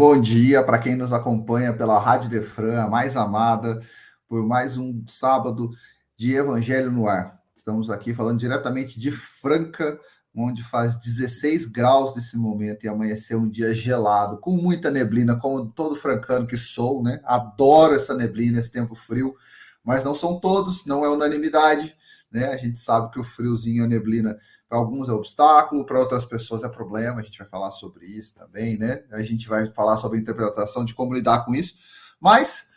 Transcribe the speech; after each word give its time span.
Bom 0.00 0.18
dia 0.18 0.62
para 0.62 0.78
quem 0.78 0.96
nos 0.96 1.12
acompanha 1.12 1.74
pela 1.74 2.00
Rádio 2.00 2.30
Defran, 2.30 2.84
a 2.84 2.88
mais 2.88 3.18
amada, 3.18 3.82
por 4.26 4.46
mais 4.46 4.78
um 4.78 5.04
sábado 5.06 5.68
de 6.16 6.34
Evangelho 6.34 6.90
no 6.90 7.06
Ar. 7.06 7.38
Estamos 7.54 7.90
aqui 7.90 8.14
falando 8.14 8.38
diretamente 8.38 8.98
de 8.98 9.12
Franca, 9.12 10.00
onde 10.34 10.64
faz 10.64 10.96
16 10.96 11.66
graus 11.66 12.16
nesse 12.16 12.38
momento 12.38 12.82
e 12.82 12.88
amanheceu 12.88 13.40
um 13.40 13.50
dia 13.50 13.74
gelado, 13.74 14.40
com 14.40 14.56
muita 14.56 14.90
neblina, 14.90 15.38
como 15.38 15.70
todo 15.70 15.94
francano 15.94 16.46
que 16.46 16.56
sou, 16.56 17.02
né? 17.02 17.20
Adoro 17.22 17.94
essa 17.94 18.14
neblina, 18.14 18.58
esse 18.58 18.72
tempo 18.72 18.94
frio, 18.94 19.34
mas 19.84 20.02
não 20.02 20.14
são 20.14 20.40
todos, 20.40 20.86
não 20.86 21.04
é 21.04 21.10
unanimidade, 21.10 21.94
né? 22.32 22.46
A 22.46 22.56
gente 22.56 22.78
sabe 22.78 23.10
que 23.10 23.20
o 23.20 23.24
friozinho, 23.24 23.84
a 23.84 23.86
neblina 23.86 24.34
para 24.70 24.78
alguns 24.78 25.08
é 25.08 25.12
obstáculo, 25.12 25.84
para 25.84 25.98
outras 25.98 26.24
pessoas 26.24 26.62
é 26.62 26.68
problema. 26.68 27.18
A 27.18 27.24
gente 27.24 27.36
vai 27.40 27.48
falar 27.48 27.72
sobre 27.72 28.06
isso 28.06 28.36
também, 28.36 28.78
né? 28.78 29.02
A 29.10 29.20
gente 29.20 29.48
vai 29.48 29.68
falar 29.70 29.96
sobre 29.96 30.18
a 30.18 30.20
interpretação 30.20 30.84
de 30.84 30.94
como 30.94 31.12
lidar 31.12 31.44
com 31.44 31.52
isso. 31.52 31.74
Mas 32.20 32.68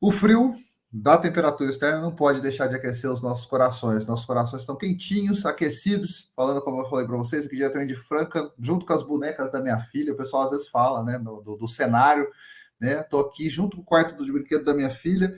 o 0.00 0.10
frio 0.10 0.56
da 0.90 1.18
temperatura 1.18 1.68
externa 1.68 2.00
não 2.00 2.16
pode 2.16 2.40
deixar 2.40 2.68
de 2.68 2.74
aquecer 2.74 3.10
os 3.10 3.20
nossos 3.20 3.44
corações. 3.44 4.06
Nossos 4.06 4.24
corações 4.24 4.62
estão 4.62 4.76
quentinhos, 4.76 5.44
aquecidos, 5.44 6.32
falando 6.34 6.62
como 6.62 6.80
eu 6.80 6.88
falei 6.88 7.04
para 7.04 7.18
vocês, 7.18 7.44
aqui 7.44 7.56
diretamente 7.56 7.92
de 7.92 8.00
Franca, 8.00 8.50
junto 8.58 8.86
com 8.86 8.94
as 8.94 9.02
bonecas 9.02 9.52
da 9.52 9.60
minha 9.60 9.78
filha. 9.78 10.14
O 10.14 10.16
pessoal 10.16 10.44
às 10.44 10.52
vezes 10.52 10.68
fala, 10.68 11.04
né, 11.04 11.18
do, 11.18 11.54
do 11.54 11.68
cenário, 11.68 12.26
né? 12.80 13.02
Tô 13.02 13.20
aqui 13.20 13.50
junto 13.50 13.76
com 13.76 13.82
o 13.82 13.84
quarto 13.84 14.16
do 14.16 14.32
brinquedo 14.32 14.64
da 14.64 14.72
minha 14.72 14.88
filha 14.88 15.34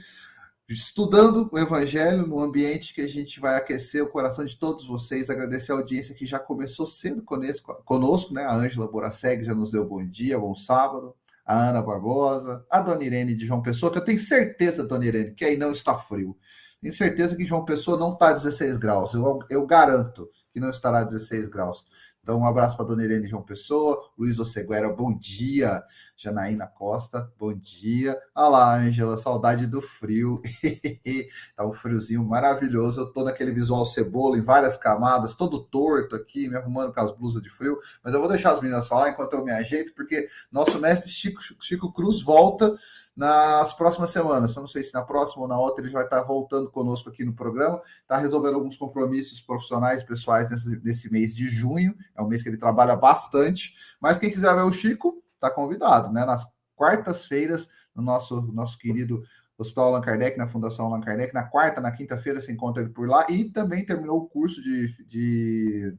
estudando 0.68 1.48
o 1.50 1.58
Evangelho 1.58 2.26
no 2.26 2.40
ambiente 2.40 2.92
que 2.92 3.00
a 3.00 3.08
gente 3.08 3.40
vai 3.40 3.56
aquecer 3.56 4.02
o 4.02 4.10
coração 4.10 4.44
de 4.44 4.58
todos 4.58 4.86
vocês, 4.86 5.30
agradecer 5.30 5.72
a 5.72 5.76
audiência 5.76 6.14
que 6.14 6.26
já 6.26 6.38
começou 6.38 6.86
cedo 6.86 7.22
conosco, 7.22 7.82
conosco 7.84 8.34
né? 8.34 8.44
A 8.44 8.54
Ângela 8.54 8.86
Boraseg 8.86 9.44
já 9.44 9.54
nos 9.54 9.70
deu 9.70 9.86
bom 9.86 10.04
dia, 10.04 10.38
bom 10.38 10.54
sábado, 10.54 11.14
a 11.46 11.70
Ana 11.70 11.80
Barbosa, 11.80 12.66
a 12.70 12.80
Dona 12.80 13.02
Irene 13.02 13.34
de 13.34 13.46
João 13.46 13.62
Pessoa, 13.62 13.90
que 13.90 13.98
eu 13.98 14.04
tenho 14.04 14.20
certeza, 14.20 14.84
Dona 14.84 15.06
Irene, 15.06 15.34
que 15.34 15.44
aí 15.44 15.56
não 15.56 15.72
está 15.72 15.96
frio. 15.96 16.36
Tenho 16.82 16.94
certeza 16.94 17.34
que 17.34 17.46
João 17.46 17.64
Pessoa 17.64 17.98
não 17.98 18.12
está 18.12 18.28
a 18.28 18.34
16 18.34 18.76
graus, 18.76 19.14
eu, 19.14 19.38
eu 19.48 19.66
garanto 19.66 20.30
que 20.52 20.60
não 20.60 20.68
estará 20.68 21.00
a 21.00 21.04
16 21.04 21.48
graus. 21.48 21.86
Então, 22.28 22.40
um 22.40 22.44
abraço 22.44 22.76
para 22.76 22.84
dona 22.84 23.02
Irene 23.02 23.26
João 23.26 23.42
Pessoa, 23.42 23.98
Luiz 24.18 24.38
Oceguera, 24.38 24.92
bom 24.92 25.16
dia. 25.16 25.82
Janaína 26.14 26.66
Costa, 26.66 27.32
bom 27.38 27.54
dia. 27.54 28.20
Olha 28.34 28.48
lá, 28.48 28.74
Angela, 28.76 29.16
saudade 29.16 29.66
do 29.66 29.80
frio. 29.80 30.42
tá 31.56 31.66
um 31.66 31.72
friozinho 31.72 32.22
maravilhoso. 32.22 33.00
Eu 33.00 33.06
tô 33.10 33.24
naquele 33.24 33.50
visual 33.50 33.86
cebola 33.86 34.36
em 34.36 34.42
várias 34.42 34.76
camadas, 34.76 35.32
todo 35.32 35.58
torto 35.58 36.14
aqui, 36.16 36.50
me 36.50 36.56
arrumando 36.56 36.92
com 36.92 37.00
as 37.00 37.10
blusas 37.10 37.42
de 37.42 37.48
frio. 37.48 37.78
Mas 38.04 38.12
eu 38.12 38.20
vou 38.20 38.28
deixar 38.28 38.52
as 38.52 38.60
meninas 38.60 38.86
falar 38.86 39.08
enquanto 39.08 39.32
eu 39.32 39.42
me 39.42 39.52
ajeito, 39.52 39.94
porque 39.94 40.28
nosso 40.52 40.78
mestre 40.78 41.08
Chico, 41.08 41.40
Chico 41.62 41.90
Cruz 41.94 42.20
volta 42.20 42.74
nas 43.18 43.72
próximas 43.72 44.10
semanas. 44.10 44.54
Eu 44.54 44.60
não 44.60 44.68
sei 44.68 44.84
se 44.84 44.94
na 44.94 45.02
próxima 45.02 45.42
ou 45.42 45.48
na 45.48 45.58
outra 45.58 45.84
ele 45.84 45.92
vai 45.92 46.04
estar 46.04 46.22
voltando 46.22 46.70
conosco 46.70 47.08
aqui 47.08 47.24
no 47.24 47.34
programa. 47.34 47.82
Está 48.02 48.16
resolvendo 48.16 48.54
alguns 48.54 48.76
compromissos 48.76 49.40
profissionais, 49.40 50.04
pessoais 50.04 50.48
nesse, 50.48 50.80
nesse 50.84 51.10
mês 51.10 51.34
de 51.34 51.50
junho. 51.50 51.96
É 52.16 52.22
um 52.22 52.28
mês 52.28 52.44
que 52.44 52.48
ele 52.48 52.56
trabalha 52.56 52.94
bastante. 52.94 53.74
Mas 54.00 54.18
quem 54.18 54.30
quiser 54.30 54.54
ver 54.54 54.62
o 54.62 54.72
Chico, 54.72 55.20
está 55.34 55.50
convidado, 55.50 56.12
né? 56.12 56.24
Nas 56.24 56.46
quartas-feiras, 56.76 57.68
no 57.92 58.04
nosso, 58.04 58.40
nosso 58.52 58.78
querido 58.78 59.20
Hospital 59.58 59.86
Allan 59.86 60.00
Kardec, 60.00 60.38
na 60.38 60.46
Fundação 60.46 60.86
Allan 60.86 61.00
Kardec. 61.00 61.34
Na 61.34 61.42
quarta, 61.42 61.80
na 61.80 61.90
quinta-feira, 61.90 62.40
se 62.40 62.52
encontra 62.52 62.84
ele 62.84 62.92
por 62.92 63.08
lá. 63.08 63.26
E 63.28 63.50
também 63.50 63.84
terminou 63.84 64.18
o 64.18 64.28
curso 64.28 64.62
de. 64.62 64.94
de... 65.04 65.92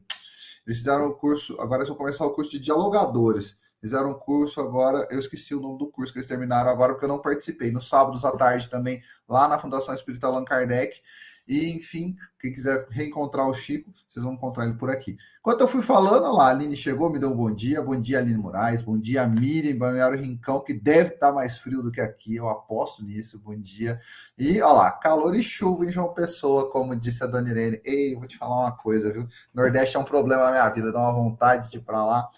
Eles 0.66 0.78
fizeram 0.78 1.08
o 1.08 1.14
curso, 1.14 1.60
agora 1.60 1.80
eles 1.80 1.88
vão 1.88 1.98
começar 1.98 2.24
o 2.24 2.32
curso 2.32 2.50
de 2.50 2.60
dialogadores 2.60 3.58
fizeram 3.80 4.10
um 4.10 4.14
curso 4.14 4.60
agora, 4.60 5.08
eu 5.10 5.18
esqueci 5.18 5.54
o 5.54 5.60
nome 5.60 5.78
do 5.78 5.88
curso 5.88 6.12
que 6.12 6.18
eles 6.18 6.28
terminaram 6.28 6.70
agora, 6.70 6.92
porque 6.92 7.06
eu 7.06 7.08
não 7.08 7.20
participei. 7.20 7.70
Nos 7.70 7.88
sábados 7.88 8.24
à 8.24 8.32
tarde 8.32 8.68
também, 8.68 9.02
lá 9.28 9.48
na 9.48 9.58
Fundação 9.58 9.94
Espírita 9.94 10.26
Allan 10.26 10.44
Kardec. 10.44 11.00
E, 11.48 11.72
enfim, 11.72 12.16
quem 12.38 12.52
quiser 12.52 12.86
reencontrar 12.90 13.48
o 13.48 13.52
Chico, 13.52 13.92
vocês 14.06 14.24
vão 14.24 14.34
encontrar 14.34 14.66
ele 14.66 14.74
por 14.74 14.88
aqui. 14.88 15.16
Enquanto 15.40 15.62
eu 15.62 15.66
fui 15.66 15.82
falando, 15.82 16.30
lá, 16.32 16.46
a 16.46 16.50
Aline 16.50 16.76
chegou, 16.76 17.10
me 17.10 17.18
deu 17.18 17.30
um 17.30 17.36
bom 17.36 17.52
dia. 17.52 17.82
Bom 17.82 18.00
dia, 18.00 18.20
Aline 18.20 18.38
Moraes. 18.38 18.82
Bom 18.82 18.96
dia, 18.96 19.26
Miriam, 19.26 19.76
Balneário 19.76 20.20
Rincão, 20.20 20.62
que 20.62 20.72
deve 20.72 21.14
estar 21.14 21.32
mais 21.32 21.58
frio 21.58 21.82
do 21.82 21.90
que 21.90 22.00
aqui, 22.00 22.36
eu 22.36 22.48
aposto 22.48 23.02
nisso. 23.02 23.36
Bom 23.40 23.58
dia. 23.58 24.00
E, 24.38 24.62
olha 24.62 24.72
lá, 24.74 24.92
calor 24.92 25.34
e 25.34 25.42
chuva 25.42 25.84
em 25.84 25.90
João 25.90 26.14
Pessoa, 26.14 26.70
como 26.70 26.94
disse 26.94 27.24
a 27.24 27.26
Dona 27.26 27.50
Irene. 27.50 27.80
Ei, 27.84 28.14
vou 28.14 28.28
te 28.28 28.38
falar 28.38 28.60
uma 28.60 28.76
coisa, 28.76 29.12
viu? 29.12 29.26
Nordeste 29.52 29.96
é 29.96 29.98
um 29.98 30.04
problema 30.04 30.44
na 30.44 30.50
minha 30.52 30.68
vida, 30.68 30.92
dá 30.92 31.00
uma 31.00 31.12
vontade 31.12 31.68
de 31.68 31.78
ir 31.78 31.80
para 31.80 32.06
lá 32.06 32.28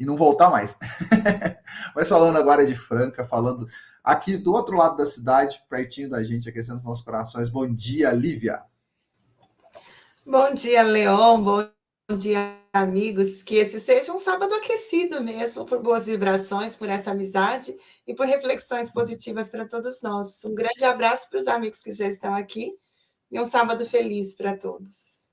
e 0.00 0.06
não 0.06 0.16
voltar 0.16 0.48
mais. 0.48 0.78
Mas 1.94 2.08
falando 2.08 2.38
agora 2.38 2.64
de 2.64 2.74
Franca, 2.74 3.22
falando 3.22 3.68
aqui 4.02 4.38
do 4.38 4.54
outro 4.54 4.74
lado 4.74 4.96
da 4.96 5.04
cidade, 5.04 5.62
pertinho 5.68 6.08
da 6.08 6.24
gente, 6.24 6.48
aquecendo 6.48 6.78
os 6.78 6.84
nossos 6.84 7.04
corações. 7.04 7.50
Bom 7.50 7.70
dia, 7.72 8.10
Lívia. 8.10 8.62
Bom 10.26 10.54
dia, 10.54 10.82
Leon. 10.82 11.42
Bom 11.42 11.68
dia, 12.16 12.56
amigos. 12.72 13.42
Que 13.42 13.56
esse 13.56 13.78
seja 13.78 14.10
um 14.10 14.18
sábado 14.18 14.54
aquecido 14.54 15.22
mesmo, 15.22 15.66
por 15.66 15.82
boas 15.82 16.06
vibrações, 16.06 16.74
por 16.74 16.88
essa 16.88 17.10
amizade 17.10 17.76
e 18.06 18.14
por 18.14 18.26
reflexões 18.26 18.90
positivas 18.90 19.50
para 19.50 19.68
todos 19.68 20.02
nós. 20.02 20.42
Um 20.46 20.54
grande 20.54 20.82
abraço 20.82 21.28
para 21.28 21.40
os 21.40 21.46
amigos 21.46 21.82
que 21.82 21.92
já 21.92 22.08
estão 22.08 22.34
aqui 22.34 22.72
e 23.30 23.38
um 23.38 23.44
sábado 23.44 23.84
feliz 23.84 24.34
para 24.34 24.56
todos. 24.56 25.28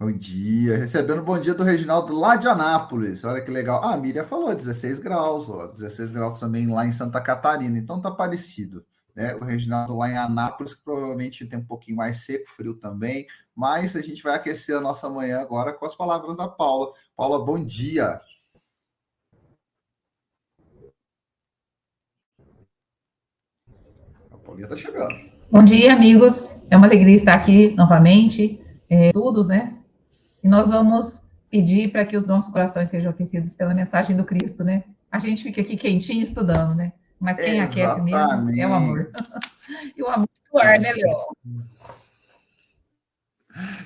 Bom 0.00 0.10
dia, 0.10 0.78
recebendo 0.78 1.22
bom 1.22 1.38
dia 1.38 1.52
do 1.52 1.62
Reginaldo 1.62 2.18
lá 2.18 2.34
de 2.34 2.48
Anápolis. 2.48 3.22
Olha 3.22 3.44
que 3.44 3.50
legal. 3.50 3.84
Ah, 3.84 3.92
a 3.92 3.96
Miriam 3.98 4.24
falou 4.24 4.54
16 4.54 4.98
graus, 4.98 5.46
ó, 5.50 5.66
16 5.66 6.10
graus 6.10 6.40
também 6.40 6.66
lá 6.66 6.86
em 6.86 6.92
Santa 6.92 7.20
Catarina, 7.20 7.76
então 7.76 8.00
tá 8.00 8.10
parecido. 8.10 8.82
Né? 9.14 9.34
O 9.34 9.44
Reginaldo 9.44 9.94
lá 9.94 10.08
em 10.08 10.16
Anápolis, 10.16 10.72
que 10.72 10.82
provavelmente 10.82 11.44
tem 11.44 11.58
um 11.58 11.66
pouquinho 11.66 11.98
mais 11.98 12.24
seco, 12.24 12.48
frio 12.48 12.72
também, 12.72 13.26
mas 13.54 13.94
a 13.94 14.00
gente 14.00 14.22
vai 14.22 14.36
aquecer 14.36 14.74
a 14.74 14.80
nossa 14.80 15.06
manhã 15.10 15.38
agora 15.38 15.70
com 15.74 15.84
as 15.84 15.94
palavras 15.94 16.34
da 16.34 16.48
Paula. 16.48 16.92
Paula, 17.14 17.44
bom 17.44 17.62
dia. 17.62 18.22
A 24.30 24.38
Paulinha 24.38 24.66
tá 24.66 24.76
chegando. 24.76 25.14
Bom 25.50 25.62
dia, 25.62 25.92
amigos. 25.92 26.64
É 26.70 26.76
uma 26.78 26.86
alegria 26.86 27.16
estar 27.16 27.34
aqui 27.34 27.74
novamente. 27.74 28.64
É, 28.88 29.08
estudos, 29.08 29.46
né? 29.46 29.76
E 30.42 30.48
nós 30.48 30.70
vamos 30.70 31.24
pedir 31.50 31.90
para 31.90 32.06
que 32.06 32.16
os 32.16 32.24
nossos 32.24 32.52
corações 32.52 32.88
sejam 32.88 33.10
aquecidos 33.10 33.54
pela 33.54 33.74
mensagem 33.74 34.16
do 34.16 34.24
Cristo, 34.24 34.64
né? 34.64 34.84
A 35.10 35.18
gente 35.18 35.42
fica 35.42 35.60
aqui 35.60 35.76
quentinho 35.76 36.22
estudando, 36.22 36.74
né? 36.74 36.92
Mas 37.18 37.36
quem 37.36 37.58
Exatamente. 37.58 37.82
aquece 37.82 38.00
mesmo 38.02 38.60
é 38.60 38.66
o 38.66 38.72
amor. 38.72 39.10
e 39.96 40.02
o 40.02 40.08
amor 40.08 40.28
do 40.50 40.58
ar, 40.58 40.78
né, 40.78 40.92
Leon? 40.92 41.64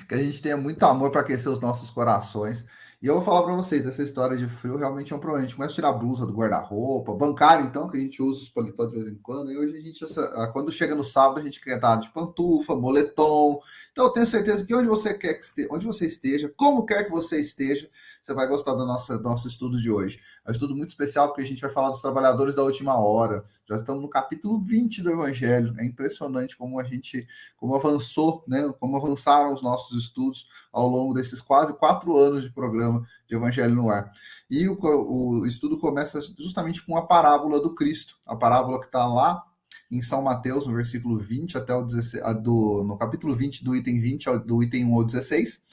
Que 0.07 0.15
a 0.15 0.17
gente 0.17 0.41
tenha 0.41 0.55
muito 0.55 0.85
amor 0.85 1.11
para 1.11 1.21
aquecer 1.21 1.51
os 1.51 1.59
nossos 1.59 1.89
corações. 1.89 2.63
E 3.01 3.07
eu 3.07 3.15
vou 3.15 3.23
falar 3.23 3.43
para 3.43 3.55
vocês, 3.55 3.85
essa 3.85 4.01
história 4.01 4.35
de 4.35 4.47
frio 4.47 4.77
realmente 4.77 5.13
é 5.13 5.15
um 5.15 5.19
problema. 5.19 5.45
A 5.45 5.47
gente 5.47 5.55
começa 5.55 5.73
a 5.73 5.75
tirar 5.75 5.89
a 5.89 5.93
blusa 5.93 6.25
do 6.25 6.33
guarda-roupa, 6.33 7.13
bancário, 7.13 7.65
então, 7.65 7.89
que 7.89 7.97
a 7.97 7.99
gente 7.99 8.21
usa 8.21 8.41
os 8.41 8.49
paletó 8.49 8.85
de 8.85 8.93
vez 8.93 9.07
em 9.07 9.15
quando. 9.15 9.51
E 9.51 9.57
hoje 9.57 9.77
a 9.77 9.81
gente, 9.81 10.05
quando 10.53 10.71
chega 10.71 10.95
no 10.95 11.03
sábado, 11.03 11.39
a 11.39 11.43
gente 11.43 11.61
quer 11.61 11.75
estar 11.75 11.97
de 11.97 12.09
pantufa, 12.09 12.75
moletom. 12.75 13.59
Então, 13.91 14.05
eu 14.05 14.09
tenho 14.09 14.25
certeza 14.25 14.65
que 14.65 14.73
onde 14.73 14.87
você 14.87 15.13
quer 15.13 15.35
que 15.35 15.43
esteja, 15.43 15.69
onde 15.71 15.85
você 15.85 16.05
esteja, 16.05 16.51
como 16.55 16.85
quer 16.85 17.03
que 17.03 17.11
você 17.11 17.39
esteja, 17.39 17.89
você 18.25 18.33
vai 18.33 18.47
gostar 18.47 18.73
do 18.73 18.87
nosso, 18.87 19.15
do 19.15 19.23
nosso 19.23 19.47
estudo 19.47 19.79
de 19.79 19.91
hoje. 19.91 20.19
É 20.43 20.49
um 20.49 20.51
estudo 20.51 20.75
muito 20.75 20.89
especial 20.89 21.27
porque 21.27 21.43
a 21.43 21.45
gente 21.45 21.61
vai 21.61 21.69
falar 21.69 21.91
dos 21.91 22.01
trabalhadores 22.01 22.55
da 22.55 22.63
última 22.63 22.97
hora. 22.97 23.45
Já 23.69 23.75
estamos 23.75 24.01
no 24.01 24.09
capítulo 24.09 24.59
20 24.59 25.03
do 25.03 25.11
Evangelho. 25.11 25.75
É 25.77 25.85
impressionante 25.85 26.57
como 26.57 26.79
a 26.79 26.83
gente, 26.83 27.27
como 27.55 27.75
avançou, 27.75 28.43
né? 28.47 28.73
Como 28.79 28.97
avançaram 28.97 29.53
os 29.53 29.61
nossos 29.61 30.03
estudos 30.03 30.47
ao 30.73 30.89
longo 30.89 31.13
desses 31.13 31.39
quase 31.39 31.77
quatro 31.77 32.17
anos 32.17 32.41
de 32.41 32.51
programa 32.51 33.07
de 33.29 33.35
Evangelho 33.35 33.75
no 33.75 33.91
Ar. 33.91 34.11
E 34.49 34.67
o, 34.67 34.75
o 34.81 35.45
estudo 35.45 35.77
começa 35.77 36.19
justamente 36.39 36.83
com 36.83 36.97
a 36.97 37.05
parábola 37.05 37.61
do 37.61 37.75
Cristo, 37.75 38.17
a 38.25 38.35
parábola 38.35 38.79
que 38.79 38.87
está 38.87 39.05
lá 39.05 39.43
em 39.91 40.01
São 40.01 40.23
Mateus, 40.23 40.65
no 40.65 40.73
versículo 40.73 41.19
20 41.19 41.59
até 41.59 41.75
o 41.75 41.83
16, 41.83 42.41
do, 42.41 42.83
no 42.87 42.97
capítulo 42.97 43.35
20, 43.35 43.63
do 43.63 43.75
item 43.75 44.01
20 44.01 44.29
ao, 44.29 44.39
do 44.39 44.63
item 44.63 44.85
1 44.85 44.95
ao 44.95 45.03
16 45.03 45.63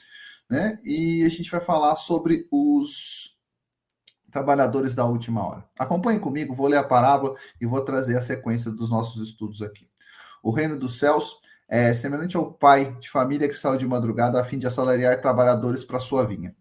né? 0.49 0.79
E 0.83 1.23
a 1.23 1.29
gente 1.29 1.49
vai 1.49 1.61
falar 1.61 1.95
sobre 1.95 2.47
os 2.51 3.33
trabalhadores 4.31 4.95
da 4.95 5.05
última 5.05 5.45
hora. 5.45 5.65
Acompanhe 5.77 6.19
comigo, 6.19 6.55
vou 6.55 6.67
ler 6.67 6.77
a 6.77 6.83
parábola 6.83 7.35
e 7.61 7.65
vou 7.65 7.81
trazer 7.81 8.17
a 8.17 8.21
sequência 8.21 8.71
dos 8.71 8.89
nossos 8.89 9.25
estudos 9.27 9.61
aqui. 9.61 9.87
O 10.41 10.51
reino 10.51 10.77
dos 10.77 10.97
céus 10.99 11.35
é 11.69 11.93
semelhante 11.93 12.35
ao 12.35 12.51
pai 12.51 12.97
de 12.99 13.09
família 13.09 13.47
que 13.47 13.53
saiu 13.53 13.77
de 13.77 13.87
madrugada 13.87 14.41
a 14.41 14.45
fim 14.45 14.57
de 14.57 14.67
assalariar 14.67 15.21
trabalhadores 15.21 15.83
para 15.83 15.99
sua 15.99 16.25
vinha. 16.25 16.55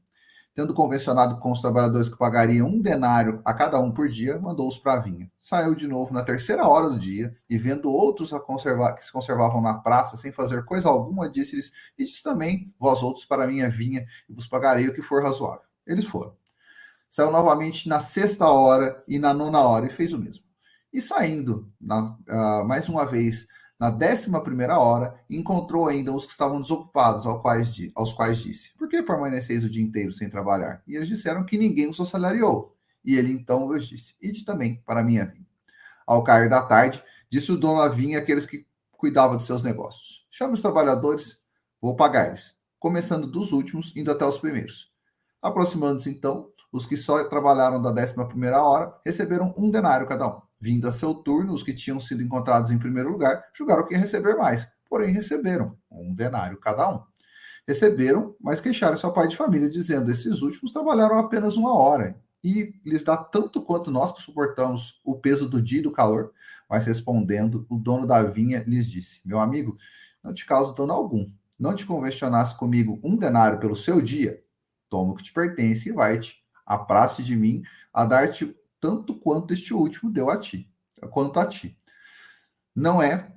Tendo 0.55 0.75
convencionado 0.75 1.39
com 1.39 1.51
os 1.51 1.63
trabalhadores 1.63 2.11
que 2.11 2.19
pagariam 2.19 2.69
um 2.69 2.81
denário 2.81 3.41
a 3.43 3.55
cada 3.55 3.81
um 3.81 3.91
por 3.91 4.07
dia, 4.09 4.39
mandou-os 4.39 4.77
para 4.77 4.95
a 4.95 4.99
vinha. 4.99 5.31
Saiu 5.41 5.75
de 5.75 5.89
novo 5.89 6.13
na 6.13 6.23
terceira 6.23 6.69
hora 6.69 6.91
do 6.91 6.99
dia 6.99 7.35
e, 7.49 7.57
vendo 7.57 7.91
outros 7.91 8.31
que 8.31 9.05
se 9.05 9.13
conservavam 9.13 9.63
na 9.63 9.75
praça 9.75 10.17
sem 10.17 10.31
fazer 10.31 10.63
coisa 10.67 10.91
alguma, 10.91 11.31
disse-lhes: 11.31 11.73
E 11.99 12.05
também, 12.23 12.71
vós 12.79 13.03
outros, 13.03 13.25
para 13.25 13.47
minha 13.47 13.71
vinha, 13.71 14.05
e 14.29 14.33
vos 14.35 14.47
pagarei 14.47 14.89
o 14.89 14.95
que 14.95 15.01
for 15.01 15.23
razoável. 15.23 15.63
Eles 15.87 16.05
foram. 16.05 16.37
Saiu 17.09 17.31
novamente 17.31 17.89
na 17.89 18.01
sexta 18.01 18.47
hora 18.47 19.03
e 19.09 19.19
na 19.19 19.33
nona 19.33 19.61
hora 19.61 19.87
e 19.87 19.91
fez 19.91 20.13
o 20.13 20.19
mesmo. 20.19 20.45
E 20.93 21.01
saindo 21.01 21.73
na, 21.81 22.17
uh, 22.29 22.65
mais 22.67 22.89
uma 22.89 23.07
vez 23.07 23.47
na 23.83 23.91
décima 23.91 24.41
primeira 24.41 24.79
hora, 24.79 25.21
encontrou 25.29 25.89
ainda 25.89 26.13
os 26.13 26.25
que 26.25 26.31
estavam 26.31 26.61
desocupados, 26.61 27.27
aos 27.27 27.43
quais, 27.43 27.69
aos 27.97 28.13
quais 28.13 28.39
disse: 28.39 28.73
Por 28.79 28.87
que 28.87 29.03
permaneceis 29.03 29.65
o 29.65 29.69
dia 29.69 29.83
inteiro 29.83 30.13
sem 30.13 30.31
trabalhar? 30.31 30.85
E 30.87 30.95
eles 30.95 31.09
disseram 31.09 31.45
que 31.45 31.59
ninguém 31.59 31.91
os 31.91 31.99
assalariou. 31.99 32.77
E 33.05 33.17
ele 33.17 33.33
então 33.33 33.73
lhes 33.73 33.89
disse: 33.89 34.15
Ide 34.23 34.45
também 34.45 34.81
para 34.87 35.03
minha 35.03 35.27
vinha. 35.27 35.49
Ao 36.07 36.23
cair 36.23 36.49
da 36.49 36.63
tarde, 36.63 37.03
disse 37.29 37.51
o 37.51 37.57
dono 37.57 37.81
da 37.81 37.89
vinha 37.89 38.21
àqueles 38.21 38.47
que 38.47 38.65
cuidavam 38.93 39.37
de 39.37 39.45
seus 39.45 39.65
negócios: 39.65 40.29
Chame 40.31 40.55
os 40.55 40.61
trabalhadores, 40.61 41.41
vou 41.81 41.97
pagar-lhes, 41.97 42.55
começando 42.79 43.27
dos 43.27 43.51
últimos, 43.51 43.97
indo 43.97 44.13
até 44.13 44.25
os 44.25 44.39
primeiros. 44.39 44.93
Aproximando-se 45.43 46.09
então, 46.09 46.53
os 46.71 46.87
que 46.87 46.97
só 46.97 47.25
trabalharam 47.25 47.83
da 47.83 47.91
décima 47.91 48.29
primeira 48.29 48.63
hora 48.63 48.97
receberam 49.05 49.53
um 49.59 49.69
denário 49.69 50.07
cada 50.07 50.29
um. 50.29 50.41
Vindo 50.63 50.89
a 50.89 50.93
seu 50.93 51.13
turno, 51.13 51.53
os 51.53 51.65
que 51.65 51.75
tinham 51.75 51.99
sido 51.99 52.23
encontrados 52.23 52.71
em 52.71 52.79
primeiro 52.79 53.11
lugar 53.11 53.43
julgaram 53.53 53.85
que 53.85 53.95
ia 53.95 54.01
receber 54.01 54.37
mais, 54.37 54.69
porém 54.89 55.13
receberam 55.13 55.77
um 55.91 56.15
denário 56.15 56.57
cada 56.57 56.89
um. 56.89 57.03
Receberam, 57.67 58.37
mas 58.41 58.61
queixaram 58.61 58.97
seu 58.97 59.13
pai 59.13 59.27
de 59.27 59.37
família, 59.37 59.69
dizendo: 59.69 60.09
Esses 60.09 60.41
últimos 60.41 60.73
trabalharam 60.73 61.19
apenas 61.19 61.57
uma 61.57 61.77
hora, 61.77 62.17
e 62.45 62.75
lhes 62.87 63.03
dá 63.03 63.17
tanto 63.17 63.61
quanto 63.61 63.91
nós 63.91 64.13
que 64.13 64.23
suportamos 64.23 65.01
o 65.05 65.17
peso 65.17 65.49
do 65.49 65.61
dia 65.61 65.81
e 65.81 65.83
do 65.83 65.91
calor. 65.91 66.31
Mas 66.71 66.87
respondendo, 66.87 67.67
o 67.69 67.77
dono 67.77 68.07
da 68.07 68.23
vinha 68.23 68.63
lhes 68.65 68.89
disse: 68.89 69.21
Meu 69.25 69.41
amigo, 69.41 69.77
não 70.23 70.33
te 70.33 70.47
causa 70.47 70.77
dano 70.77 70.93
algum. 70.93 71.29
Não 71.59 71.75
te 71.75 71.85
convencionasse 71.85 72.57
comigo 72.57 73.01
um 73.03 73.17
denário 73.17 73.59
pelo 73.59 73.75
seu 73.75 74.01
dia? 74.01 74.41
Toma 74.89 75.11
o 75.11 75.17
que 75.17 75.25
te 75.25 75.33
pertence 75.33 75.89
e 75.89 75.93
vai-te. 75.93 76.37
Aprace 76.65 77.25
de 77.25 77.35
mim 77.35 77.65
a 77.93 78.05
dar-te 78.05 78.57
tanto 78.83 79.15
quanto 79.15 79.55
este 79.55 79.73
último 79.73 80.11
deu 80.11 80.29
a 80.29 80.37
ti, 80.37 80.69
quanto 81.13 81.39
a 81.39 81.47
ti. 81.47 81.79
Não 82.75 83.01
é, 83.01 83.33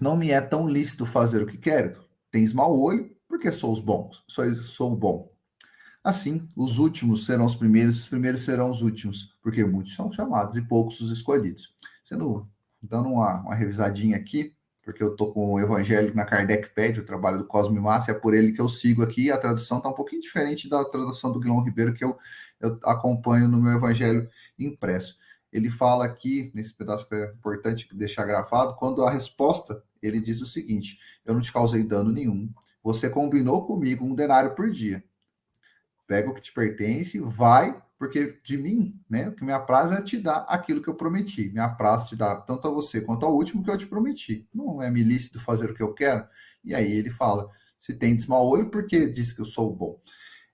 não 0.00 0.16
me 0.16 0.30
é 0.30 0.40
tão 0.40 0.66
lícito 0.66 1.04
fazer 1.04 1.42
o 1.42 1.46
que 1.46 1.58
quero. 1.58 2.02
Tens 2.30 2.54
mau 2.54 2.80
olho, 2.80 3.14
porque 3.28 3.52
sou 3.52 3.70
os 3.70 3.80
bons, 3.80 4.24
sou, 4.26 4.46
sou 4.54 4.96
bom. 4.96 5.30
Assim, 6.02 6.48
os 6.56 6.78
últimos 6.78 7.26
serão 7.26 7.44
os 7.44 7.54
primeiros, 7.54 7.98
os 7.98 8.08
primeiros 8.08 8.40
serão 8.40 8.70
os 8.70 8.80
últimos, 8.80 9.36
porque 9.42 9.62
muitos 9.62 9.94
são 9.94 10.10
chamados 10.10 10.56
e 10.56 10.62
poucos 10.62 11.00
os 11.00 11.10
escolhidos. 11.10 11.74
Sendo 12.02 12.48
dando 12.80 13.10
uma, 13.10 13.42
uma 13.42 13.54
revisadinha 13.54 14.16
aqui, 14.16 14.56
porque 14.88 15.02
eu 15.02 15.12
estou 15.12 15.30
com 15.34 15.52
o 15.52 15.60
Evangelho 15.60 16.14
na 16.14 16.24
Kardec 16.24 16.70
Pede, 16.70 17.00
o 17.00 17.04
trabalho 17.04 17.36
do 17.36 17.44
Cosme 17.44 17.78
Massa, 17.78 18.12
é 18.12 18.14
por 18.14 18.32
ele 18.32 18.52
que 18.52 18.60
eu 18.60 18.70
sigo 18.70 19.02
aqui. 19.02 19.30
A 19.30 19.36
tradução 19.36 19.76
está 19.76 19.90
um 19.90 19.92
pouquinho 19.92 20.22
diferente 20.22 20.66
da 20.66 20.82
tradução 20.82 21.30
do 21.30 21.38
Guilherme 21.38 21.62
Ribeiro, 21.62 21.92
que 21.92 22.02
eu, 22.02 22.16
eu 22.58 22.80
acompanho 22.82 23.46
no 23.48 23.60
meu 23.60 23.72
Evangelho 23.72 24.26
impresso. 24.58 25.18
Ele 25.52 25.68
fala 25.68 26.06
aqui, 26.06 26.50
nesse 26.54 26.72
pedaço 26.72 27.06
que 27.06 27.14
é 27.14 27.26
importante 27.26 27.94
deixar 27.94 28.24
gravado, 28.24 28.76
quando 28.76 29.04
a 29.04 29.10
resposta, 29.10 29.82
ele 30.02 30.22
diz 30.22 30.40
o 30.40 30.46
seguinte: 30.46 30.98
Eu 31.26 31.34
não 31.34 31.42
te 31.42 31.52
causei 31.52 31.84
dano 31.84 32.10
nenhum, 32.10 32.50
você 32.82 33.10
combinou 33.10 33.66
comigo 33.66 34.06
um 34.06 34.14
denário 34.14 34.54
por 34.54 34.70
dia. 34.70 35.04
Pega 36.06 36.30
o 36.30 36.34
que 36.34 36.40
te 36.40 36.50
pertence, 36.50 37.20
vai 37.20 37.78
porque 37.98 38.38
de 38.44 38.56
mim, 38.56 38.94
né, 39.10 39.28
o 39.28 39.34
que 39.34 39.44
me 39.44 39.52
apraz 39.52 39.90
é 39.90 40.00
te 40.00 40.18
dar 40.18 40.46
aquilo 40.48 40.80
que 40.80 40.88
eu 40.88 40.94
prometi. 40.94 41.50
Me 41.50 41.60
apraz 41.60 42.06
te 42.06 42.14
dar 42.14 42.36
tanto 42.42 42.68
a 42.68 42.70
você 42.70 43.00
quanto 43.00 43.26
ao 43.26 43.34
último 43.34 43.62
que 43.62 43.70
eu 43.70 43.76
te 43.76 43.86
prometi. 43.86 44.48
Não 44.54 44.80
é 44.80 44.88
me 44.88 45.02
lícito 45.02 45.40
fazer 45.40 45.70
o 45.70 45.74
que 45.74 45.82
eu 45.82 45.92
quero? 45.92 46.24
E 46.64 46.74
aí 46.74 46.92
ele 46.92 47.10
fala: 47.10 47.50
se 47.76 47.92
tem 47.94 48.16
mau 48.28 48.46
olho, 48.46 48.70
porque 48.70 49.08
diz 49.08 49.32
que 49.32 49.40
eu 49.40 49.44
sou 49.44 49.74
bom. 49.74 50.00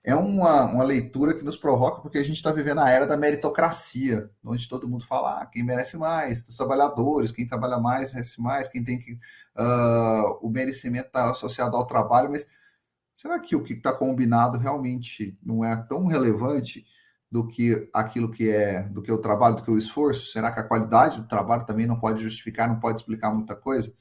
É 0.03 0.15
uma, 0.15 0.65
uma 0.65 0.83
leitura 0.83 1.33
que 1.33 1.43
nos 1.43 1.57
provoca, 1.57 2.01
porque 2.01 2.19
a 2.19 2.23
gente 2.23 2.35
está 2.35 2.51
vivendo 2.51 2.79
a 2.79 2.89
era 2.89 3.07
da 3.07 3.17
meritocracia, 3.17 4.29
onde 4.43 4.69
todo 4.69 4.87
mundo 4.87 5.03
fala 5.03 5.41
ah, 5.41 5.45
quem 5.47 5.63
merece 5.63 5.97
mais, 5.97 6.43
os 6.47 6.55
trabalhadores, 6.55 7.31
quem 7.31 7.47
trabalha 7.47 7.79
mais 7.79 8.13
merece 8.13 8.41
mais, 8.41 8.67
quem 8.67 8.83
tem 8.83 8.99
que. 8.99 9.13
Uh, 9.57 10.39
o 10.41 10.49
merecimento 10.49 11.07
está 11.07 11.29
associado 11.31 11.75
ao 11.77 11.87
trabalho, 11.87 12.29
mas 12.29 12.47
será 13.15 13.39
que 13.39 13.55
o 13.55 13.63
que 13.63 13.73
está 13.73 13.93
combinado 13.93 14.57
realmente 14.57 15.37
não 15.43 15.63
é 15.63 15.75
tão 15.75 16.05
relevante? 16.07 16.85
Do 17.31 17.45
que 17.47 17.89
aquilo 17.93 18.31
que 18.31 18.49
é, 18.49 18.83
do 18.83 19.01
que 19.01 19.11
o 19.11 19.17
trabalho, 19.17 19.55
do 19.55 19.63
que 19.63 19.71
o 19.71 19.77
esforço? 19.77 20.31
Será 20.31 20.51
que 20.51 20.59
a 20.59 20.63
qualidade 20.63 21.21
do 21.21 21.27
trabalho 21.27 21.65
também 21.65 21.85
não 21.85 21.99
pode 21.99 22.21
justificar, 22.21 22.67
não 22.67 22.79
pode 22.79 23.01
explicar 23.01 23.33
muita 23.33 23.55
coisa? 23.55 23.93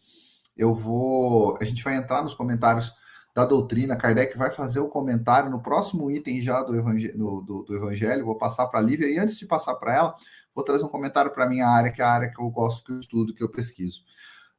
Eu 0.56 0.74
vou, 0.74 1.58
a 1.60 1.64
gente 1.64 1.82
vai 1.82 1.96
entrar 1.96 2.22
nos 2.22 2.34
comentários 2.34 2.92
da 3.34 3.44
doutrina, 3.44 3.96
Kardec 3.96 4.38
vai 4.38 4.52
fazer 4.52 4.78
o 4.78 4.88
comentário 4.88 5.50
no 5.50 5.60
próximo 5.60 6.08
item 6.08 6.40
já 6.40 6.62
do 6.62 6.76
evangelho, 6.76 7.18
do, 7.18 7.64
do 7.64 7.74
evangelho 7.74 8.24
vou 8.24 8.38
passar 8.38 8.68
para 8.68 8.78
a 8.78 8.82
Lívia, 8.82 9.08
e 9.08 9.18
antes 9.18 9.36
de 9.36 9.46
passar 9.46 9.74
para 9.74 9.92
ela, 9.92 10.14
vou 10.54 10.64
trazer 10.64 10.84
um 10.84 10.88
comentário 10.88 11.32
para 11.32 11.48
minha 11.48 11.66
área, 11.66 11.90
que 11.90 12.00
é 12.00 12.04
a 12.04 12.10
área 12.10 12.30
que 12.30 12.40
eu 12.40 12.48
gosto, 12.50 12.84
que 12.84 12.92
eu 12.92 13.00
estudo, 13.00 13.34
que 13.34 13.42
eu 13.42 13.50
pesquiso. 13.50 14.02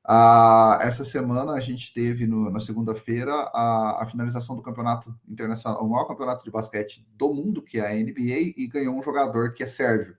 Ah, 0.07 0.77
essa 0.83 1.03
semana 1.03 1.53
a 1.53 1.59
gente 1.59 1.91
teve 1.91 2.27
no, 2.27 2.51
na 2.51 2.59
segunda-feira 2.59 3.33
a, 3.51 4.03
a, 4.03 4.07
finalização 4.07 4.55
do 4.55 4.61
campeonato 4.61 5.17
internacional, 5.27 5.83
o 5.83 5.89
maior 5.89 6.05
campeonato 6.05 6.43
de 6.43 6.51
basquete 6.51 7.03
do 7.15 7.33
mundo, 7.33 7.63
que 7.63 7.79
é 7.79 7.87
a 7.87 7.93
NBA, 7.95 8.53
e 8.55 8.67
ganhou 8.71 8.95
um 8.95 9.01
jogador 9.01 9.53
que 9.53 9.63
é 9.63 9.67
sérvio. 9.67 10.15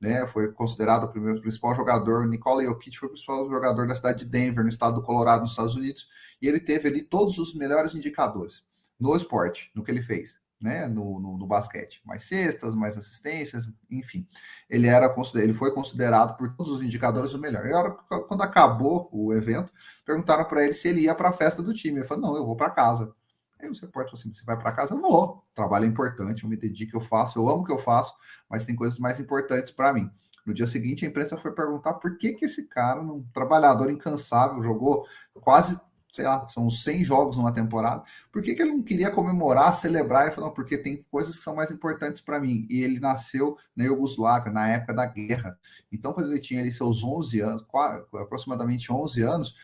Né, 0.00 0.26
foi 0.28 0.50
considerado 0.52 1.04
o 1.04 1.08
primeiro 1.08 1.42
principal 1.42 1.76
jogador, 1.76 2.26
Nikola 2.26 2.64
Jokic 2.64 2.98
foi 2.98 3.06
o 3.08 3.12
principal 3.12 3.48
jogador 3.50 3.86
da 3.86 3.94
cidade 3.94 4.20
de 4.20 4.24
Denver, 4.24 4.64
no 4.64 4.70
estado 4.70 4.94
do 4.96 5.02
Colorado, 5.02 5.42
nos 5.42 5.50
Estados 5.50 5.76
Unidos, 5.76 6.08
e 6.40 6.48
ele 6.48 6.58
teve 6.58 6.88
ali 6.88 7.02
todos 7.02 7.38
os 7.38 7.54
melhores 7.54 7.94
indicadores 7.94 8.64
no 8.98 9.14
esporte, 9.14 9.70
no 9.74 9.84
que 9.84 9.90
ele 9.90 10.00
fez 10.00 10.39
né, 10.60 10.86
no, 10.86 11.18
no, 11.18 11.38
no, 11.38 11.46
basquete. 11.46 12.02
Mais 12.04 12.24
cestas, 12.24 12.74
mais 12.74 12.96
assistências, 12.96 13.68
enfim. 13.90 14.28
Ele 14.68 14.86
era 14.86 15.14
ele 15.36 15.54
foi 15.54 15.72
considerado 15.72 16.36
por 16.36 16.54
todos 16.54 16.72
os 16.72 16.82
indicadores 16.82 17.32
o 17.32 17.38
melhor. 17.38 17.66
E 17.66 17.72
hora, 17.72 17.90
quando 18.28 18.42
acabou 18.42 19.08
o 19.10 19.32
evento, 19.32 19.72
perguntaram 20.04 20.44
para 20.44 20.64
ele 20.64 20.74
se 20.74 20.88
ele 20.88 21.02
ia 21.02 21.14
para 21.14 21.30
a 21.30 21.32
festa 21.32 21.62
do 21.62 21.72
time. 21.72 22.00
Ele 22.00 22.06
falou: 22.06 22.30
"Não, 22.30 22.36
eu 22.36 22.44
vou 22.44 22.56
para 22.56 22.70
casa". 22.70 23.14
Aí 23.58 23.68
o 23.68 23.72
repórter 23.72 24.10
falou 24.10 24.12
assim: 24.14 24.34
"Você 24.34 24.44
vai 24.44 24.58
para 24.58 24.72
casa?" 24.72 24.94
"Eu 24.94 25.00
vou. 25.00 25.44
Trabalho 25.54 25.86
é 25.86 25.88
importante, 25.88 26.44
eu 26.44 26.50
me 26.50 26.56
dedico, 26.56 26.96
eu 26.96 27.00
faço, 27.00 27.38
eu 27.38 27.48
amo 27.48 27.62
o 27.62 27.64
que 27.64 27.72
eu 27.72 27.78
faço, 27.78 28.14
mas 28.48 28.66
tem 28.66 28.76
coisas 28.76 28.98
mais 28.98 29.18
importantes 29.18 29.70
para 29.72 29.92
mim". 29.92 30.10
No 30.46 30.54
dia 30.54 30.66
seguinte, 30.66 31.04
a 31.04 31.08
imprensa 31.08 31.36
foi 31.36 31.52
perguntar 31.52 31.94
por 31.94 32.16
que, 32.16 32.32
que 32.32 32.46
esse 32.46 32.66
cara, 32.66 33.00
um 33.00 33.24
trabalhador 33.32 33.90
incansável, 33.90 34.62
jogou 34.62 35.06
quase 35.34 35.80
sei 36.12 36.24
lá, 36.24 36.46
são 36.48 36.70
100 36.70 37.04
jogos 37.04 37.36
numa 37.36 37.52
temporada. 37.52 38.02
Por 38.32 38.42
que, 38.42 38.54
que 38.54 38.62
ele 38.62 38.72
não 38.72 38.82
queria 38.82 39.10
comemorar, 39.10 39.74
celebrar 39.74 40.28
e 40.28 40.32
falar, 40.32 40.50
porque 40.50 40.76
tem 40.76 41.04
coisas 41.10 41.36
que 41.36 41.44
são 41.44 41.54
mais 41.54 41.70
importantes 41.70 42.20
para 42.20 42.40
mim? 42.40 42.66
E 42.68 42.82
ele 42.82 43.00
nasceu 43.00 43.56
na 43.74 43.84
Iugoslávia, 43.84 44.52
na 44.52 44.68
época 44.68 44.94
da 44.94 45.06
guerra. 45.06 45.58
Então, 45.92 46.12
quando 46.12 46.30
ele 46.30 46.40
tinha 46.40 46.60
ali 46.60 46.72
seus 46.72 47.02
11 47.04 47.40
anos, 47.40 47.66
aproximadamente 48.14 48.92
11 48.92 49.22
anos, 49.22 49.54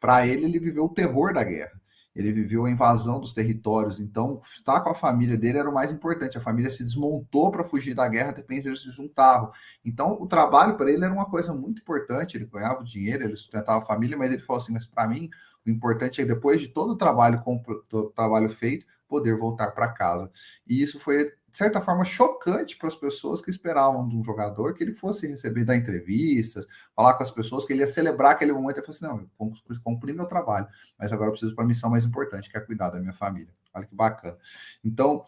para 0.00 0.26
ele, 0.26 0.44
ele 0.46 0.58
viveu 0.58 0.84
o 0.84 0.88
terror 0.88 1.32
da 1.32 1.44
guerra. 1.44 1.80
Ele 2.14 2.30
viveu 2.30 2.66
a 2.66 2.70
invasão 2.70 3.18
dos 3.18 3.32
territórios, 3.32 3.98
então 3.98 4.40
estar 4.54 4.80
com 4.82 4.90
a 4.90 4.94
família 4.94 5.36
dele 5.36 5.58
era 5.58 5.70
o 5.70 5.72
mais 5.72 5.90
importante. 5.90 6.36
A 6.36 6.42
família 6.42 6.70
se 6.70 6.84
desmontou 6.84 7.50
para 7.50 7.64
fugir 7.64 7.94
da 7.94 8.06
guerra, 8.06 8.32
depois 8.32 8.66
eles 8.66 8.82
se 8.82 8.90
juntavam. 8.90 9.50
Então 9.82 10.18
o 10.20 10.26
trabalho 10.26 10.76
para 10.76 10.90
ele 10.90 11.04
era 11.04 11.12
uma 11.12 11.24
coisa 11.24 11.54
muito 11.54 11.80
importante. 11.80 12.36
Ele 12.36 12.44
ganhava 12.44 12.84
dinheiro, 12.84 13.24
ele 13.24 13.36
sustentava 13.36 13.78
a 13.78 13.86
família, 13.86 14.16
mas 14.16 14.30
ele 14.30 14.42
falou 14.42 14.60
assim: 14.60 14.72
Mas 14.74 14.86
para 14.86 15.08
mim, 15.08 15.30
o 15.66 15.70
importante 15.70 16.20
é, 16.20 16.24
depois 16.24 16.60
de 16.60 16.68
todo 16.68 16.92
o 16.92 16.96
trabalho, 16.96 17.42
todo 17.88 18.06
o 18.06 18.10
trabalho 18.10 18.50
feito, 18.50 18.86
poder 19.08 19.36
voltar 19.36 19.70
para 19.72 19.92
casa. 19.92 20.30
E 20.66 20.82
isso 20.82 20.98
foi, 20.98 21.24
de 21.24 21.58
certa 21.58 21.80
forma, 21.80 22.04
chocante 22.04 22.78
para 22.78 22.88
as 22.88 22.96
pessoas 22.96 23.42
que 23.42 23.50
esperavam 23.50 24.08
de 24.08 24.16
um 24.16 24.24
jogador 24.24 24.74
que 24.74 24.82
ele 24.82 24.94
fosse 24.94 25.26
receber 25.26 25.64
da 25.64 25.76
entrevistas, 25.76 26.66
falar 26.96 27.14
com 27.14 27.22
as 27.22 27.30
pessoas, 27.30 27.64
que 27.66 27.74
ele 27.74 27.80
ia 27.80 27.86
celebrar 27.86 28.32
aquele 28.32 28.52
momento 28.52 28.78
e 28.78 28.82
falar 28.82 28.88
assim: 28.88 29.04
não, 29.04 29.30
eu 29.38 29.80
cumpri 29.84 30.14
meu 30.14 30.24
trabalho, 30.24 30.66
mas 30.98 31.12
agora 31.12 31.28
eu 31.28 31.32
preciso 31.32 31.54
para 31.54 31.64
a 31.64 31.66
missão 31.66 31.90
mais 31.90 32.04
importante, 32.04 32.50
que 32.50 32.56
é 32.56 32.60
cuidar 32.60 32.88
da 32.88 33.00
minha 33.00 33.12
família. 33.12 33.52
Olha 33.74 33.86
que 33.86 33.94
bacana. 33.94 34.36
Então, 34.84 35.24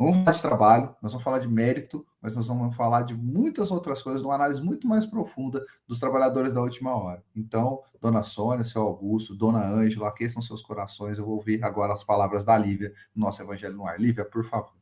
Vamos 0.00 0.18
falar 0.18 0.32
de 0.32 0.42
trabalho, 0.42 0.96
nós 1.02 1.10
vamos 1.10 1.24
falar 1.24 1.38
de 1.40 1.48
mérito, 1.48 2.06
mas 2.22 2.36
nós 2.36 2.46
vamos 2.46 2.76
falar 2.76 3.02
de 3.02 3.14
muitas 3.16 3.68
outras 3.68 4.00
coisas, 4.00 4.22
numa 4.22 4.36
análise 4.36 4.62
muito 4.62 4.86
mais 4.86 5.04
profunda 5.04 5.64
dos 5.88 5.98
trabalhadores 5.98 6.52
da 6.52 6.60
última 6.60 6.94
hora. 6.94 7.20
Então, 7.34 7.82
dona 8.00 8.22
Sônia, 8.22 8.62
seu 8.62 8.82
Augusto, 8.82 9.34
dona 9.34 9.66
Ângela, 9.66 10.06
aqueçam 10.06 10.40
seus 10.40 10.62
corações. 10.62 11.18
Eu 11.18 11.26
vou 11.26 11.34
ouvir 11.34 11.64
agora 11.64 11.92
as 11.92 12.04
palavras 12.04 12.44
da 12.44 12.56
Lívia 12.56 12.92
no 13.12 13.26
nosso 13.26 13.42
Evangelho 13.42 13.74
no 13.74 13.84
Ar. 13.84 14.00
Lívia, 14.00 14.24
por 14.24 14.44
favor. 14.44 14.78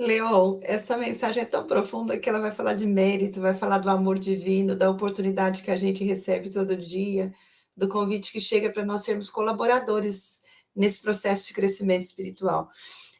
Leon, 0.00 0.56
essa 0.62 0.96
mensagem 0.96 1.44
é 1.44 1.46
tão 1.46 1.64
profunda 1.64 2.18
que 2.18 2.28
ela 2.28 2.40
vai 2.40 2.50
falar 2.50 2.74
de 2.74 2.86
mérito, 2.86 3.40
vai 3.40 3.54
falar 3.54 3.78
do 3.78 3.88
amor 3.88 4.18
divino, 4.18 4.74
da 4.74 4.90
oportunidade 4.90 5.62
que 5.62 5.70
a 5.70 5.76
gente 5.76 6.02
recebe 6.02 6.50
todo 6.50 6.76
dia, 6.76 7.32
do 7.76 7.88
convite 7.88 8.32
que 8.32 8.40
chega 8.40 8.68
para 8.70 8.84
nós 8.84 9.04
sermos 9.04 9.30
colaboradores 9.30 10.42
nesse 10.74 11.02
processo 11.02 11.48
de 11.48 11.54
crescimento 11.54 12.04
espiritual. 12.04 12.68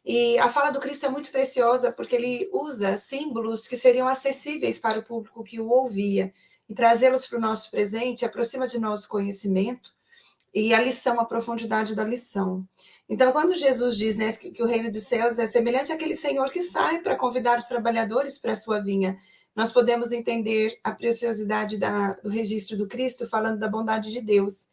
E 0.04 0.38
a 0.38 0.48
fala 0.48 0.70
do 0.70 0.80
Cristo 0.80 1.06
é 1.06 1.08
muito 1.08 1.30
preciosa 1.30 1.92
porque 1.92 2.16
ele 2.16 2.48
usa 2.52 2.96
símbolos 2.96 3.68
que 3.68 3.76
seriam 3.76 4.08
acessíveis 4.08 4.78
para 4.78 4.98
o 4.98 5.02
público 5.02 5.44
que 5.44 5.60
o 5.60 5.68
ouvia 5.68 6.32
e 6.68 6.74
trazê-los 6.74 7.26
para 7.26 7.38
o 7.38 7.40
nosso 7.40 7.70
presente 7.70 8.24
aproxima 8.24 8.66
de 8.66 8.80
nós 8.80 9.04
o 9.04 9.08
conhecimento 9.08 9.94
e 10.54 10.74
a 10.74 10.80
lição, 10.80 11.18
a 11.20 11.24
profundidade 11.24 11.94
da 11.94 12.04
lição. 12.04 12.66
Então, 13.08 13.32
quando 13.32 13.56
Jesus 13.56 13.96
diz 13.96 14.16
né, 14.16 14.30
que, 14.32 14.50
que 14.50 14.62
o 14.62 14.66
reino 14.66 14.90
dos 14.90 15.02
céus 15.02 15.38
é 15.38 15.46
semelhante 15.46 15.92
àquele 15.92 16.14
senhor 16.14 16.50
que 16.50 16.60
sai 16.60 17.00
para 17.00 17.16
convidar 17.16 17.58
os 17.58 17.66
trabalhadores 17.66 18.38
para 18.38 18.52
a 18.52 18.56
sua 18.56 18.80
vinha, 18.80 19.18
nós 19.54 19.72
podemos 19.72 20.12
entender 20.12 20.78
a 20.82 20.92
preciosidade 20.92 21.78
da, 21.78 22.14
do 22.14 22.28
registro 22.28 22.76
do 22.76 22.88
Cristo 22.88 23.26
falando 23.28 23.58
da 23.58 23.68
bondade 23.68 24.10
de 24.10 24.20
Deus, 24.20 24.66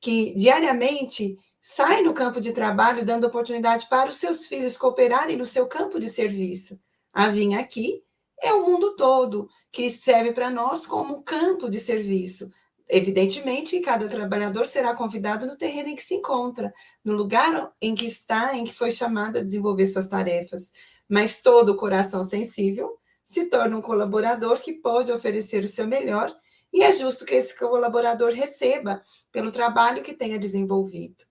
que 0.00 0.34
diariamente 0.34 1.38
sai 1.68 2.00
no 2.02 2.14
campo 2.14 2.40
de 2.40 2.52
trabalho 2.52 3.04
dando 3.04 3.26
oportunidade 3.26 3.88
para 3.88 4.08
os 4.08 4.18
seus 4.18 4.46
filhos 4.46 4.76
cooperarem 4.76 5.36
no 5.36 5.44
seu 5.44 5.66
campo 5.66 5.98
de 5.98 6.08
serviço. 6.08 6.78
A 7.12 7.28
vinha 7.28 7.58
aqui 7.58 8.04
é 8.40 8.52
o 8.52 8.64
mundo 8.64 8.94
todo, 8.94 9.48
que 9.72 9.90
serve 9.90 10.30
para 10.30 10.48
nós 10.48 10.86
como 10.86 11.24
campo 11.24 11.68
de 11.68 11.80
serviço. 11.80 12.52
Evidentemente, 12.88 13.80
cada 13.80 14.08
trabalhador 14.08 14.64
será 14.64 14.94
convidado 14.94 15.44
no 15.44 15.56
terreno 15.56 15.88
em 15.88 15.96
que 15.96 16.04
se 16.04 16.14
encontra, 16.14 16.72
no 17.04 17.14
lugar 17.14 17.72
em 17.82 17.96
que 17.96 18.06
está, 18.06 18.56
em 18.56 18.64
que 18.64 18.72
foi 18.72 18.92
chamado 18.92 19.38
a 19.38 19.42
desenvolver 19.42 19.88
suas 19.88 20.06
tarefas. 20.06 20.70
Mas 21.08 21.42
todo 21.42 21.70
o 21.70 21.76
coração 21.76 22.22
sensível 22.22 22.96
se 23.24 23.46
torna 23.46 23.76
um 23.76 23.82
colaborador 23.82 24.60
que 24.60 24.74
pode 24.74 25.10
oferecer 25.10 25.64
o 25.64 25.68
seu 25.68 25.88
melhor, 25.88 26.32
e 26.72 26.84
é 26.84 26.92
justo 26.92 27.24
que 27.24 27.34
esse 27.34 27.58
colaborador 27.58 28.30
receba 28.30 29.02
pelo 29.32 29.50
trabalho 29.50 30.04
que 30.04 30.14
tenha 30.14 30.38
desenvolvido. 30.38 31.24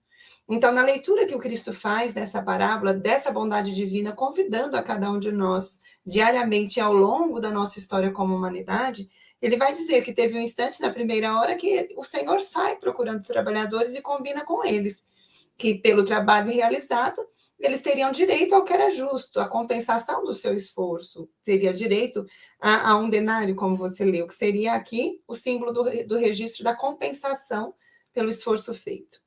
Então, 0.48 0.72
na 0.72 0.82
leitura 0.82 1.26
que 1.26 1.34
o 1.34 1.40
Cristo 1.40 1.72
faz 1.72 2.14
nessa 2.14 2.40
parábola, 2.40 2.94
dessa 2.94 3.32
bondade 3.32 3.74
divina, 3.74 4.12
convidando 4.12 4.76
a 4.76 4.82
cada 4.82 5.10
um 5.10 5.18
de 5.18 5.32
nós 5.32 5.80
diariamente 6.06 6.78
ao 6.78 6.92
longo 6.92 7.40
da 7.40 7.50
nossa 7.50 7.80
história 7.80 8.12
como 8.12 8.36
humanidade, 8.36 9.10
ele 9.42 9.56
vai 9.56 9.72
dizer 9.72 10.02
que 10.02 10.12
teve 10.12 10.38
um 10.38 10.40
instante 10.40 10.80
na 10.80 10.90
primeira 10.90 11.36
hora 11.36 11.56
que 11.56 11.88
o 11.96 12.04
Senhor 12.04 12.40
sai 12.40 12.76
procurando 12.76 13.24
trabalhadores 13.24 13.96
e 13.96 14.00
combina 14.00 14.44
com 14.44 14.64
eles, 14.64 15.08
que 15.58 15.74
pelo 15.74 16.04
trabalho 16.04 16.52
realizado, 16.52 17.20
eles 17.58 17.80
teriam 17.80 18.12
direito 18.12 18.54
ao 18.54 18.62
que 18.64 18.72
era 18.72 18.88
justo, 18.90 19.40
a 19.40 19.48
compensação 19.48 20.24
do 20.24 20.34
seu 20.34 20.54
esforço, 20.54 21.28
teria 21.42 21.72
direito 21.72 22.24
a, 22.60 22.90
a 22.90 22.96
um 22.96 23.10
denário, 23.10 23.56
como 23.56 23.76
você 23.76 24.04
leu, 24.04 24.28
que 24.28 24.34
seria 24.34 24.74
aqui 24.74 25.20
o 25.26 25.34
símbolo 25.34 25.72
do, 25.72 26.06
do 26.06 26.16
registro 26.16 26.62
da 26.62 26.74
compensação 26.74 27.74
pelo 28.12 28.28
esforço 28.30 28.72
feito. 28.72 29.25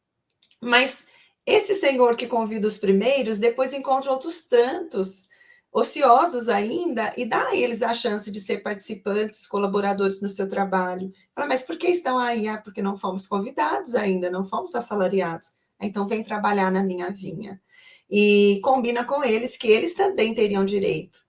Mas 0.61 1.07
esse 1.45 1.75
Senhor 1.75 2.15
que 2.15 2.27
convida 2.27 2.67
os 2.67 2.77
primeiros, 2.77 3.39
depois 3.39 3.73
encontra 3.73 4.11
outros 4.11 4.43
tantos 4.43 5.29
ociosos 5.71 6.49
ainda 6.49 7.13
e 7.15 7.25
dá 7.25 7.47
a 7.47 7.55
eles 7.55 7.81
a 7.81 7.93
chance 7.93 8.31
de 8.31 8.39
ser 8.39 8.59
participantes, 8.63 9.47
colaboradores 9.47 10.21
no 10.21 10.29
seu 10.29 10.47
trabalho. 10.47 11.11
Fala, 11.33 11.47
mas 11.47 11.61
por 11.61 11.77
que 11.77 11.87
estão 11.87 12.17
aí? 12.17 12.47
Ah, 12.47 12.57
porque 12.57 12.81
não 12.81 12.97
fomos 12.97 13.27
convidados 13.27 13.95
ainda, 13.95 14.31
não 14.31 14.45
fomos 14.45 14.73
assalariados. 14.75 15.51
Então 15.81 16.07
vem 16.07 16.23
trabalhar 16.23 16.71
na 16.71 16.83
minha 16.83 17.09
vinha. 17.09 17.61
E 18.09 18.59
combina 18.63 19.05
com 19.05 19.23
eles 19.23 19.55
que 19.55 19.67
eles 19.67 19.93
também 19.93 20.33
teriam 20.33 20.65
direito 20.65 21.19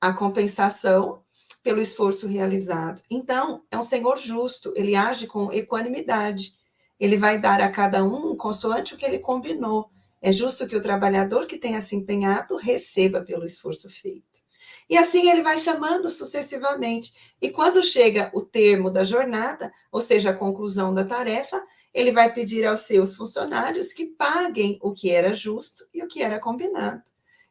à 0.00 0.12
compensação 0.12 1.22
pelo 1.62 1.80
esforço 1.80 2.28
realizado. 2.28 3.02
Então, 3.10 3.62
é 3.70 3.76
um 3.76 3.82
Senhor 3.82 4.16
justo, 4.16 4.72
ele 4.76 4.94
age 4.94 5.26
com 5.26 5.52
equanimidade. 5.52 6.52
Ele 6.98 7.16
vai 7.16 7.38
dar 7.40 7.60
a 7.60 7.70
cada 7.70 8.04
um 8.04 8.36
consoante 8.36 8.94
o 8.94 8.96
que 8.96 9.04
ele 9.04 9.18
combinou. 9.18 9.90
É 10.20 10.32
justo 10.32 10.66
que 10.66 10.76
o 10.76 10.82
trabalhador 10.82 11.46
que 11.46 11.56
tenha 11.56 11.80
se 11.80 11.94
empenhado 11.94 12.56
receba 12.56 13.22
pelo 13.22 13.46
esforço 13.46 13.88
feito. 13.88 14.42
E 14.90 14.96
assim 14.96 15.28
ele 15.28 15.42
vai 15.42 15.58
chamando 15.58 16.10
sucessivamente. 16.10 17.12
E 17.40 17.50
quando 17.50 17.82
chega 17.82 18.30
o 18.34 18.42
termo 18.42 18.90
da 18.90 19.04
jornada, 19.04 19.70
ou 19.92 20.00
seja, 20.00 20.30
a 20.30 20.34
conclusão 20.34 20.94
da 20.94 21.04
tarefa, 21.04 21.62
ele 21.92 22.10
vai 22.10 22.32
pedir 22.32 22.66
aos 22.66 22.80
seus 22.80 23.14
funcionários 23.14 23.92
que 23.92 24.06
paguem 24.06 24.78
o 24.80 24.92
que 24.92 25.10
era 25.10 25.34
justo 25.34 25.84
e 25.92 26.02
o 26.02 26.08
que 26.08 26.22
era 26.22 26.40
combinado. 26.40 27.02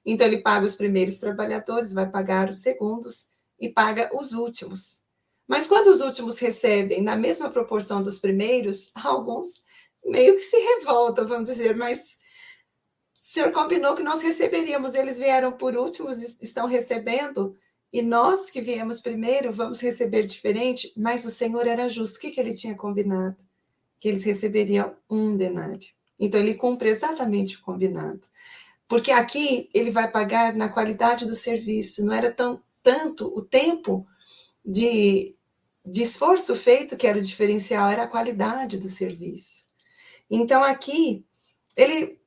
Então, 0.05 0.25
ele 0.25 0.41
paga 0.41 0.65
os 0.65 0.75
primeiros 0.75 1.17
trabalhadores, 1.17 1.93
vai 1.93 2.09
pagar 2.09 2.49
os 2.49 2.57
segundos 2.57 3.29
e 3.59 3.69
paga 3.69 4.09
os 4.13 4.31
últimos. 4.31 5.01
Mas 5.47 5.65
quando 5.65 5.87
os 5.87 6.01
últimos 6.01 6.39
recebem 6.39 7.01
na 7.01 7.15
mesma 7.15 7.49
proporção 7.49 8.01
dos 8.01 8.19
primeiros, 8.19 8.91
alguns 8.95 9.63
meio 10.05 10.35
que 10.35 10.43
se 10.43 10.57
revoltam, 10.57 11.27
vamos 11.27 11.49
dizer, 11.49 11.75
mas 11.75 12.17
o 13.15 13.29
senhor 13.29 13.51
combinou 13.51 13.95
que 13.95 14.03
nós 14.03 14.21
receberíamos, 14.21 14.93
eles 14.95 15.17
vieram 15.17 15.51
por 15.51 15.75
últimos, 15.75 16.41
estão 16.41 16.65
recebendo, 16.67 17.55
e 17.91 18.01
nós 18.01 18.49
que 18.49 18.61
viemos 18.61 18.99
primeiro 18.99 19.51
vamos 19.51 19.79
receber 19.79 20.27
diferente, 20.27 20.91
mas 20.95 21.25
o 21.25 21.31
Senhor 21.31 21.65
era 21.65 21.89
justo. 21.89 22.17
O 22.17 22.19
que, 22.19 22.31
que 22.31 22.39
ele 22.39 22.53
tinha 22.53 22.75
combinado? 22.75 23.37
Que 23.99 24.09
eles 24.09 24.23
receberiam 24.23 24.95
um 25.09 25.37
denário. 25.37 25.89
Então 26.19 26.39
ele 26.39 26.53
cumpre 26.53 26.89
exatamente 26.89 27.57
o 27.57 27.61
combinado. 27.61 28.21
Porque 28.87 29.11
aqui 29.11 29.69
ele 29.73 29.91
vai 29.91 30.09
pagar 30.09 30.53
na 30.53 30.69
qualidade 30.69 31.25
do 31.25 31.35
serviço, 31.35 32.05
não 32.05 32.13
era 32.13 32.31
tão 32.31 32.61
tanto 32.83 33.27
o 33.35 33.41
tempo 33.41 34.05
de 34.63 35.36
de 35.89 36.01
esforço 36.01 36.55
feito 36.55 36.97
que 36.97 37.07
era 37.07 37.17
o 37.17 37.21
diferencial, 37.21 37.89
era 37.89 38.03
a 38.03 38.07
qualidade 38.07 38.77
do 38.77 38.89
serviço. 38.89 39.65
Então 40.29 40.61
aqui 40.63 41.25
ele 41.75 42.19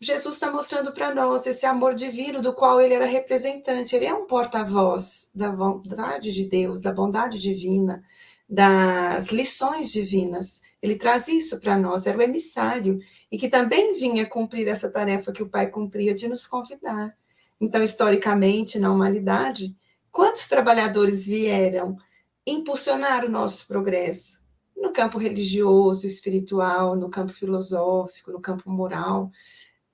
Jesus 0.00 0.34
está 0.34 0.50
mostrando 0.50 0.92
para 0.92 1.14
nós 1.14 1.46
esse 1.46 1.64
amor 1.64 1.94
divino 1.94 2.40
do 2.40 2.52
qual 2.52 2.80
ele 2.80 2.94
era 2.94 3.06
representante. 3.06 3.94
Ele 3.94 4.06
é 4.06 4.14
um 4.14 4.26
porta-voz 4.26 5.30
da 5.34 5.52
vontade 5.52 6.32
de 6.32 6.44
Deus, 6.44 6.82
da 6.82 6.92
bondade 6.92 7.38
divina, 7.38 8.02
das 8.48 9.30
lições 9.30 9.92
divinas. 9.92 10.60
Ele 10.82 10.96
traz 10.96 11.28
isso 11.28 11.60
para 11.60 11.76
nós, 11.76 12.06
era 12.06 12.18
o 12.18 12.22
emissário, 12.22 12.98
e 13.30 13.38
que 13.38 13.48
também 13.48 13.94
vinha 13.94 14.26
cumprir 14.26 14.66
essa 14.66 14.90
tarefa 14.90 15.32
que 15.32 15.42
o 15.42 15.48
Pai 15.48 15.68
cumpria 15.68 16.14
de 16.14 16.26
nos 16.26 16.44
convidar. 16.46 17.16
Então, 17.60 17.82
historicamente, 17.82 18.78
na 18.78 18.92
humanidade, 18.92 19.76
quantos 20.10 20.48
trabalhadores 20.48 21.26
vieram 21.26 21.96
impulsionar 22.50 23.24
o 23.24 23.30
nosso 23.30 23.66
progresso 23.66 24.48
no 24.76 24.92
campo 24.92 25.18
religioso, 25.18 26.06
espiritual, 26.06 26.94
no 26.96 27.10
campo 27.10 27.32
filosófico, 27.32 28.30
no 28.30 28.40
campo 28.40 28.70
moral. 28.70 29.30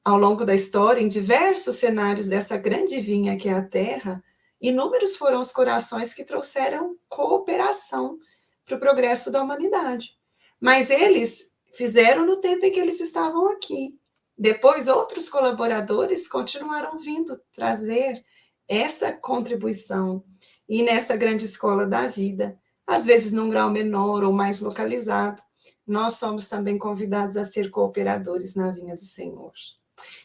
Ao 0.04 0.18
longo 0.18 0.44
da 0.44 0.54
história, 0.54 1.00
em 1.00 1.08
diversos 1.08 1.76
cenários 1.76 2.26
dessa 2.26 2.56
grande 2.56 3.00
vinha 3.00 3.36
que 3.36 3.48
é 3.48 3.54
a 3.54 3.66
Terra, 3.66 4.22
inúmeros 4.60 5.16
foram 5.16 5.40
os 5.40 5.50
corações 5.50 6.12
que 6.12 6.24
trouxeram 6.24 6.96
cooperação 7.08 8.18
para 8.64 8.76
o 8.76 8.80
progresso 8.80 9.30
da 9.30 9.42
humanidade. 9.42 10.16
Mas 10.60 10.90
eles 10.90 11.54
fizeram 11.74 12.26
no 12.26 12.36
tempo 12.36 12.64
em 12.64 12.70
que 12.70 12.80
eles 12.80 13.00
estavam 13.00 13.50
aqui. 13.50 13.98
Depois, 14.36 14.88
outros 14.88 15.28
colaboradores 15.28 16.28
continuaram 16.28 16.98
vindo 16.98 17.40
trazer 17.52 18.22
essa 18.68 19.12
contribuição 19.12 20.24
e 20.68 20.82
nessa 20.82 21.16
grande 21.16 21.44
escola 21.44 21.86
da 21.86 22.06
vida, 22.06 22.58
às 22.86 23.04
vezes 23.04 23.32
num 23.32 23.50
grau 23.50 23.70
menor 23.70 24.24
ou 24.24 24.32
mais 24.32 24.60
localizado, 24.60 25.42
nós 25.86 26.16
somos 26.16 26.48
também 26.48 26.78
convidados 26.78 27.36
a 27.36 27.44
ser 27.44 27.70
cooperadores 27.70 28.54
na 28.54 28.70
vinha 28.70 28.94
do 28.94 29.00
Senhor. 29.00 29.52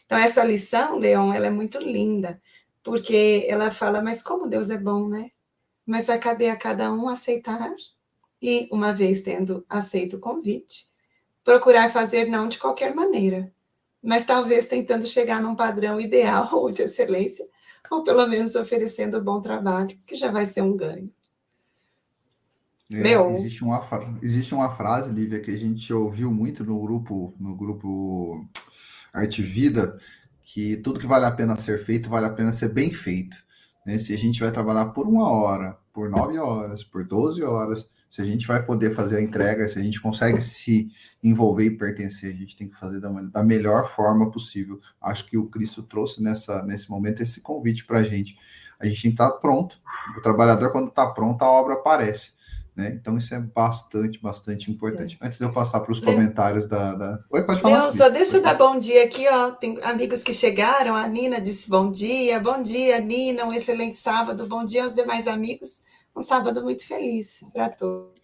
Então, 0.04 0.18
essa 0.18 0.42
lição, 0.42 0.98
Leon, 0.98 1.32
ela 1.32 1.46
é 1.46 1.50
muito 1.50 1.78
linda, 1.78 2.40
porque 2.82 3.46
ela 3.48 3.70
fala, 3.70 4.02
mas 4.02 4.22
como 4.22 4.48
Deus 4.48 4.70
é 4.70 4.78
bom, 4.78 5.08
né? 5.08 5.30
Mas 5.86 6.06
vai 6.06 6.18
caber 6.18 6.50
a 6.50 6.56
cada 6.56 6.92
um 6.92 7.08
aceitar 7.08 7.72
e, 8.40 8.68
uma 8.72 8.92
vez 8.92 9.22
tendo 9.22 9.64
aceito 9.68 10.16
o 10.16 10.20
convite, 10.20 10.88
procurar 11.44 11.90
fazer 11.90 12.26
não 12.26 12.48
de 12.48 12.58
qualquer 12.58 12.94
maneira, 12.94 13.52
mas 14.02 14.24
talvez 14.24 14.66
tentando 14.66 15.06
chegar 15.06 15.42
num 15.42 15.54
padrão 15.54 16.00
ideal 16.00 16.48
ou 16.52 16.70
de 16.72 16.82
excelência 16.82 17.46
ou 17.90 18.02
pelo 18.02 18.26
menos 18.26 18.54
oferecendo 18.54 19.22
bom 19.22 19.40
trabalho, 19.40 19.96
que 20.06 20.16
já 20.16 20.30
vai 20.30 20.46
ser 20.46 20.62
um 20.62 20.76
ganho. 20.76 21.10
É, 22.92 23.02
Meu. 23.02 23.30
Existe 23.30 23.62
uma, 23.62 23.80
existe 24.20 24.54
uma 24.54 24.74
frase, 24.74 25.12
Lívia, 25.12 25.40
que 25.40 25.50
a 25.50 25.56
gente 25.56 25.92
ouviu 25.92 26.32
muito 26.32 26.64
no 26.64 26.80
grupo, 26.80 27.34
no 27.38 27.54
grupo 27.54 28.44
Arte 29.12 29.42
Vida, 29.42 29.96
que 30.42 30.76
tudo 30.78 30.98
que 30.98 31.06
vale 31.06 31.24
a 31.24 31.30
pena 31.30 31.56
ser 31.56 31.84
feito, 31.84 32.10
vale 32.10 32.26
a 32.26 32.32
pena 32.32 32.50
ser 32.50 32.70
bem 32.70 32.92
feito. 32.92 33.36
Né? 33.86 33.96
Se 33.98 34.12
a 34.12 34.18
gente 34.18 34.40
vai 34.40 34.50
trabalhar 34.50 34.86
por 34.86 35.06
uma 35.06 35.30
hora, 35.30 35.78
por 35.92 36.10
nove 36.10 36.38
horas, 36.38 36.82
por 36.82 37.06
doze 37.06 37.42
horas, 37.42 37.88
se 38.10 38.20
a 38.20 38.24
gente 38.24 38.44
vai 38.44 38.60
poder 38.60 38.92
fazer 38.92 39.18
a 39.18 39.22
entrega, 39.22 39.68
se 39.68 39.78
a 39.78 39.82
gente 39.82 40.00
consegue 40.00 40.42
se 40.42 40.90
envolver 41.22 41.66
e 41.66 41.78
pertencer, 41.78 42.34
a 42.34 42.36
gente 42.36 42.56
tem 42.56 42.68
que 42.68 42.76
fazer 42.76 43.00
da, 43.00 43.08
da 43.08 43.42
melhor 43.42 43.88
forma 43.94 44.28
possível. 44.32 44.80
Acho 45.00 45.24
que 45.26 45.38
o 45.38 45.46
Cristo 45.46 45.84
trouxe 45.84 46.20
nessa, 46.20 46.60
nesse 46.62 46.90
momento 46.90 47.22
esse 47.22 47.40
convite 47.40 47.86
para 47.86 48.00
a 48.00 48.02
gente. 48.02 48.36
a 48.80 48.86
gente 48.86 49.02
tem 49.02 49.10
que 49.12 49.14
estar 49.14 49.30
pronto. 49.38 49.80
O 50.18 50.20
trabalhador, 50.20 50.72
quando 50.72 50.88
está 50.88 51.06
pronto, 51.06 51.40
a 51.42 51.48
obra 51.48 51.74
aparece. 51.74 52.32
Né? 52.74 52.88
Então, 53.00 53.16
isso 53.16 53.32
é 53.32 53.38
bastante, 53.38 54.20
bastante 54.20 54.72
importante. 54.72 55.16
Antes 55.22 55.38
de 55.38 55.44
eu 55.44 55.52
passar 55.52 55.78
para 55.78 55.92
os 55.92 56.00
comentários 56.00 56.66
da, 56.66 56.94
da, 56.94 57.24
Oi, 57.30 57.44
pode 57.44 57.60
falar. 57.60 57.78
Não, 57.78 57.92
só 57.92 58.08
deixa 58.08 58.38
eu 58.38 58.42
dar 58.42 58.54
bom 58.54 58.76
dia 58.76 59.04
aqui, 59.04 59.24
ó. 59.28 59.52
Tem 59.52 59.78
amigos 59.84 60.24
que 60.24 60.32
chegaram. 60.32 60.96
A 60.96 61.06
Nina 61.06 61.40
disse 61.40 61.70
bom 61.70 61.92
dia. 61.92 62.40
Bom 62.40 62.60
dia, 62.60 63.00
Nina. 63.00 63.44
Um 63.44 63.52
excelente 63.52 63.98
sábado. 63.98 64.48
Bom 64.48 64.64
dia 64.64 64.82
aos 64.82 64.96
demais 64.96 65.28
amigos. 65.28 65.82
Um 66.16 66.22
sábado 66.22 66.62
muito 66.62 66.86
feliz 66.86 67.40
para 67.52 67.68
todos. 67.68 68.20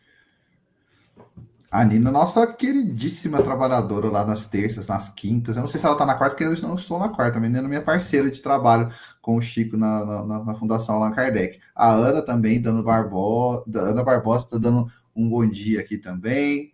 A 1.71 1.85
Nina, 1.85 2.12
nossa 2.12 2.47
queridíssima 2.47 3.43
trabalhadora 3.43 4.09
lá 4.09 4.25
nas 4.25 4.47
terças, 4.47 4.87
nas 4.87 5.09
quintas. 5.09 5.57
Eu 5.57 5.62
não 5.62 5.69
sei 5.69 5.81
se 5.81 5.85
ela 5.85 5.95
está 5.95 6.07
na 6.07 6.14
quarta, 6.14 6.37
porque 6.37 6.45
eu 6.45 6.69
não 6.69 6.76
estou 6.76 6.99
na 6.99 7.09
quarta. 7.09 7.38
A 7.38 7.40
menina 7.40 7.61
é 7.61 7.69
minha 7.69 7.83
parceira 7.83 8.31
de 8.31 8.40
trabalho 8.40 8.90
com 9.21 9.37
o 9.37 9.40
Chico 9.40 9.76
na, 9.76 10.25
na, 10.25 10.45
na 10.45 10.55
Fundação 10.55 10.95
Allan 10.95 11.12
Kardec. 11.12 11.61
A 11.75 11.90
Ana 11.90 12.23
também, 12.23 12.62
dando 12.62 12.83
Barbosa. 12.85 13.64
Ana 13.75 14.05
Barbosa 14.05 14.45
está 14.45 14.59
dando 14.59 14.90
um 15.14 15.28
bom 15.28 15.47
dia 15.47 15.81
aqui 15.81 15.99
também. 15.99 16.73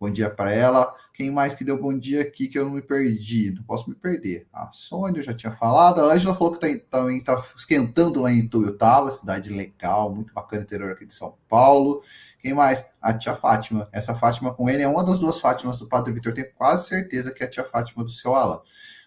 Bom 0.00 0.08
dia 0.08 0.30
para 0.30 0.52
ela. 0.52 0.94
Quem 1.18 1.32
mais 1.32 1.52
que 1.52 1.64
deu 1.64 1.76
bom 1.76 1.98
dia 1.98 2.22
aqui 2.22 2.46
que 2.46 2.56
eu 2.56 2.64
não 2.64 2.70
me 2.70 2.80
perdi? 2.80 3.50
Não 3.50 3.64
posso 3.64 3.90
me 3.90 3.96
perder. 3.96 4.46
A 4.52 4.70
Sônia, 4.70 5.18
eu 5.18 5.24
já 5.24 5.34
tinha 5.34 5.50
falado. 5.50 6.00
A 6.00 6.14
Ângela 6.14 6.32
falou 6.32 6.52
que 6.52 6.60
tá, 6.60 6.68
também 6.88 7.18
está 7.18 7.44
esquentando 7.56 8.22
lá 8.22 8.30
em 8.30 8.46
Tuiutaba, 8.46 9.10
cidade 9.10 9.50
legal, 9.50 10.14
muito 10.14 10.32
bacana, 10.32 10.62
interior 10.62 10.92
aqui 10.92 11.04
de 11.04 11.12
São 11.12 11.36
Paulo. 11.48 12.04
Quem 12.40 12.54
mais? 12.54 12.86
A 13.02 13.12
tia 13.12 13.34
Fátima. 13.34 13.88
Essa 13.90 14.14
Fátima 14.14 14.54
com 14.54 14.70
ele 14.70 14.80
é 14.80 14.86
uma 14.86 15.02
das 15.02 15.18
duas 15.18 15.40
Fátimas 15.40 15.80
do 15.80 15.88
Padre 15.88 16.12
Vitor. 16.12 16.32
Tenho 16.32 16.54
quase 16.54 16.86
certeza 16.86 17.32
que 17.32 17.42
é 17.42 17.46
a 17.46 17.50
tia 17.50 17.64
Fátima 17.64 18.04
do 18.04 18.12
seu 18.12 18.36
Alan. 18.36 18.60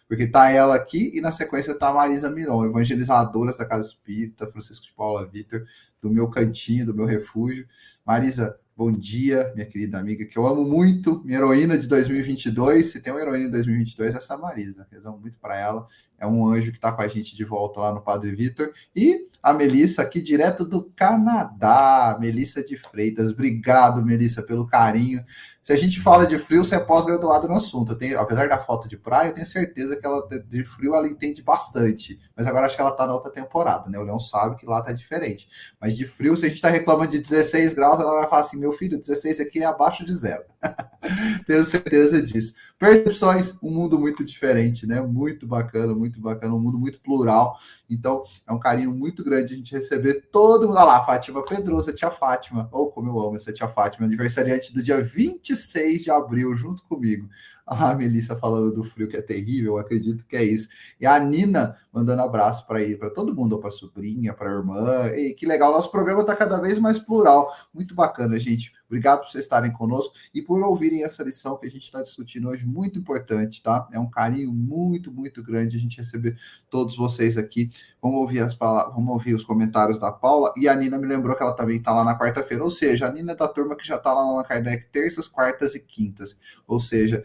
Porque 0.05 0.27
tá 0.27 0.51
ela 0.51 0.75
aqui 0.75 1.11
e 1.13 1.21
na 1.21 1.31
sequência 1.31 1.73
tá 1.73 1.87
a 1.87 1.93
Marisa 1.93 2.29
Miron, 2.29 2.65
evangelizadoras 2.65 3.55
da 3.55 3.63
Casa 3.63 3.87
Espírita, 3.87 4.51
Francisco 4.51 4.85
de 4.87 4.91
Paula 4.91 5.25
Vitor, 5.25 5.63
do 6.01 6.09
meu 6.09 6.29
cantinho, 6.29 6.85
do 6.85 6.93
meu 6.93 7.05
refúgio. 7.05 7.65
Marisa, 8.05 8.59
Bom 8.75 8.89
dia, 8.89 9.51
minha 9.53 9.65
querida 9.65 9.99
amiga, 9.99 10.25
que 10.25 10.37
eu 10.37 10.47
amo 10.47 10.63
muito, 10.63 11.21
minha 11.25 11.37
heroína 11.37 11.77
de 11.77 11.87
2022. 11.87 12.85
Se 12.85 13.01
tem 13.01 13.11
uma 13.11 13.21
heroína 13.21 13.45
de 13.45 13.51
2022, 13.51 14.15
é 14.15 14.17
essa 14.17 14.37
Marisa. 14.37 14.87
Rezamos 14.89 15.19
muito 15.19 15.37
para 15.39 15.59
ela. 15.59 15.85
É 16.17 16.25
um 16.25 16.45
anjo 16.47 16.71
que 16.71 16.77
está 16.77 16.91
com 16.91 17.01
a 17.01 17.07
gente 17.07 17.35
de 17.35 17.43
volta 17.43 17.81
lá 17.81 17.93
no 17.93 18.01
Padre 18.01 18.33
Vitor. 18.33 18.71
E 18.95 19.27
a 19.43 19.53
Melissa, 19.53 20.01
aqui 20.01 20.21
direto 20.21 20.63
do 20.63 20.85
Canadá, 20.95 22.17
Melissa 22.19 22.63
de 22.63 22.77
Freitas. 22.77 23.31
Obrigado, 23.31 24.05
Melissa, 24.05 24.41
pelo 24.41 24.65
carinho. 24.65 25.23
Se 25.63 25.71
a 25.71 25.77
gente 25.77 26.01
fala 26.01 26.25
de 26.25 26.39
frio, 26.39 26.65
você 26.65 26.75
é 26.75 26.79
pós-graduado 26.79 27.47
no 27.47 27.55
assunto. 27.55 27.95
Tenho, 27.95 28.19
apesar 28.19 28.49
da 28.49 28.57
foto 28.57 28.87
de 28.87 28.97
praia, 28.97 29.29
eu 29.29 29.33
tenho 29.33 29.45
certeza 29.45 29.95
que 29.95 30.03
ela 30.03 30.27
de 30.27 30.65
frio 30.65 30.95
ela 30.95 31.07
entende 31.07 31.43
bastante. 31.43 32.19
Mas 32.35 32.47
agora 32.47 32.65
acho 32.65 32.75
que 32.75 32.81
ela 32.81 32.89
está 32.89 33.05
na 33.05 33.13
outra 33.13 33.31
temporada, 33.31 33.87
né? 33.87 33.99
O 33.99 34.03
Leão 34.03 34.19
sabe 34.19 34.55
que 34.55 34.65
lá 34.65 34.81
tá 34.81 34.91
diferente. 34.91 35.47
Mas 35.79 35.95
de 35.95 36.03
frio, 36.03 36.35
se 36.35 36.45
a 36.45 36.47
gente 36.47 36.55
está 36.55 36.69
reclamando 36.69 37.11
de 37.11 37.19
16 37.19 37.73
graus, 37.73 37.99
ela 37.99 38.21
vai 38.21 38.27
falar 38.27 38.41
assim: 38.41 38.57
meu 38.57 38.73
filho, 38.73 38.97
16 38.97 39.39
aqui 39.39 39.59
é 39.59 39.65
abaixo 39.65 40.03
de 40.03 40.15
zero. 40.15 40.43
tenho 41.45 41.63
certeza 41.63 42.19
disso. 42.21 42.53
Percepções, 42.81 43.53
um 43.61 43.69
mundo 43.69 43.99
muito 43.99 44.23
diferente, 44.23 44.87
né? 44.87 44.99
Muito 45.01 45.45
bacana, 45.45 45.93
muito 45.93 46.19
bacana, 46.19 46.55
um 46.55 46.59
mundo 46.59 46.79
muito 46.79 46.99
plural. 46.99 47.59
Então, 47.87 48.23
é 48.47 48.51
um 48.51 48.57
carinho 48.57 48.91
muito 48.91 49.23
grande 49.23 49.53
a 49.53 49.55
gente 49.55 49.71
receber 49.71 50.29
todo 50.31 50.65
mundo. 50.65 50.77
Olha 50.77 50.85
lá, 50.85 51.05
Fátima 51.05 51.45
Pedrosa, 51.45 51.93
tia 51.93 52.09
Fátima. 52.09 52.67
Ou 52.71 52.87
oh, 52.87 52.89
como 52.89 53.11
eu 53.11 53.19
amo 53.19 53.35
essa 53.35 53.53
tia 53.53 53.67
Fátima, 53.67 54.07
aniversariante 54.07 54.73
do 54.73 54.81
dia 54.81 54.99
26 54.99 56.05
de 56.05 56.09
abril, 56.09 56.57
junto 56.57 56.83
comigo. 56.85 57.29
A 57.91 57.95
Melissa 57.95 58.35
falando 58.35 58.71
do 58.71 58.83
frio 58.83 59.07
que 59.07 59.17
é 59.17 59.21
terrível, 59.21 59.77
acredito 59.77 60.25
que 60.25 60.35
é 60.35 60.43
isso. 60.43 60.67
E 60.99 61.05
a 61.05 61.19
Nina 61.19 61.77
mandando 61.91 62.21
abraço 62.21 62.65
para 62.65 62.81
ir 62.81 62.97
para 62.97 63.09
todo 63.09 63.35
mundo, 63.35 63.59
para 63.59 63.69
sobrinha, 63.69 64.33
para 64.33 64.51
irmã. 64.51 65.07
E 65.15 65.33
que 65.33 65.45
legal, 65.45 65.71
nosso 65.71 65.91
programa 65.91 66.21
está 66.21 66.35
cada 66.35 66.57
vez 66.57 66.77
mais 66.79 66.99
plural. 66.99 67.53
Muito 67.73 67.93
bacana, 67.93 68.39
gente. 68.39 68.73
Obrigado 68.87 69.21
por 69.21 69.29
vocês 69.29 69.45
estarem 69.45 69.71
conosco 69.71 70.13
e 70.33 70.41
por 70.41 70.61
ouvirem 70.61 71.03
essa 71.03 71.23
lição 71.23 71.57
que 71.57 71.65
a 71.65 71.71
gente 71.71 71.83
está 71.83 72.01
discutindo 72.01 72.49
hoje, 72.49 72.65
muito 72.65 72.99
importante, 72.99 73.63
tá? 73.63 73.87
É 73.93 73.97
um 73.97 74.09
carinho 74.09 74.51
muito, 74.51 75.09
muito 75.09 75.41
grande 75.41 75.77
a 75.77 75.79
gente 75.79 75.97
receber 75.97 76.37
todos 76.69 76.97
vocês 76.97 77.37
aqui. 77.37 77.71
Vamos 78.01 78.19
ouvir 78.19 78.39
as 78.39 78.53
palavras, 78.53 78.93
vamos 78.93 79.13
ouvir 79.13 79.33
os 79.33 79.45
comentários 79.45 79.97
da 79.97 80.11
Paula. 80.11 80.53
E 80.57 80.67
a 80.67 80.75
Nina 80.75 80.97
me 80.97 81.07
lembrou 81.07 81.35
que 81.37 81.43
ela 81.43 81.53
também 81.53 81.77
está 81.77 81.93
lá 81.93 82.03
na 82.03 82.19
quarta-feira, 82.19 82.63
ou 82.63 82.69
seja, 82.69 83.07
a 83.07 83.11
Nina 83.11 83.31
é 83.31 83.35
da 83.35 83.47
turma 83.47 83.77
que 83.77 83.87
já 83.87 83.95
está 83.95 84.13
lá 84.13 84.35
na 84.35 84.43
Kardec 84.43 84.87
terças, 84.91 85.25
quartas 85.25 85.73
e 85.73 85.79
quintas. 85.79 86.37
Ou 86.67 86.79
seja, 86.79 87.23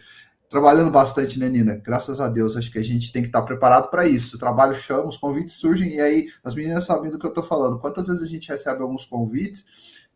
trabalhando 0.56 0.90
bastante, 0.90 1.38
né, 1.38 1.50
Nina? 1.50 1.76
Graças 1.76 2.18
a 2.18 2.30
Deus, 2.30 2.56
acho 2.56 2.72
que 2.72 2.78
a 2.78 2.82
gente 2.82 3.12
tem 3.12 3.20
que 3.20 3.28
estar 3.28 3.42
preparado 3.42 3.90
para 3.90 4.06
isso. 4.06 4.36
O 4.36 4.38
trabalho 4.38 4.74
chama, 4.74 5.06
os 5.06 5.18
convites 5.18 5.56
surgem, 5.56 5.96
e 5.96 6.00
aí 6.00 6.28
as 6.42 6.54
meninas 6.54 6.86
sabem 6.86 7.10
do 7.10 7.18
que 7.18 7.26
eu 7.26 7.28
estou 7.28 7.44
falando. 7.44 7.78
Quantas 7.78 8.06
vezes 8.06 8.22
a 8.22 8.26
gente 8.26 8.48
recebe 8.48 8.80
alguns 8.80 9.04
convites 9.04 9.66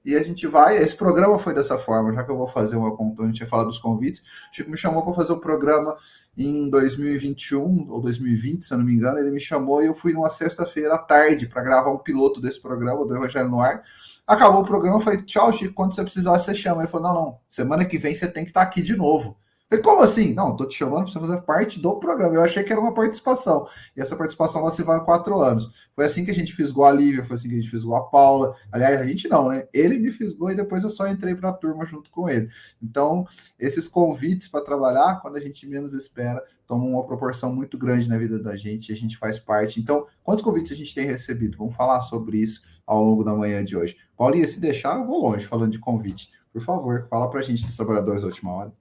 e 0.03 0.17
a 0.17 0.23
gente 0.23 0.47
vai. 0.47 0.79
Esse 0.79 0.97
programa 0.97 1.39
foi 1.39 1.53
dessa 1.53 1.77
forma, 1.77 2.15
já 2.15 2.25
que 2.25 2.31
eu 2.31 2.39
vou 2.39 2.49
fazer 2.49 2.77
uma 2.77 2.97
conta, 2.97 3.23
a 3.23 3.27
gente 3.27 3.41
ia 3.41 3.47
falar 3.47 3.65
dos 3.65 3.79
convites. 3.79 4.23
O 4.51 4.57
Chico 4.57 4.71
me 4.71 4.79
chamou 4.79 5.03
para 5.03 5.13
fazer 5.13 5.33
o 5.33 5.37
um 5.37 5.41
programa 5.41 5.95
em 6.39 6.71
2021 6.71 7.91
ou 7.91 8.01
2020, 8.01 8.65
se 8.65 8.73
eu 8.73 8.79
não 8.79 8.85
me 8.87 8.95
engano. 8.95 9.19
Ele 9.19 9.31
me 9.31 9.41
chamou 9.41 9.83
e 9.83 9.87
eu 9.89 9.95
fui 9.95 10.15
numa 10.15 10.31
sexta-feira 10.31 10.95
à 10.95 10.99
tarde 10.99 11.49
para 11.49 11.63
gravar 11.63 11.93
um 11.93 11.99
piloto 11.99 12.41
desse 12.41 12.63
programa, 12.63 13.05
do 13.05 13.15
Evangelho 13.15 13.51
no 13.51 13.61
Ar. 13.61 13.83
Acabou 14.27 14.63
o 14.63 14.67
programa, 14.67 14.97
eu 14.97 15.03
falei, 15.03 15.21
tchau, 15.21 15.53
Chico, 15.53 15.75
quando 15.75 15.95
você 15.95 16.03
precisar, 16.03 16.39
você 16.39 16.55
chama. 16.55 16.81
Ele 16.81 16.91
falou, 16.91 17.13
não, 17.13 17.15
não, 17.15 17.39
semana 17.47 17.85
que 17.85 17.99
vem 17.99 18.15
você 18.15 18.27
tem 18.27 18.45
que 18.45 18.51
estar 18.51 18.63
aqui 18.63 18.81
de 18.81 18.97
novo. 18.97 19.37
Falei, 19.71 19.85
como 19.85 20.03
assim? 20.03 20.35
Não, 20.35 20.57
tô 20.57 20.67
te 20.67 20.77
chamando 20.77 21.05
para 21.05 21.13
você 21.13 21.21
fazer 21.21 21.43
parte 21.43 21.79
do 21.81 21.97
programa. 22.01 22.35
Eu 22.35 22.43
achei 22.43 22.65
que 22.65 22.73
era 22.73 22.81
uma 22.81 22.93
participação. 22.93 23.69
E 23.97 24.01
essa 24.01 24.17
participação 24.17 24.63
ela 24.63 24.73
se 24.73 24.83
vai 24.83 25.03
quatro 25.05 25.41
anos. 25.41 25.71
Foi 25.95 26.05
assim 26.07 26.25
que 26.25 26.31
a 26.33 26.35
gente 26.35 26.53
fisgou 26.53 26.85
a 26.85 26.91
Lívia, 26.91 27.25
foi 27.25 27.37
assim 27.37 27.49
que 27.49 27.55
a 27.55 27.61
gente 27.61 27.71
fisgou 27.71 27.95
a 27.95 28.03
Paula. 28.03 28.57
Aliás, 28.73 29.01
a 29.01 29.07
gente 29.07 29.29
não, 29.29 29.49
né? 29.49 29.69
Ele 29.73 29.97
me 29.97 30.11
fisgou 30.11 30.51
e 30.51 30.57
depois 30.57 30.83
eu 30.83 30.91
só 30.91 31.07
entrei 31.07 31.37
para 31.37 31.51
a 31.51 31.53
turma 31.53 31.87
junto 31.87 32.11
com 32.11 32.29
ele. 32.29 32.49
Então, 32.83 33.25
esses 33.61 33.87
convites 33.87 34.49
para 34.49 34.65
trabalhar, 34.65 35.21
quando 35.23 35.37
a 35.37 35.41
gente 35.41 35.65
menos 35.69 35.95
espera, 35.95 36.43
tomam 36.67 36.91
uma 36.91 37.07
proporção 37.07 37.55
muito 37.55 37.79
grande 37.79 38.09
na 38.09 38.19
vida 38.19 38.41
da 38.41 38.57
gente 38.57 38.89
e 38.89 38.93
a 38.93 38.97
gente 38.97 39.17
faz 39.17 39.39
parte. 39.39 39.79
Então, 39.79 40.05
quantos 40.25 40.43
convites 40.43 40.73
a 40.73 40.75
gente 40.77 40.93
tem 40.93 41.07
recebido? 41.07 41.57
Vamos 41.57 41.77
falar 41.77 42.01
sobre 42.01 42.39
isso 42.39 42.61
ao 42.85 43.01
longo 43.05 43.23
da 43.23 43.37
manhã 43.37 43.65
de 43.65 43.77
hoje. 43.77 43.97
Paulinha, 44.17 44.49
se 44.49 44.59
deixar, 44.59 44.97
eu 44.97 45.07
vou 45.07 45.23
longe 45.23 45.47
falando 45.47 45.71
de 45.71 45.79
convite. 45.79 46.29
Por 46.53 46.61
favor, 46.61 47.07
fala 47.09 47.31
para 47.31 47.39
a 47.39 47.43
gente 47.43 47.65
dos 47.65 47.77
trabalhadores 47.77 48.23
da 48.23 48.27
última 48.27 48.53
hora. 48.53 48.80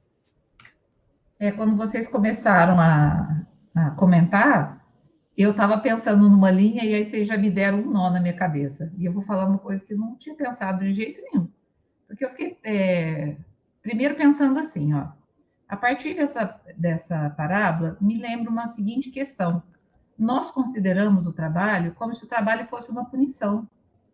É, 1.39 1.53
quando 1.53 1.77
vocês 1.77 2.05
começaram 2.05 2.77
a, 2.77 3.45
a 3.73 3.91
comentar, 3.91 4.85
eu 5.37 5.51
estava 5.51 5.77
pensando 5.77 6.29
numa 6.29 6.51
linha 6.51 6.83
e 6.83 6.93
aí 6.93 7.09
vocês 7.09 7.25
já 7.25 7.37
me 7.37 7.49
deram 7.49 7.79
um 7.79 7.89
nó 7.89 8.09
na 8.09 8.19
minha 8.19 8.35
cabeça. 8.35 8.91
E 8.97 9.05
eu 9.05 9.13
vou 9.13 9.23
falar 9.23 9.45
uma 9.45 9.57
coisa 9.57 9.85
que 9.85 9.95
não 9.95 10.17
tinha 10.17 10.35
pensado 10.35 10.83
de 10.83 10.91
jeito 10.91 11.21
nenhum. 11.21 11.47
Porque 12.05 12.25
eu 12.25 12.29
fiquei, 12.31 12.57
é, 12.61 13.37
primeiro, 13.81 14.15
pensando 14.15 14.59
assim, 14.59 14.93
ó. 14.93 15.07
A 15.69 15.77
partir 15.77 16.13
dessa, 16.13 16.59
dessa 16.77 17.29
parábola, 17.29 17.95
me 18.01 18.17
lembra 18.17 18.51
uma 18.51 18.67
seguinte 18.67 19.09
questão. 19.09 19.63
Nós 20.17 20.51
consideramos 20.51 21.25
o 21.25 21.31
trabalho 21.31 21.93
como 21.93 22.13
se 22.13 22.25
o 22.25 22.27
trabalho 22.27 22.67
fosse 22.67 22.91
uma 22.91 23.05
punição. 23.05 23.65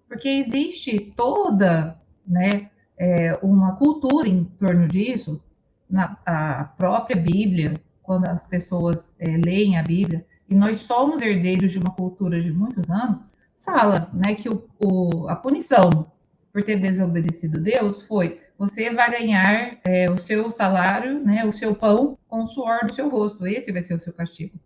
Porque 0.08 0.30
existe 0.30 1.12
toda 1.16 2.00
né, 2.28 2.70
é, 2.96 3.34
uma 3.42 3.78
cultura 3.78 4.28
em 4.28 4.44
torno 4.44 4.88
disso, 4.88 5.42
na 5.90 6.18
a 6.26 6.64
própria 6.78 7.16
Bíblia, 7.16 7.74
quando 8.02 8.26
as 8.28 8.46
pessoas 8.46 9.16
é, 9.20 9.38
leem 9.46 9.78
a 9.78 9.84
Bíblia, 9.84 10.26
e 10.50 10.56
nós 10.56 10.78
somos 10.78 11.22
herdeiros 11.22 11.72
de 11.72 11.80
uma 11.80 11.92
cultura 11.92 12.40
de 12.40 12.52
muitos 12.52 12.90
anos, 12.90 13.22
fala 13.58 14.10
né, 14.14 14.36
que 14.36 14.48
o, 14.48 14.68
o, 14.80 15.28
a 15.28 15.36
punição 15.36 16.12
por 16.54 16.64
ter 16.64 16.80
desobedecido 16.80 17.60
Deus 17.60 18.04
foi 18.04 18.40
você 18.58 18.90
vai 18.90 19.12
ganhar 19.12 19.80
é, 19.84 20.10
o 20.10 20.18
seu 20.18 20.50
salário, 20.50 21.24
né, 21.24 21.46
o 21.46 21.52
seu 21.52 21.76
pão 21.76 22.18
com 22.28 22.44
o 22.44 22.48
suor 22.48 22.86
do 22.86 22.94
seu 22.94 23.10
rosto. 23.10 23.46
Esse 23.46 23.72
vai 23.72 23.82
ser 23.82 23.96
o 23.96 24.00
seu 24.00 24.14
castigo. 24.14 24.58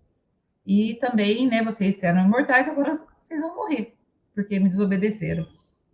E 0.65 0.95
também, 1.01 1.47
né, 1.47 1.63
vocês 1.63 2.03
eram 2.03 2.23
imortais, 2.23 2.67
agora 2.67 2.93
vocês 3.17 3.41
vão 3.41 3.55
morrer, 3.55 3.95
porque 4.35 4.59
me 4.59 4.69
desobedeceram. 4.69 5.45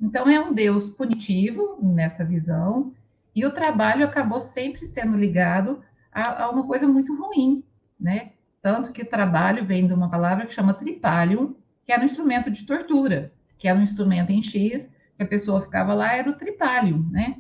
Então 0.02 0.28
é 0.28 0.40
um 0.40 0.54
Deus 0.54 0.90
punitivo 0.90 1.80
nessa 1.82 2.26
visão, 2.26 2.94
e 3.36 3.45
o 3.45 3.52
trabalho 3.52 4.06
acabou 4.06 4.39
sempre 4.39 4.86
sendo 4.86 5.17
ligado 5.17 5.84
a, 6.12 6.43
a 6.43 6.50
uma 6.50 6.65
coisa 6.65 6.88
muito 6.88 7.13
ruim, 7.15 7.63
né? 8.00 8.32
Tanto 8.62 8.93
que 8.93 9.02
o 9.02 9.10
trabalho 9.10 9.65
vem 9.65 9.86
de 9.86 9.93
uma 9.93 10.10
palavra 10.10 10.45
que 10.45 10.54
chama 10.54 10.74
tripalium, 10.74 11.56
que 11.86 11.91
era 11.91 12.02
um 12.02 12.06
instrumento 12.06 12.50
de 12.50 12.65
tortura, 12.65 13.34
que 13.58 13.67
era 13.67 13.78
um 13.78 13.84
instrumento 13.84 14.32
em 14.32 14.41
X, 14.41 14.89
que 15.17 15.24
a 15.24 15.28
pessoa 15.28 15.62
ficava 15.62 15.93
lá, 15.93 16.15
era 16.15 16.30
o 16.30 16.34
tripalium, 16.34 17.08
né? 17.12 17.38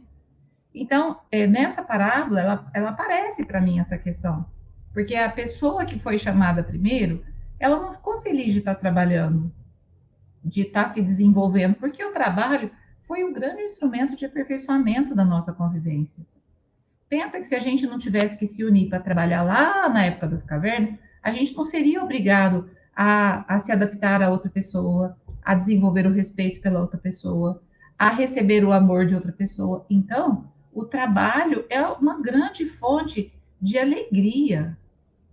Então, 0.73 1.21
é, 1.31 1.47
nessa 1.47 1.81
parábola, 1.81 2.41
ela, 2.41 2.71
ela 2.73 2.89
aparece 2.89 3.47
para 3.47 3.61
mim 3.61 3.79
essa 3.79 3.97
questão, 3.97 4.45
porque 4.93 5.15
a 5.15 5.31
pessoa 5.31 5.85
que 5.85 5.97
foi 5.97 6.17
chamada 6.17 6.61
primeiro, 6.61 7.23
ela 7.57 7.79
não 7.79 7.93
ficou 7.93 8.19
feliz 8.19 8.51
de 8.51 8.59
estar 8.59 8.75
trabalhando, 8.75 9.51
de 10.43 10.63
estar 10.63 10.87
se 10.91 11.01
desenvolvendo, 11.01 11.75
porque 11.75 12.03
o 12.03 12.11
trabalho 12.11 12.69
foi 13.07 13.23
o 13.23 13.33
grande 13.33 13.61
instrumento 13.61 14.15
de 14.15 14.25
aperfeiçoamento 14.25 15.15
da 15.15 15.23
nossa 15.23 15.53
convivência. 15.53 16.25
Pensa 17.07 17.37
que 17.37 17.45
se 17.45 17.55
a 17.55 17.59
gente 17.59 17.85
não 17.85 17.97
tivesse 17.97 18.37
que 18.37 18.47
se 18.47 18.63
unir 18.63 18.89
para 18.89 18.99
trabalhar 18.99 19.43
lá 19.43 19.87
na 19.89 20.05
época 20.05 20.27
das 20.27 20.43
cavernas, 20.43 20.97
a 21.21 21.31
gente 21.31 21.55
não 21.55 21.65
seria 21.65 22.03
obrigado 22.03 22.69
a, 22.95 23.53
a 23.53 23.59
se 23.59 23.71
adaptar 23.71 24.21
a 24.21 24.29
outra 24.29 24.49
pessoa, 24.49 25.17
a 25.43 25.53
desenvolver 25.53 26.07
o 26.07 26.13
respeito 26.13 26.61
pela 26.61 26.79
outra 26.79 26.97
pessoa, 26.97 27.61
a 27.97 28.09
receber 28.09 28.63
o 28.63 28.73
amor 28.73 29.05
de 29.05 29.15
outra 29.15 29.31
pessoa. 29.31 29.85
Então, 29.89 30.51
o 30.73 30.85
trabalho 30.85 31.65
é 31.69 31.81
uma 31.81 32.19
grande 32.21 32.65
fonte 32.65 33.31
de 33.61 33.77
alegria. 33.77 34.77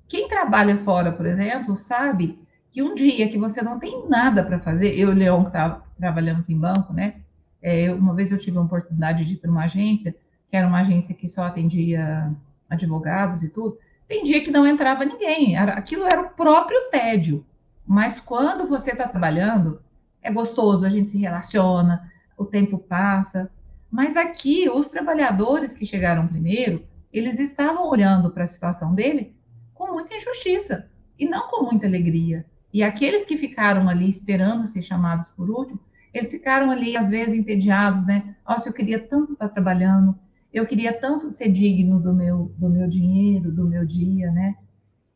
Quem 0.06 0.28
trabalha 0.28 0.78
fora, 0.84 1.10
por 1.10 1.26
exemplo, 1.26 1.74
sabe 1.74 2.38
que 2.70 2.82
um 2.82 2.94
dia 2.94 3.28
que 3.28 3.38
você 3.38 3.62
não 3.62 3.78
tem 3.78 4.08
nada 4.08 4.44
para 4.44 4.60
fazer, 4.60 4.94
eu 4.94 5.08
e 5.08 5.12
o 5.12 5.14
Leon, 5.14 5.44
que 5.44 5.52
tá, 5.52 5.82
trabalhamos 5.98 6.48
em 6.48 6.58
banco, 6.58 6.92
né? 6.92 7.21
É, 7.62 7.92
uma 7.92 8.14
vez 8.14 8.32
eu 8.32 8.38
tive 8.38 8.58
a 8.58 8.62
oportunidade 8.62 9.24
de 9.24 9.34
ir 9.34 9.36
para 9.36 9.50
uma 9.50 9.64
agência, 9.64 10.14
que 10.50 10.56
era 10.56 10.66
uma 10.66 10.80
agência 10.80 11.14
que 11.14 11.28
só 11.28 11.44
atendia 11.44 12.30
advogados 12.68 13.42
e 13.42 13.48
tudo. 13.48 13.78
Tem 14.08 14.24
dia 14.24 14.42
que 14.42 14.50
não 14.50 14.66
entrava 14.66 15.04
ninguém, 15.04 15.56
era, 15.56 15.74
aquilo 15.74 16.04
era 16.04 16.20
o 16.20 16.30
próprio 16.30 16.90
tédio. 16.90 17.46
Mas 17.86 18.20
quando 18.20 18.68
você 18.68 18.92
está 18.92 19.08
trabalhando, 19.08 19.80
é 20.20 20.30
gostoso, 20.32 20.84
a 20.84 20.88
gente 20.88 21.10
se 21.10 21.18
relaciona, 21.18 22.10
o 22.36 22.44
tempo 22.44 22.78
passa. 22.78 23.50
Mas 23.90 24.16
aqui, 24.16 24.68
os 24.68 24.88
trabalhadores 24.88 25.74
que 25.74 25.86
chegaram 25.86 26.26
primeiro, 26.26 26.84
eles 27.12 27.38
estavam 27.38 27.88
olhando 27.88 28.30
para 28.30 28.44
a 28.44 28.46
situação 28.46 28.94
dele 28.94 29.34
com 29.74 29.92
muita 29.92 30.14
injustiça 30.14 30.88
e 31.18 31.28
não 31.28 31.48
com 31.48 31.64
muita 31.64 31.86
alegria. 31.86 32.44
E 32.72 32.82
aqueles 32.82 33.26
que 33.26 33.36
ficaram 33.36 33.88
ali 33.88 34.08
esperando 34.08 34.66
ser 34.66 34.80
chamados 34.80 35.28
por 35.28 35.50
último, 35.50 35.78
eles 36.12 36.30
ficaram 36.30 36.70
ali, 36.70 36.96
às 36.96 37.08
vezes, 37.08 37.34
entediados, 37.34 38.04
né? 38.04 38.36
Nossa, 38.46 38.68
eu 38.68 38.72
queria 38.72 38.98
tanto 38.98 39.32
estar 39.32 39.48
trabalhando, 39.48 40.14
eu 40.52 40.66
queria 40.66 40.92
tanto 40.92 41.30
ser 41.30 41.50
digno 41.50 41.98
do 41.98 42.12
meu, 42.12 42.52
do 42.58 42.68
meu 42.68 42.86
dinheiro, 42.86 43.50
do 43.50 43.66
meu 43.66 43.86
dia, 43.86 44.30
né? 44.30 44.54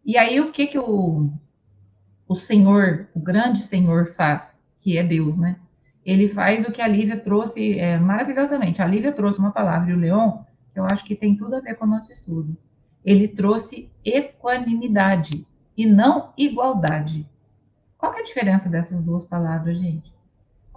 E 0.04 0.16
aí, 0.16 0.40
o 0.40 0.50
que 0.50 0.66
que 0.66 0.78
o, 0.78 1.30
o 2.26 2.34
Senhor, 2.34 3.08
o 3.14 3.20
grande 3.20 3.58
Senhor 3.58 4.12
faz, 4.12 4.56
que 4.80 4.96
é 4.96 5.02
Deus, 5.02 5.38
né? 5.38 5.56
Ele 6.04 6.28
faz 6.28 6.66
o 6.66 6.72
que 6.72 6.80
a 6.80 6.88
Lívia 6.88 7.18
trouxe 7.18 7.78
é, 7.78 7.98
maravilhosamente. 7.98 8.80
A 8.80 8.86
Lívia 8.86 9.12
trouxe 9.12 9.38
uma 9.38 9.50
palavra, 9.50 9.90
e 9.90 9.94
o 9.94 9.98
Leon, 9.98 10.38
que 10.72 10.78
eu 10.78 10.84
acho 10.84 11.04
que 11.04 11.16
tem 11.16 11.36
tudo 11.36 11.56
a 11.56 11.60
ver 11.60 11.74
com 11.74 11.84
o 11.84 11.88
nosso 11.88 12.12
estudo. 12.12 12.56
Ele 13.04 13.28
trouxe 13.28 13.90
equanimidade 14.04 15.46
e 15.76 15.84
não 15.84 16.32
igualdade. 16.38 17.28
Qual 17.98 18.14
é 18.14 18.20
a 18.20 18.24
diferença 18.24 18.68
dessas 18.68 19.02
duas 19.02 19.24
palavras, 19.24 19.78
gente? 19.78 20.15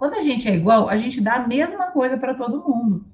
Quando 0.00 0.14
a 0.14 0.20
gente 0.20 0.48
é 0.48 0.54
igual, 0.54 0.88
a 0.88 0.96
gente 0.96 1.20
dá 1.20 1.34
a 1.34 1.46
mesma 1.46 1.88
coisa 1.90 2.16
para 2.16 2.32
todo 2.32 2.66
mundo. 2.66 3.04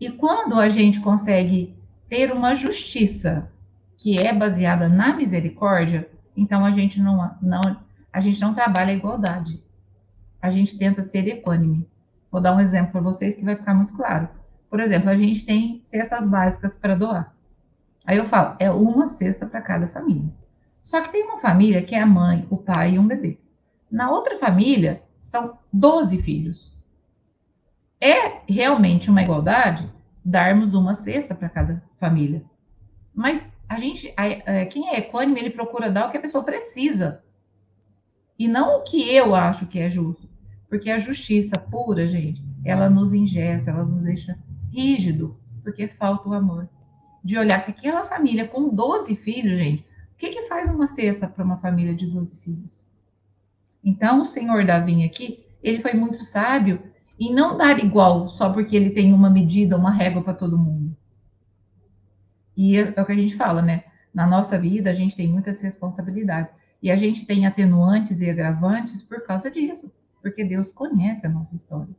E 0.00 0.10
quando 0.10 0.58
a 0.58 0.66
gente 0.66 0.98
consegue 0.98 1.78
ter 2.08 2.32
uma 2.32 2.52
justiça 2.52 3.48
que 3.96 4.18
é 4.18 4.32
baseada 4.34 4.88
na 4.88 5.14
misericórdia, 5.14 6.10
então 6.36 6.64
a 6.64 6.72
gente 6.72 7.00
não, 7.00 7.32
não, 7.40 7.60
a 8.12 8.18
gente 8.18 8.40
não 8.40 8.52
trabalha 8.52 8.90
a 8.90 8.96
igualdade. 8.96 9.62
A 10.42 10.48
gente 10.48 10.76
tenta 10.76 11.00
ser 11.00 11.28
equânime. 11.28 11.88
Vou 12.28 12.40
dar 12.40 12.56
um 12.56 12.60
exemplo 12.60 12.90
para 12.90 13.02
vocês 13.02 13.36
que 13.36 13.44
vai 13.44 13.54
ficar 13.54 13.74
muito 13.74 13.92
claro. 13.92 14.28
Por 14.68 14.80
exemplo, 14.80 15.08
a 15.08 15.16
gente 15.16 15.46
tem 15.46 15.78
cestas 15.80 16.28
básicas 16.28 16.74
para 16.74 16.96
doar. 16.96 17.32
Aí 18.04 18.18
eu 18.18 18.26
falo, 18.26 18.56
é 18.58 18.68
uma 18.68 19.06
cesta 19.06 19.46
para 19.46 19.60
cada 19.60 19.86
família. 19.86 20.34
Só 20.82 21.00
que 21.00 21.12
tem 21.12 21.22
uma 21.22 21.38
família 21.38 21.84
que 21.84 21.94
é 21.94 22.00
a 22.00 22.06
mãe, 22.06 22.48
o 22.50 22.56
pai 22.56 22.94
e 22.94 22.98
um 22.98 23.06
bebê. 23.06 23.38
Na 23.88 24.10
outra 24.10 24.34
família, 24.34 25.05
são 25.26 25.58
12 25.72 26.22
filhos. 26.22 26.72
É 28.00 28.42
realmente 28.48 29.10
uma 29.10 29.22
igualdade 29.22 29.90
darmos 30.24 30.72
uma 30.72 30.94
cesta 30.94 31.34
para 31.34 31.48
cada 31.48 31.82
família. 31.96 32.44
Mas 33.12 33.50
a 33.68 33.76
gente, 33.76 34.12
a, 34.16 34.62
a, 34.62 34.66
quem 34.66 34.88
é 34.88 34.98
equânime, 34.98 35.40
ele 35.40 35.50
procura 35.50 35.90
dar 35.90 36.06
o 36.06 36.10
que 36.10 36.16
a 36.16 36.20
pessoa 36.20 36.44
precisa. 36.44 37.24
E 38.38 38.46
não 38.46 38.78
o 38.78 38.82
que 38.84 39.12
eu 39.12 39.34
acho 39.34 39.66
que 39.66 39.80
é 39.80 39.88
justo. 39.88 40.28
Porque 40.68 40.90
a 40.90 40.98
justiça 40.98 41.58
pura, 41.58 42.06
gente, 42.06 42.44
ela 42.64 42.88
nos 42.88 43.12
ingessa, 43.12 43.70
ela 43.70 43.80
nos 43.80 44.02
deixa 44.02 44.38
rígido, 44.72 45.36
porque 45.62 45.88
falta 45.88 46.28
o 46.28 46.34
amor. 46.34 46.68
De 47.24 47.36
olhar 47.36 47.64
que 47.64 47.72
aquela 47.72 48.04
família 48.04 48.46
com 48.46 48.68
12 48.68 49.16
filhos, 49.16 49.58
gente, 49.58 49.82
o 50.12 50.16
que, 50.16 50.28
que 50.28 50.42
faz 50.42 50.68
uma 50.68 50.86
cesta 50.86 51.26
para 51.26 51.44
uma 51.44 51.56
família 51.56 51.94
de 51.94 52.06
12 52.06 52.36
filhos? 52.36 52.86
Então, 53.86 54.22
o 54.22 54.24
senhor 54.24 54.66
Davi 54.66 55.04
aqui, 55.04 55.46
ele 55.62 55.80
foi 55.80 55.94
muito 55.94 56.24
sábio 56.24 56.82
em 57.16 57.32
não 57.32 57.56
dar 57.56 57.78
igual 57.78 58.28
só 58.28 58.52
porque 58.52 58.74
ele 58.74 58.90
tem 58.90 59.14
uma 59.14 59.30
medida, 59.30 59.76
uma 59.76 59.92
régua 59.92 60.24
para 60.24 60.34
todo 60.34 60.58
mundo. 60.58 60.96
E 62.56 62.76
é, 62.76 62.92
é, 62.96 63.00
o 63.00 63.06
que 63.06 63.12
a 63.12 63.16
gente 63.16 63.36
fala, 63.36 63.62
né? 63.62 63.84
Na 64.12 64.26
nossa 64.26 64.58
vida, 64.58 64.90
a 64.90 64.92
gente 64.92 65.14
tem 65.14 65.28
muitas 65.28 65.62
responsabilidades. 65.62 66.52
E 66.82 66.90
a 66.90 66.96
gente 66.96 67.26
tem 67.26 67.46
atenuantes 67.46 68.20
e 68.20 68.28
agravantes 68.28 69.02
por 69.02 69.24
causa 69.24 69.48
disso, 69.48 69.92
porque 70.20 70.44
Deus 70.44 70.72
conhece 70.72 71.24
a 71.24 71.30
nossa 71.30 71.54
história. 71.54 71.94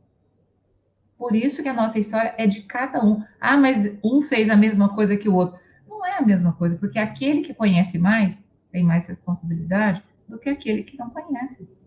Por 1.16 1.34
isso 1.34 1.62
que 1.62 1.70
a 1.70 1.74
nossa 1.74 1.98
história 1.98 2.34
é 2.36 2.46
de 2.46 2.64
cada 2.64 3.02
um. 3.02 3.24
Ah, 3.40 3.56
mas 3.56 3.90
um 4.04 4.20
fez 4.20 4.50
a 4.50 4.56
mesma 4.56 4.94
coisa 4.94 5.16
que 5.16 5.28
o 5.28 5.34
outro. 5.34 5.58
Não 5.88 6.04
é 6.04 6.18
a 6.18 6.22
mesma 6.22 6.52
coisa, 6.52 6.76
porque 6.76 6.98
aquele 6.98 7.40
que 7.40 7.54
conhece 7.54 7.98
mais 7.98 8.44
tem 8.70 8.84
mais 8.84 9.06
responsabilidade 9.06 10.02
do 10.28 10.38
que 10.38 10.50
aquele 10.50 10.82
que 10.82 10.98
não 10.98 11.08
conhece 11.08 11.77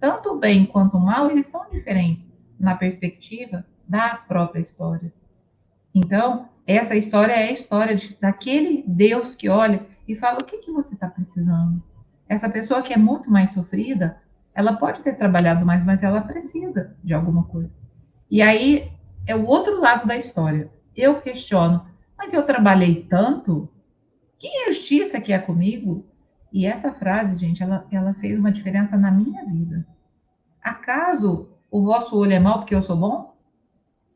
tanto 0.00 0.30
o 0.30 0.38
bem 0.38 0.66
quanto 0.66 0.96
o 0.96 1.00
mal, 1.00 1.30
eles 1.30 1.46
são 1.46 1.68
diferentes 1.70 2.32
na 2.58 2.74
perspectiva 2.74 3.64
da 3.86 4.16
própria 4.16 4.60
história. 4.60 5.12
Então, 5.94 6.48
essa 6.66 6.96
história 6.96 7.32
é 7.32 7.48
a 7.48 7.52
história 7.52 7.94
de, 7.94 8.16
daquele 8.20 8.84
Deus 8.86 9.34
que 9.34 9.48
olha 9.48 9.86
e 10.06 10.14
fala: 10.16 10.38
o 10.40 10.44
que, 10.44 10.58
que 10.58 10.72
você 10.72 10.94
está 10.94 11.08
precisando? 11.08 11.82
Essa 12.28 12.48
pessoa 12.48 12.82
que 12.82 12.92
é 12.92 12.96
muito 12.96 13.30
mais 13.30 13.52
sofrida, 13.52 14.20
ela 14.54 14.74
pode 14.74 15.00
ter 15.00 15.14
trabalhado 15.14 15.64
mais, 15.64 15.84
mas 15.84 16.02
ela 16.02 16.20
precisa 16.20 16.96
de 17.04 17.14
alguma 17.14 17.44
coisa. 17.44 17.74
E 18.30 18.42
aí 18.42 18.90
é 19.26 19.36
o 19.36 19.46
outro 19.46 19.80
lado 19.80 20.06
da 20.06 20.16
história. 20.16 20.70
Eu 20.94 21.20
questiono, 21.20 21.86
mas 22.16 22.32
eu 22.32 22.42
trabalhei 22.42 23.04
tanto? 23.04 23.68
Que 24.38 24.48
injustiça 24.48 25.20
que 25.20 25.32
é 25.32 25.38
comigo? 25.38 26.04
E 26.56 26.64
essa 26.64 26.90
frase, 26.90 27.38
gente, 27.38 27.62
ela, 27.62 27.86
ela 27.90 28.14
fez 28.14 28.38
uma 28.38 28.50
diferença 28.50 28.96
na 28.96 29.10
minha 29.10 29.44
vida. 29.44 29.86
Acaso 30.62 31.50
o 31.70 31.82
vosso 31.82 32.16
olho 32.16 32.32
é 32.32 32.38
mau 32.38 32.60
porque 32.60 32.74
eu 32.74 32.82
sou 32.82 32.96
bom? 32.96 33.36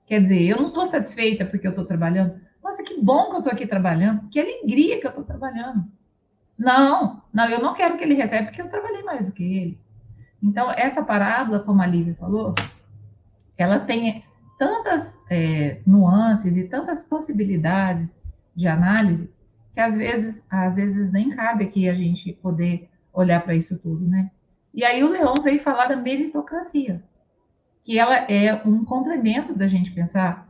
Quer 0.06 0.22
dizer, 0.22 0.42
eu 0.44 0.56
não 0.56 0.68
estou 0.68 0.86
satisfeita 0.86 1.44
porque 1.44 1.66
eu 1.66 1.70
estou 1.72 1.84
trabalhando. 1.84 2.40
Nossa, 2.64 2.82
que 2.82 2.98
bom 2.98 3.28
que 3.28 3.34
eu 3.34 3.38
estou 3.40 3.52
aqui 3.52 3.66
trabalhando. 3.66 4.26
Que 4.30 4.40
alegria 4.40 4.98
que 4.98 5.06
eu 5.06 5.10
estou 5.10 5.22
trabalhando. 5.22 5.84
Não, 6.56 7.22
não, 7.30 7.44
eu 7.44 7.60
não 7.60 7.74
quero 7.74 7.98
que 7.98 8.04
ele 8.04 8.14
receba 8.14 8.44
porque 8.44 8.62
eu 8.62 8.70
trabalhei 8.70 9.02
mais 9.02 9.26
do 9.26 9.32
que 9.32 9.44
ele. 9.44 9.80
Então, 10.42 10.70
essa 10.70 11.02
parábola, 11.02 11.60
como 11.60 11.82
a 11.82 11.86
Lívia 11.86 12.16
falou, 12.18 12.54
ela 13.54 13.80
tem 13.80 14.24
tantas 14.58 15.20
é, 15.28 15.82
nuances 15.86 16.56
e 16.56 16.64
tantas 16.64 17.02
possibilidades 17.02 18.16
de 18.56 18.66
análise 18.66 19.30
que 19.72 19.80
às 19.80 19.96
vezes, 19.96 20.42
às 20.50 20.76
vezes 20.76 21.12
nem 21.12 21.30
cabe 21.30 21.64
aqui 21.64 21.88
a 21.88 21.94
gente 21.94 22.32
poder 22.34 22.88
olhar 23.12 23.42
para 23.42 23.54
isso 23.54 23.78
tudo, 23.78 24.06
né? 24.06 24.30
E 24.72 24.84
aí 24.84 25.02
o 25.02 25.10
Leão 25.10 25.34
veio 25.42 25.60
falar 25.60 25.86
da 25.86 25.96
meritocracia, 25.96 27.02
que 27.82 27.98
ela 27.98 28.16
é 28.16 28.54
um 28.66 28.84
complemento 28.84 29.54
da 29.54 29.66
gente 29.66 29.90
pensar 29.90 30.48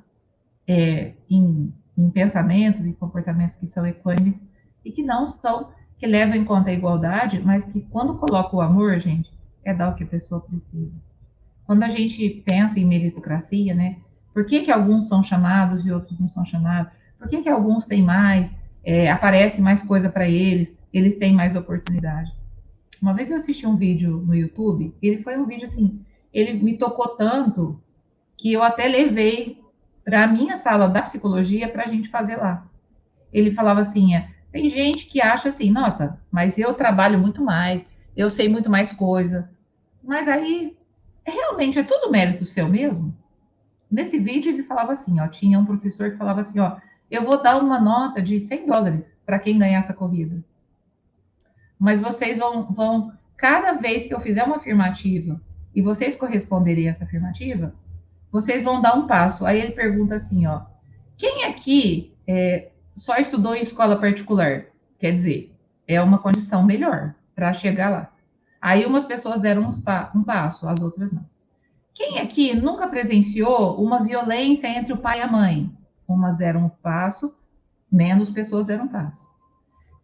é, 0.68 1.14
em, 1.28 1.72
em, 1.96 2.10
pensamentos 2.10 2.86
e 2.86 2.92
comportamentos 2.92 3.56
que 3.56 3.66
são 3.66 3.86
equânimes 3.86 4.44
e 4.84 4.92
que 4.92 5.02
não 5.02 5.26
são, 5.26 5.70
que 5.98 6.06
levam 6.06 6.34
em 6.34 6.44
conta 6.44 6.70
a 6.70 6.72
igualdade, 6.72 7.40
mas 7.40 7.64
que 7.64 7.80
quando 7.82 8.18
coloca 8.18 8.54
o 8.56 8.60
amor, 8.60 8.98
gente, 8.98 9.32
é 9.64 9.72
dar 9.72 9.90
o 9.90 9.94
que 9.94 10.04
a 10.04 10.06
pessoa 10.06 10.40
precisa. 10.40 10.92
Quando 11.64 11.82
a 11.82 11.88
gente 11.88 12.28
pensa 12.46 12.78
em 12.78 12.84
meritocracia, 12.84 13.74
né? 13.74 13.98
Por 14.34 14.44
que, 14.44 14.60
que 14.60 14.70
alguns 14.70 15.08
são 15.08 15.22
chamados 15.22 15.84
e 15.86 15.92
outros 15.92 16.18
não 16.18 16.28
são 16.28 16.44
chamados? 16.44 16.92
Por 17.18 17.28
que, 17.28 17.42
que 17.42 17.48
alguns 17.48 17.86
têm 17.86 18.02
mais? 18.02 18.54
É, 18.84 19.10
aparece 19.10 19.60
mais 19.60 19.82
coisa 19.82 20.08
para 20.08 20.28
eles, 20.28 20.76
eles 20.92 21.16
têm 21.16 21.34
mais 21.34 21.56
oportunidade. 21.56 22.30
Uma 23.00 23.14
vez 23.14 23.30
eu 23.30 23.36
assisti 23.36 23.66
um 23.66 23.76
vídeo 23.76 24.22
no 24.26 24.34
YouTube, 24.34 24.94
ele 25.00 25.22
foi 25.22 25.38
um 25.38 25.46
vídeo 25.46 25.64
assim, 25.64 26.04
ele 26.32 26.52
me 26.54 26.76
tocou 26.76 27.16
tanto 27.16 27.80
que 28.36 28.52
eu 28.52 28.62
até 28.62 28.86
levei 28.86 29.60
para 30.04 30.24
a 30.24 30.26
minha 30.26 30.56
sala 30.56 30.88
da 30.88 31.02
psicologia 31.02 31.68
para 31.68 31.84
a 31.84 31.86
gente 31.86 32.08
fazer 32.08 32.36
lá. 32.36 32.66
Ele 33.32 33.50
falava 33.50 33.80
assim: 33.80 34.14
é, 34.14 34.28
tem 34.50 34.68
gente 34.68 35.06
que 35.06 35.20
acha 35.20 35.48
assim, 35.48 35.70
nossa, 35.70 36.18
mas 36.30 36.58
eu 36.58 36.74
trabalho 36.74 37.18
muito 37.18 37.42
mais, 37.42 37.86
eu 38.16 38.28
sei 38.28 38.48
muito 38.48 38.68
mais 38.68 38.92
coisa. 38.92 39.50
Mas 40.02 40.26
aí, 40.26 40.76
realmente 41.24 41.78
é 41.78 41.82
tudo 41.82 42.10
mérito 42.10 42.44
seu 42.44 42.68
mesmo? 42.68 43.14
Nesse 43.90 44.18
vídeo 44.18 44.52
ele 44.52 44.62
falava 44.62 44.92
assim, 44.92 45.20
ó, 45.20 45.28
tinha 45.28 45.58
um 45.58 45.66
professor 45.66 46.10
que 46.10 46.16
falava 46.16 46.40
assim, 46.40 46.58
ó, 46.60 46.76
eu 47.10 47.24
vou 47.24 47.42
dar 47.42 47.58
uma 47.58 47.80
nota 47.80 48.22
de 48.22 48.38
100 48.38 48.66
dólares 48.66 49.18
para 49.26 49.38
quem 49.38 49.58
ganhar 49.58 49.78
essa 49.78 49.92
corrida. 49.92 50.42
Mas 51.78 51.98
vocês 51.98 52.38
vão, 52.38 52.64
vão, 52.64 53.12
cada 53.36 53.72
vez 53.72 54.06
que 54.06 54.14
eu 54.14 54.20
fizer 54.20 54.44
uma 54.44 54.56
afirmativa 54.56 55.40
e 55.74 55.82
vocês 55.82 56.14
corresponderem 56.14 56.86
a 56.86 56.90
essa 56.90 57.04
afirmativa, 57.04 57.74
vocês 58.30 58.62
vão 58.62 58.80
dar 58.80 58.94
um 58.94 59.06
passo. 59.06 59.44
Aí 59.44 59.60
ele 59.60 59.72
pergunta 59.72 60.14
assim, 60.14 60.46
ó, 60.46 60.62
quem 61.16 61.44
aqui 61.44 62.14
é, 62.26 62.70
só 62.94 63.16
estudou 63.16 63.54
em 63.54 63.60
escola 63.60 63.98
particular? 63.98 64.66
Quer 64.98 65.12
dizer, 65.12 65.54
é 65.88 66.00
uma 66.00 66.18
condição 66.18 66.64
melhor 66.64 67.14
para 67.34 67.52
chegar 67.52 67.88
lá. 67.90 68.12
Aí 68.60 68.84
umas 68.84 69.04
pessoas 69.04 69.40
deram 69.40 69.70
um 70.14 70.22
passo, 70.22 70.68
as 70.68 70.80
outras 70.80 71.10
não. 71.10 71.24
Quem 71.94 72.18
aqui 72.18 72.54
nunca 72.54 72.86
presenciou 72.88 73.82
uma 73.82 74.04
violência 74.04 74.68
entre 74.68 74.92
o 74.92 74.98
pai 74.98 75.18
e 75.18 75.22
a 75.22 75.26
mãe? 75.26 75.70
Umas 76.12 76.36
deram 76.36 76.64
um 76.64 76.68
passo, 76.68 77.36
menos 77.90 78.30
pessoas 78.30 78.66
deram 78.66 78.84
um 78.84 78.88
passo. 78.88 79.24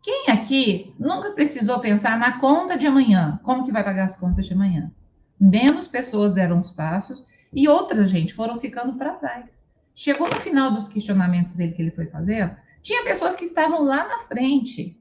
Quem 0.01 0.31
aqui 0.31 0.95
nunca 1.01 1.33
precisou 1.33 1.81
pensar 1.81 2.17
na 2.17 2.39
conta 2.39 2.79
de 2.79 2.87
amanhã? 2.87 3.41
Como 3.43 3.65
que 3.65 3.73
vai 3.73 3.83
pagar 3.83 4.05
as 4.05 4.17
contas 4.17 4.47
de 4.47 4.55
amanhã? 4.55 4.93
Menos 5.39 5.89
pessoas 5.89 6.33
deram 6.33 6.61
os 6.61 6.71
passos 6.71 7.27
e 7.53 7.69
outras, 7.69 8.09
gente, 8.09 8.33
foram 8.33 8.61
ficando 8.61 8.95
para 8.95 9.15
trás. 9.15 9.59
Chegou 9.97 10.29
no 10.29 10.37
final 10.37 10.71
dos 10.73 10.87
questionamentos 10.89 11.55
dele 11.55 11.73
que 11.73 11.83
ele 11.83 11.91
foi 11.91 12.07
fazendo, 12.07 12.55
tinha 12.83 13.03
pessoas 13.03 13.35
que 13.35 13.45
estavam 13.45 13.83
lá 13.83 14.07
na 14.07 14.19
frente 14.21 14.97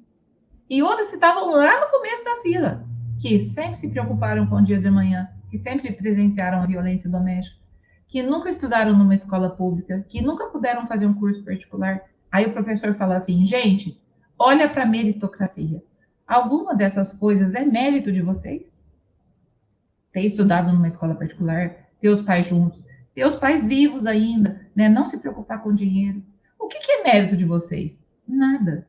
e 0.68 0.82
outras 0.82 1.10
que 1.10 1.16
estavam 1.16 1.52
lá 1.52 1.82
no 1.82 1.92
começo 1.92 2.26
da 2.26 2.38
fila, 2.38 2.88
que 3.22 3.40
sempre 3.42 3.78
se 3.78 3.92
preocuparam 3.92 4.48
com 4.48 4.56
o 4.56 4.64
dia 4.64 4.80
de 4.80 4.88
amanhã, 4.88 5.30
que 5.52 5.58
sempre 5.58 5.92
presenciaram 5.92 6.64
a 6.64 6.66
violência 6.66 7.08
doméstica, 7.08 7.65
que 8.16 8.24
nunca 8.24 8.50
estudaram 8.50 8.98
numa 8.98 9.14
escola 9.14 9.50
pública, 9.50 10.06
que 10.08 10.22
nunca 10.22 10.46
puderam 10.46 10.88
fazer 10.88 11.06
um 11.06 11.14
curso 11.14 11.44
particular. 11.44 12.02
Aí 12.32 12.46
o 12.46 12.54
professor 12.54 12.96
fala 12.96 13.18
assim: 13.18 13.44
gente, 13.44 14.02
olha 14.40 14.70
para 14.70 14.84
a 14.84 14.86
meritocracia. 14.86 15.84
Alguma 16.26 16.74
dessas 16.74 17.12
coisas 17.12 17.54
é 17.56 17.66
mérito 17.66 18.14
de 18.14 18.22
vocês? 18.22 18.74
Ter 20.14 20.22
estudado 20.22 20.72
numa 20.72 20.88
escola 20.88 21.14
particular, 21.14 21.90
ter 22.00 22.08
os 22.08 22.22
pais 22.22 22.48
juntos, 22.48 22.86
ter 23.14 23.26
os 23.26 23.36
pais 23.36 23.66
vivos 23.66 24.06
ainda, 24.06 24.66
né? 24.74 24.88
não 24.88 25.04
se 25.04 25.18
preocupar 25.18 25.62
com 25.62 25.74
dinheiro. 25.74 26.24
O 26.58 26.70
que, 26.70 26.80
que 26.80 26.92
é 26.94 27.04
mérito 27.04 27.36
de 27.36 27.44
vocês? 27.44 28.02
Nada. 28.26 28.88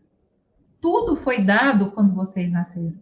Tudo 0.81 1.17
foi 1.17 1.43
dado 1.43 1.91
quando 1.91 2.15
vocês 2.15 2.53
nasceram. 2.53 2.95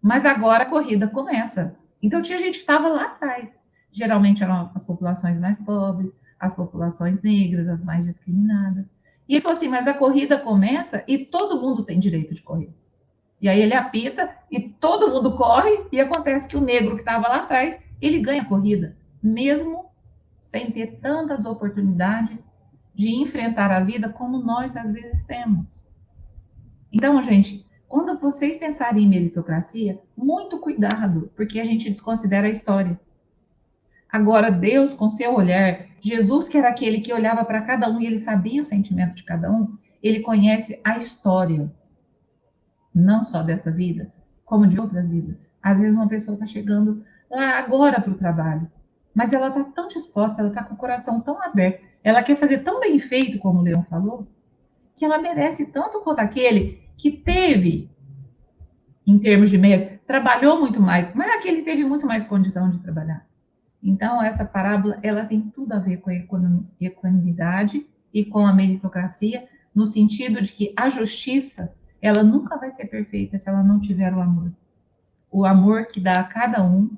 Mas 0.00 0.24
agora 0.24 0.62
a 0.62 0.70
corrida 0.70 1.08
começa. 1.08 1.76
Então 2.02 2.22
tinha 2.22 2.38
gente 2.38 2.54
que 2.54 2.62
estava 2.62 2.88
lá 2.88 3.04
atrás. 3.04 3.60
Geralmente 3.92 4.42
eram 4.42 4.70
as 4.74 4.82
populações 4.82 5.38
mais 5.38 5.58
pobres, 5.58 6.10
as 6.40 6.54
populações 6.54 7.22
negras, 7.22 7.68
as 7.68 7.84
mais 7.84 8.04
discriminadas. 8.04 8.90
E 9.28 9.34
ele 9.34 9.42
falou 9.42 9.56
assim: 9.56 9.68
mas 9.68 9.86
a 9.86 9.94
corrida 9.94 10.38
começa 10.38 11.04
e 11.06 11.26
todo 11.26 11.60
mundo 11.60 11.84
tem 11.84 12.00
direito 12.00 12.34
de 12.34 12.42
correr. 12.42 12.74
E 13.40 13.48
aí 13.48 13.60
ele 13.60 13.74
apita 13.74 14.30
e 14.50 14.60
todo 14.60 15.10
mundo 15.10 15.36
corre, 15.36 15.86
e 15.90 16.00
acontece 16.00 16.48
que 16.48 16.56
o 16.56 16.60
negro 16.60 16.94
que 16.94 17.02
estava 17.02 17.28
lá 17.28 17.42
atrás, 17.42 17.76
ele 18.00 18.20
ganha 18.20 18.42
a 18.42 18.44
corrida, 18.46 18.96
mesmo 19.22 19.86
sem 20.38 20.70
ter 20.70 20.98
tantas 21.00 21.44
oportunidades 21.44 22.44
de 22.94 23.10
enfrentar 23.20 23.70
a 23.70 23.82
vida 23.82 24.08
como 24.08 24.38
nós 24.38 24.76
às 24.76 24.92
vezes 24.92 25.24
temos. 25.24 25.82
Então, 26.92 27.20
gente, 27.22 27.66
quando 27.88 28.18
vocês 28.18 28.56
pensarem 28.56 29.04
em 29.04 29.08
meritocracia, 29.08 30.00
muito 30.16 30.58
cuidado, 30.58 31.30
porque 31.34 31.58
a 31.58 31.64
gente 31.64 31.90
desconsidera 31.90 32.46
a 32.46 32.50
história. 32.50 33.00
Agora, 34.12 34.50
Deus, 34.50 34.92
com 34.92 35.08
seu 35.08 35.34
olhar, 35.34 35.86
Jesus, 35.98 36.46
que 36.46 36.58
era 36.58 36.68
aquele 36.68 37.00
que 37.00 37.14
olhava 37.14 37.46
para 37.46 37.62
cada 37.62 37.88
um 37.88 37.98
e 37.98 38.04
ele 38.04 38.18
sabia 38.18 38.60
o 38.60 38.66
sentimento 38.66 39.14
de 39.14 39.24
cada 39.24 39.50
um, 39.50 39.78
ele 40.02 40.20
conhece 40.20 40.78
a 40.84 40.98
história, 40.98 41.72
não 42.94 43.22
só 43.22 43.42
dessa 43.42 43.70
vida, 43.70 44.12
como 44.44 44.66
de 44.66 44.78
outras 44.78 45.08
vidas. 45.08 45.36
Às 45.62 45.78
vezes, 45.78 45.96
uma 45.96 46.08
pessoa 46.08 46.34
está 46.34 46.44
chegando 46.44 47.02
lá 47.30 47.58
agora 47.58 48.02
para 48.02 48.12
o 48.12 48.18
trabalho, 48.18 48.70
mas 49.14 49.32
ela 49.32 49.48
está 49.48 49.64
tão 49.64 49.88
disposta, 49.88 50.42
ela 50.42 50.50
está 50.50 50.62
com 50.62 50.74
o 50.74 50.78
coração 50.78 51.20
tão 51.22 51.42
aberto, 51.42 51.82
ela 52.04 52.22
quer 52.22 52.36
fazer 52.36 52.58
tão 52.58 52.80
bem 52.80 52.98
feito, 52.98 53.38
como 53.38 53.60
o 53.60 53.62
Leão 53.62 53.82
falou, 53.84 54.26
que 54.94 55.06
ela 55.06 55.22
merece 55.22 55.66
tanto 55.66 56.00
quanto 56.00 56.18
aquele 56.18 56.82
que 56.98 57.10
teve, 57.10 57.90
em 59.06 59.18
termos 59.18 59.48
de 59.48 59.56
mérito, 59.56 60.04
trabalhou 60.06 60.60
muito 60.60 60.82
mais, 60.82 61.14
mas 61.14 61.30
aquele 61.30 61.62
teve 61.62 61.82
muito 61.82 62.06
mais 62.06 62.24
condição 62.24 62.68
de 62.68 62.78
trabalhar. 62.78 63.31
Então, 63.82 64.22
essa 64.22 64.44
parábola, 64.44 64.98
ela 65.02 65.24
tem 65.24 65.40
tudo 65.40 65.72
a 65.72 65.78
ver 65.78 65.96
com 65.98 66.10
a 66.10 66.14
equanimidade 66.80 67.84
e 68.14 68.24
com 68.24 68.46
a 68.46 68.52
meritocracia, 68.52 69.48
no 69.74 69.86
sentido 69.86 70.40
de 70.40 70.52
que 70.52 70.72
a 70.76 70.88
justiça, 70.88 71.74
ela 72.00 72.22
nunca 72.22 72.56
vai 72.56 72.70
ser 72.70 72.86
perfeita 72.86 73.38
se 73.38 73.48
ela 73.48 73.62
não 73.62 73.80
tiver 73.80 74.14
o 74.14 74.20
amor. 74.20 74.52
O 75.30 75.44
amor 75.44 75.86
que 75.86 75.98
dá 75.98 76.12
a 76.12 76.24
cada 76.24 76.62
um, 76.62 76.90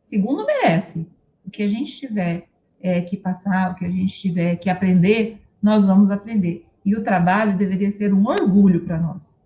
segundo 0.00 0.46
merece. 0.46 1.08
O 1.44 1.50
que 1.50 1.62
a 1.62 1.68
gente 1.68 1.96
tiver 1.96 2.48
é, 2.80 3.00
que 3.00 3.16
passar, 3.16 3.70
o 3.70 3.74
que 3.74 3.84
a 3.84 3.90
gente 3.90 4.12
tiver 4.18 4.56
que 4.56 4.68
aprender, 4.68 5.40
nós 5.62 5.84
vamos 5.84 6.10
aprender. 6.10 6.66
E 6.84 6.96
o 6.96 7.04
trabalho 7.04 7.56
deveria 7.56 7.90
ser 7.90 8.12
um 8.12 8.26
orgulho 8.26 8.84
para 8.84 8.98
nós 8.98 9.38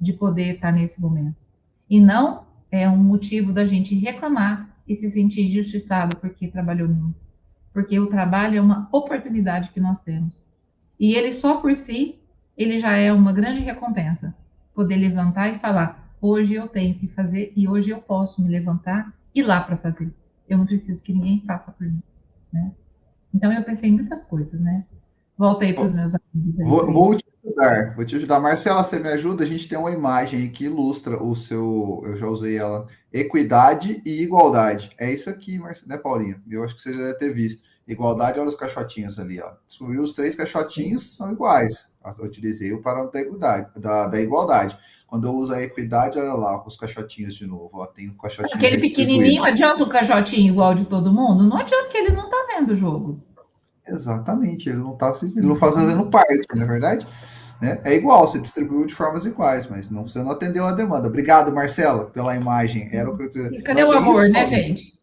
de 0.00 0.12
poder 0.12 0.54
estar 0.54 0.72
nesse 0.72 1.00
momento. 1.00 1.36
E 1.90 2.00
não 2.00 2.44
é 2.70 2.88
um 2.88 2.96
motivo 2.96 3.52
da 3.52 3.64
gente 3.64 3.94
reclamar 3.94 4.68
e 4.88 4.96
se 4.96 5.10
sentir 5.10 5.42
injustiçado 5.42 6.16
porque 6.16 6.48
trabalhou 6.48 6.88
muito. 6.88 7.20
Porque 7.72 7.98
o 8.00 8.08
trabalho 8.08 8.56
é 8.56 8.60
uma 8.60 8.88
oportunidade 8.90 9.70
que 9.70 9.80
nós 9.80 10.00
temos. 10.00 10.44
E 10.98 11.14
ele 11.14 11.32
só 11.32 11.60
por 11.60 11.76
si, 11.76 12.18
ele 12.56 12.80
já 12.80 12.96
é 12.96 13.12
uma 13.12 13.32
grande 13.32 13.60
recompensa. 13.60 14.34
Poder 14.74 14.96
levantar 14.96 15.54
e 15.54 15.58
falar: 15.58 16.16
hoje 16.20 16.54
eu 16.54 16.66
tenho 16.66 16.94
que 16.94 17.06
fazer 17.08 17.52
e 17.54 17.68
hoje 17.68 17.90
eu 17.90 17.98
posso 17.98 18.42
me 18.42 18.48
levantar 18.48 19.12
e 19.34 19.40
ir 19.40 19.42
lá 19.42 19.60
para 19.60 19.76
fazer. 19.76 20.12
Eu 20.48 20.58
não 20.58 20.66
preciso 20.66 21.02
que 21.04 21.12
ninguém 21.12 21.42
faça 21.46 21.70
por 21.70 21.86
mim. 21.86 22.02
Né? 22.52 22.72
Então 23.32 23.52
eu 23.52 23.62
pensei 23.62 23.90
em 23.90 23.92
muitas 23.92 24.22
coisas, 24.24 24.60
né? 24.60 24.84
Volta 25.38 25.64
aí 25.64 25.72
para 25.72 25.84
os 25.84 25.94
meus 25.94 26.12
amigos. 26.14 26.56
Vou, 26.64 26.92
vou, 26.92 27.14
te 27.14 27.24
ajudar, 27.44 27.94
vou 27.94 28.04
te 28.04 28.16
ajudar. 28.16 28.40
Marcela, 28.40 28.82
você 28.82 28.98
me 28.98 29.08
ajuda? 29.08 29.44
A 29.44 29.46
gente 29.46 29.68
tem 29.68 29.78
uma 29.78 29.92
imagem 29.92 30.50
que 30.50 30.64
ilustra 30.64 31.22
o 31.22 31.36
seu. 31.36 32.02
Eu 32.04 32.16
já 32.16 32.26
usei 32.26 32.58
ela. 32.58 32.88
Equidade 33.12 34.02
e 34.04 34.20
igualdade. 34.22 34.90
É 34.98 35.12
isso 35.12 35.30
aqui, 35.30 35.56
Marcela, 35.56 35.94
né, 35.94 35.96
Paulinho? 35.96 36.42
Eu 36.50 36.64
acho 36.64 36.74
que 36.74 36.82
você 36.82 36.92
já 36.92 37.04
deve 37.04 37.18
ter 37.18 37.32
visto. 37.32 37.62
Igualdade, 37.86 38.38
olha 38.38 38.48
os 38.48 38.56
caixotinhos 38.56 39.18
ali, 39.18 39.40
ó. 39.40 39.52
Subiu 39.66 40.02
os 40.02 40.12
três 40.12 40.34
caixotinhos, 40.34 41.14
são 41.14 41.30
iguais. 41.30 41.86
Eu 42.18 42.24
utilizei 42.24 42.72
o 42.72 42.82
parâmetro 42.82 43.12
da 43.12 43.20
igualdade, 43.20 43.70
da, 43.76 44.06
da 44.06 44.20
igualdade. 44.20 44.78
Quando 45.06 45.26
eu 45.26 45.32
uso 45.32 45.54
a 45.54 45.62
equidade, 45.62 46.18
olha 46.18 46.34
lá, 46.34 46.62
os 46.66 46.76
caixotinhos 46.76 47.34
de 47.34 47.46
novo. 47.46 47.70
Ó, 47.74 47.86
tem 47.86 48.10
um 48.10 48.16
caixotinho. 48.16 48.56
Aquele 48.56 48.80
pequenininho, 48.80 49.44
adianta 49.44 49.84
o 49.84 49.88
caixotinho 49.88 50.52
igual 50.52 50.74
de 50.74 50.84
todo 50.84 51.12
mundo? 51.12 51.44
Não 51.44 51.56
adianta 51.56 51.88
que 51.88 51.96
ele 51.96 52.12
não 52.12 52.28
tá 52.28 52.46
vendo 52.48 52.72
o 52.72 52.76
jogo. 52.76 53.22
Exatamente, 53.88 54.68
ele 54.68 54.78
não 54.78 54.92
está 54.92 55.12
ele 55.22 55.46
não 55.46 55.54
está 55.54 55.72
fazendo 55.72 56.06
parte, 56.06 56.46
na 56.54 56.64
é 56.64 56.66
verdade. 56.66 57.06
Né? 57.60 57.80
É 57.84 57.94
igual, 57.94 58.28
você 58.28 58.38
distribuiu 58.38 58.86
de 58.86 58.94
formas 58.94 59.26
iguais, 59.26 59.66
mas 59.66 59.90
não, 59.90 60.06
você 60.06 60.22
não 60.22 60.30
atendeu 60.30 60.66
a 60.66 60.72
demanda. 60.72 61.08
Obrigado, 61.08 61.52
Marcela, 61.52 62.06
pela 62.06 62.36
imagem. 62.36 62.88
Era 62.92 63.10
o 63.10 63.16
que 63.16 63.24
eu... 63.24 63.62
Cadê 63.62 63.82
o 63.82 63.92
amor, 63.92 64.24
isso, 64.24 64.32
né, 64.32 64.46
gente? 64.46 64.98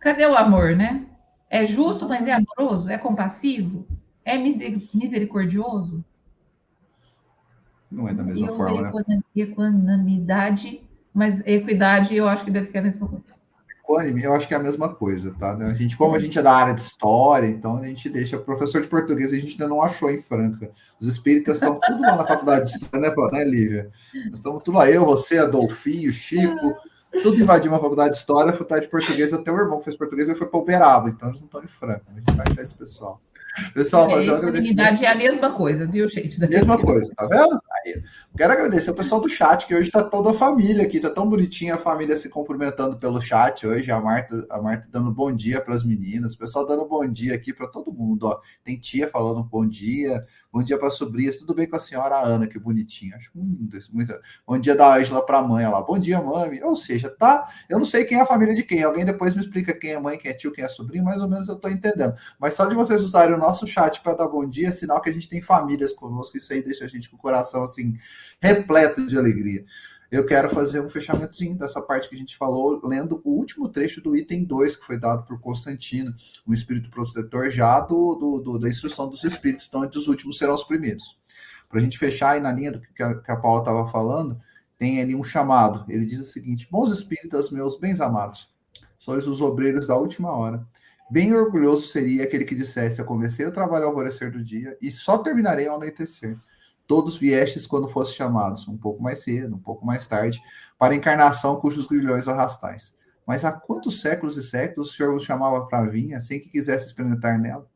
Cadê 0.00 0.26
o 0.26 0.36
amor, 0.36 0.74
né? 0.74 1.06
É 1.48 1.64
justo, 1.64 2.08
mas 2.08 2.26
é 2.26 2.32
amoroso? 2.32 2.88
É 2.88 2.98
compassivo? 2.98 3.86
É 4.24 4.36
misericordioso? 4.38 6.04
Não 7.90 8.08
é 8.08 8.14
da 8.14 8.22
mesma 8.22 8.48
eu 8.48 8.56
forma, 8.56 9.04
né? 9.06 9.20
Equanimidade, 9.34 10.82
mas 11.12 11.40
equidade 11.44 12.16
eu 12.16 12.28
acho 12.28 12.44
que 12.44 12.50
deve 12.50 12.66
ser 12.66 12.78
a 12.78 12.82
mesma 12.82 13.08
coisa 13.08 13.39
equânime, 13.90 14.22
eu 14.22 14.32
acho 14.32 14.46
que 14.46 14.54
é 14.54 14.56
a 14.56 14.62
mesma 14.62 14.88
coisa, 14.88 15.34
tá? 15.38 15.56
A 15.56 15.74
gente, 15.74 15.96
como 15.96 16.14
a 16.14 16.18
gente 16.18 16.38
é 16.38 16.42
da 16.42 16.52
área 16.52 16.74
de 16.74 16.80
história, 16.80 17.46
então 17.48 17.76
a 17.76 17.84
gente 17.84 18.08
deixa 18.08 18.38
professor 18.38 18.80
de 18.80 18.88
português, 18.88 19.32
a 19.32 19.36
gente 19.36 19.52
ainda 19.52 19.68
não 19.68 19.82
achou 19.82 20.10
em 20.10 20.20
Franca. 20.20 20.70
Os 21.00 21.08
espíritas 21.08 21.56
estão 21.56 21.78
tudo 21.80 22.00
lá 22.00 22.16
na 22.16 22.24
faculdade 22.24 22.70
de 22.70 22.76
história, 22.76 23.10
né, 23.10 23.14
né 23.32 23.44
Lívia? 23.44 23.90
Nós 24.26 24.34
estamos 24.34 24.62
tudo 24.62 24.78
lá, 24.78 24.88
eu, 24.88 25.04
você, 25.04 25.38
Adolfinho, 25.38 26.12
Chico, 26.12 26.74
tudo 27.22 27.40
invadiu 27.40 27.72
uma 27.72 27.80
faculdade 27.80 28.12
de 28.12 28.18
história, 28.18 28.52
faculdade 28.52 28.82
de 28.82 28.90
português, 28.90 29.32
até 29.34 29.50
o 29.50 29.58
irmão 29.58 29.78
que 29.78 29.84
fez 29.84 29.96
português, 29.96 30.28
ele 30.28 30.38
foi 30.38 30.46
para 30.46 30.60
Uberaba, 30.60 31.08
então 31.08 31.28
eles 31.28 31.40
não 31.40 31.46
estão 31.46 31.64
em 31.64 31.68
Franca. 31.68 32.04
A 32.08 32.18
gente 32.18 32.32
vai 32.32 32.46
achar 32.48 32.62
esse 32.62 32.74
pessoal. 32.74 33.20
Pessoal, 33.74 34.08
fazer 34.10 34.30
um 34.30 34.36
agradecimento. 34.36 35.02
é 35.02 35.06
a 35.08 35.14
mesma 35.14 35.52
coisa, 35.52 35.86
viu, 35.86 36.08
gente? 36.08 36.40
mesma 36.40 36.78
coisa, 36.78 37.12
tá 37.14 37.26
vendo? 37.26 37.60
Aí, 37.72 38.02
quero 38.36 38.52
agradecer 38.52 38.90
o 38.90 38.94
pessoal 38.94 39.20
do 39.20 39.28
chat, 39.28 39.66
que 39.66 39.74
hoje 39.74 39.88
está 39.88 40.02
toda 40.02 40.30
a 40.30 40.34
família 40.34 40.84
aqui, 40.84 41.00
tá 41.00 41.10
tão 41.10 41.28
bonitinha 41.28 41.74
a 41.74 41.78
família 41.78 42.16
se 42.16 42.28
cumprimentando 42.28 42.96
pelo 42.98 43.20
chat 43.20 43.66
hoje. 43.66 43.90
A 43.90 44.00
Marta, 44.00 44.46
a 44.50 44.60
Marta 44.60 44.88
dando 44.90 45.12
bom 45.12 45.32
dia 45.32 45.60
para 45.60 45.74
as 45.74 45.84
meninas, 45.84 46.34
o 46.34 46.38
pessoal 46.38 46.66
dando 46.66 46.86
bom 46.86 47.06
dia 47.06 47.34
aqui 47.34 47.52
para 47.52 47.66
todo 47.66 47.92
mundo. 47.92 48.26
Ó. 48.26 48.40
Tem 48.64 48.78
tia 48.78 49.08
falando 49.08 49.42
bom 49.42 49.66
dia, 49.66 50.24
Bom 50.52 50.64
dia 50.64 50.76
para 50.76 50.88
as 50.88 50.94
sobrinhas. 50.94 51.36
Tudo 51.36 51.54
bem 51.54 51.68
com 51.68 51.76
a 51.76 51.78
senhora 51.78 52.18
Ana, 52.18 52.44
que 52.44 52.58
bonitinha. 52.58 53.14
Acho 53.14 53.30
muito, 53.32 53.78
muito. 53.92 54.12
Bom 54.44 54.58
dia 54.58 54.74
da 54.74 54.96
Ângela 54.96 55.24
para 55.24 55.38
a 55.38 55.42
mãe 55.42 55.64
lá. 55.68 55.80
Bom 55.80 55.96
dia, 55.96 56.20
mãe. 56.20 56.60
Ou 56.64 56.74
seja, 56.74 57.08
tá. 57.08 57.48
Eu 57.68 57.78
não 57.78 57.84
sei 57.84 58.04
quem 58.04 58.18
é 58.18 58.22
a 58.22 58.26
família 58.26 58.52
de 58.52 58.64
quem. 58.64 58.82
Alguém 58.82 59.04
depois 59.04 59.36
me 59.36 59.42
explica 59.42 59.72
quem 59.72 59.92
é 59.92 60.00
mãe, 60.00 60.18
quem 60.18 60.32
é 60.32 60.34
tio, 60.34 60.50
quem 60.50 60.64
é 60.64 60.68
sobrinho. 60.68 61.04
Mais 61.04 61.22
ou 61.22 61.28
menos 61.28 61.48
eu 61.48 61.54
estou 61.54 61.70
entendendo. 61.70 62.14
Mas 62.36 62.54
só 62.54 62.66
de 62.66 62.74
vocês 62.74 63.00
usarem 63.00 63.38
nosso 63.40 63.66
chat 63.66 64.00
para 64.00 64.14
dar 64.14 64.28
bom 64.28 64.48
dia, 64.48 64.70
sinal 64.70 65.00
que 65.00 65.10
a 65.10 65.12
gente 65.12 65.28
tem 65.28 65.42
famílias 65.42 65.92
conosco. 65.92 66.36
Isso 66.36 66.52
aí 66.52 66.62
deixa 66.62 66.84
a 66.84 66.88
gente 66.88 67.10
com 67.10 67.16
o 67.16 67.20
coração 67.20 67.64
assim 67.64 67.98
repleto 68.40 69.06
de 69.06 69.18
alegria 69.18 69.64
eu 70.10 70.26
quero 70.26 70.50
fazer 70.50 70.80
um 70.80 70.88
fechamentozinho 70.88 71.56
dessa 71.56 71.80
parte 71.80 72.08
que 72.08 72.16
a 72.16 72.18
gente 72.18 72.36
falou, 72.36 72.80
lendo 72.82 73.20
o 73.24 73.30
último 73.30 73.68
trecho 73.68 74.00
do 74.00 74.16
item 74.16 74.44
2, 74.44 74.76
que 74.76 74.84
foi 74.84 74.98
dado 74.98 75.24
por 75.24 75.40
Constantino, 75.40 76.12
um 76.44 76.52
espírito 76.52 76.90
protetor 76.90 77.48
já 77.48 77.78
do, 77.78 78.16
do, 78.16 78.40
do 78.40 78.58
da 78.58 78.68
instrução 78.68 79.08
dos 79.08 79.22
espíritos, 79.22 79.66
então 79.68 79.84
entre 79.84 79.98
os 79.98 80.08
últimos 80.08 80.36
serão 80.36 80.54
os 80.54 80.64
primeiros. 80.64 81.16
Para 81.68 81.78
a 81.78 81.82
gente 81.82 81.96
fechar 81.96 82.30
aí 82.30 82.40
na 82.40 82.50
linha 82.50 82.72
do 82.72 82.80
que 82.80 83.02
a, 83.02 83.14
que 83.14 83.30
a 83.30 83.36
Paula 83.36 83.60
estava 83.60 83.86
falando, 83.88 84.36
tem 84.76 85.00
ali 85.00 85.14
um 85.14 85.22
chamado. 85.22 85.84
Ele 85.88 86.04
diz 86.04 86.18
o 86.18 86.24
seguinte: 86.24 86.66
Bons 86.68 86.90
espíritas, 86.90 87.52
meus 87.52 87.78
bens 87.78 88.00
amados, 88.00 88.48
sois 88.98 89.28
os 89.28 89.40
obreiros 89.40 89.86
da 89.86 89.96
última 89.96 90.32
hora. 90.32 90.66
Bem 91.10 91.34
orgulhoso 91.34 91.86
seria 91.86 92.22
aquele 92.22 92.44
que 92.44 92.54
dissesse: 92.54 93.00
Eu 93.00 93.04
comecei 93.04 93.44
o 93.44 93.52
trabalho 93.52 93.84
ao 93.84 93.90
alvorecer 93.90 94.30
do 94.30 94.42
dia 94.42 94.76
e 94.80 94.90
só 94.90 95.18
terminarei 95.18 95.66
ao 95.66 95.74
anoitecer. 95.74 96.38
Todos 96.86 97.18
viestes 97.18 97.66
quando 97.66 97.88
fosse 97.88 98.14
chamados, 98.14 98.68
um 98.68 98.76
pouco 98.76 99.02
mais 99.02 99.20
cedo, 99.20 99.56
um 99.56 99.58
pouco 99.58 99.84
mais 99.84 100.06
tarde, 100.06 100.40
para 100.78 100.92
a 100.94 100.96
encarnação 100.96 101.56
cujos 101.56 101.86
grilhões 101.86 102.28
arrastais. 102.28 102.94
Mas 103.26 103.44
há 103.44 103.52
quantos 103.52 104.00
séculos 104.00 104.36
e 104.36 104.42
séculos 104.42 104.90
o 104.90 104.92
Senhor 104.92 105.12
vos 105.12 105.24
chamava 105.24 105.66
para 105.66 105.88
vinha 105.88 106.20
sem 106.20 106.40
que 106.40 106.48
quisesse 106.48 106.86
experimentar 106.86 107.38
nela? 107.38 107.66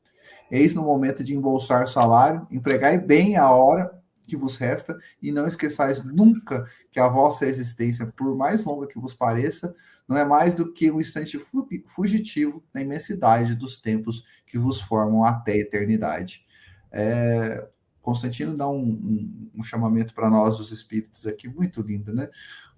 Eis 0.51 0.75
no 0.75 0.83
momento 0.83 1.25
de 1.25 1.35
embolsar 1.35 1.85
o 1.85 1.89
salário, 1.89 2.47
empregai 2.51 2.99
bem 2.99 3.37
a 3.37 3.51
hora 3.51 3.91
que 4.27 4.37
vos 4.37 4.57
resta, 4.57 4.97
e 5.21 5.31
não 5.31 5.47
esqueçais 5.47 6.03
nunca 6.03 6.69
que 6.91 6.99
a 6.99 7.09
vossa 7.09 7.47
existência, 7.47 8.07
por 8.17 8.37
mais 8.37 8.65
longa 8.65 8.87
que 8.87 8.99
vos 8.99 9.13
pareça, 9.13 9.75
não 10.09 10.17
é 10.17 10.25
mais 10.25 10.55
do 10.55 10.73
que 10.73 10.91
um 10.91 11.01
instante 11.01 11.39
fugitivo 11.87 12.63
na 12.73 12.83
imensidade 12.83 13.55
dos 13.55 13.79
tempos 13.79 14.25
que 14.47 14.59
vos 14.59 14.81
formam 14.81 15.25
até 15.25 15.53
a 15.53 15.59
eternidade. 15.59 16.45
É, 16.93 17.69
Constantino 18.03 18.57
dá 18.57 18.69
um, 18.69 18.83
um, 18.83 19.51
um 19.57 19.63
chamamento 19.63 20.15
para 20.15 20.29
nós, 20.29 20.61
os 20.61 20.71
espíritos, 20.71 21.27
aqui 21.27 21.49
muito 21.49 21.81
lindo, 21.81 22.13
né? 22.13 22.29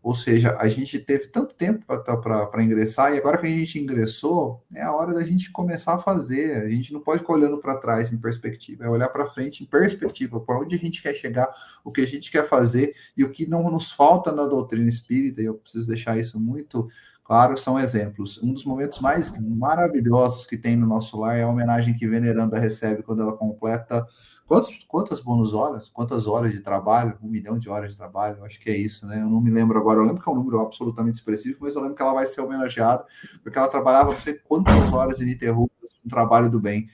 Ou 0.00 0.14
seja, 0.14 0.56
a 0.60 0.68
gente 0.68 1.00
teve 1.00 1.26
tanto 1.26 1.52
tempo 1.52 1.84
para 1.84 2.62
ingressar, 2.62 3.12
e 3.12 3.18
agora 3.18 3.38
que 3.38 3.46
a 3.48 3.50
gente 3.50 3.76
ingressou, 3.76 4.64
é 4.72 4.80
a 4.80 4.92
hora 4.92 5.12
da 5.12 5.26
gente 5.26 5.50
começar 5.50 5.94
a 5.94 5.98
fazer. 5.98 6.62
A 6.62 6.68
gente 6.68 6.92
não 6.92 7.00
pode 7.00 7.22
ficar 7.22 7.32
olhando 7.32 7.58
para 7.58 7.76
trás 7.76 8.12
em 8.12 8.16
perspectiva, 8.16 8.84
é 8.84 8.88
olhar 8.88 9.08
para 9.08 9.26
frente 9.26 9.64
em 9.64 9.66
perspectiva, 9.66 10.40
para 10.40 10.60
onde 10.60 10.76
a 10.76 10.78
gente 10.78 11.02
quer 11.02 11.12
chegar, 11.12 11.52
o 11.82 11.90
que 11.90 12.02
a 12.02 12.06
gente 12.06 12.30
quer 12.30 12.48
fazer 12.48 12.94
e 13.16 13.24
o 13.24 13.30
que 13.32 13.48
não 13.48 13.68
nos 13.68 13.90
falta 13.90 14.30
na 14.30 14.46
doutrina 14.46 14.86
espírita, 14.86 15.42
e 15.42 15.46
eu 15.46 15.54
preciso 15.56 15.88
deixar 15.88 16.16
isso 16.16 16.38
muito 16.38 16.88
claro, 17.26 17.56
são 17.56 17.78
exemplos. 17.78 18.42
Um 18.42 18.52
dos 18.52 18.64
momentos 18.64 19.00
mais 19.00 19.32
maravilhosos 19.40 20.46
que 20.46 20.56
tem 20.56 20.76
no 20.76 20.86
nosso 20.86 21.18
lar 21.18 21.36
é 21.36 21.42
a 21.42 21.48
homenagem 21.48 21.94
que 21.94 22.06
Veneranda 22.06 22.58
recebe 22.58 23.02
quando 23.02 23.22
ela 23.22 23.36
completa 23.36 24.06
Quantos, 24.46 24.84
quantas 24.86 25.20
bônus 25.20 25.52
horas? 25.52 25.90
Quantas 25.90 26.28
horas 26.28 26.52
de 26.52 26.60
trabalho? 26.60 27.18
Um 27.20 27.28
milhão 27.28 27.58
de 27.58 27.68
horas 27.68 27.90
de 27.90 27.98
trabalho? 27.98 28.44
Acho 28.44 28.60
que 28.60 28.70
é 28.70 28.76
isso, 28.76 29.04
né? 29.04 29.20
Eu 29.20 29.28
não 29.28 29.40
me 29.40 29.50
lembro 29.50 29.76
agora. 29.76 29.98
Eu 29.98 30.04
lembro 30.04 30.22
que 30.22 30.28
é 30.28 30.32
um 30.32 30.36
número 30.36 30.60
absolutamente 30.60 31.18
expressivo, 31.18 31.58
mas 31.60 31.74
eu 31.74 31.80
lembro 31.80 31.96
que 31.96 32.02
ela 32.02 32.14
vai 32.14 32.26
ser 32.26 32.42
homenageada, 32.42 33.04
porque 33.42 33.58
ela 33.58 33.66
trabalhava 33.66 34.12
não 34.12 34.18
sei 34.18 34.34
quantas 34.34 34.92
horas 34.92 35.20
ininterruptas 35.20 35.98
no 36.04 36.08
trabalho 36.08 36.48
do 36.48 36.60
bem. 36.60 36.88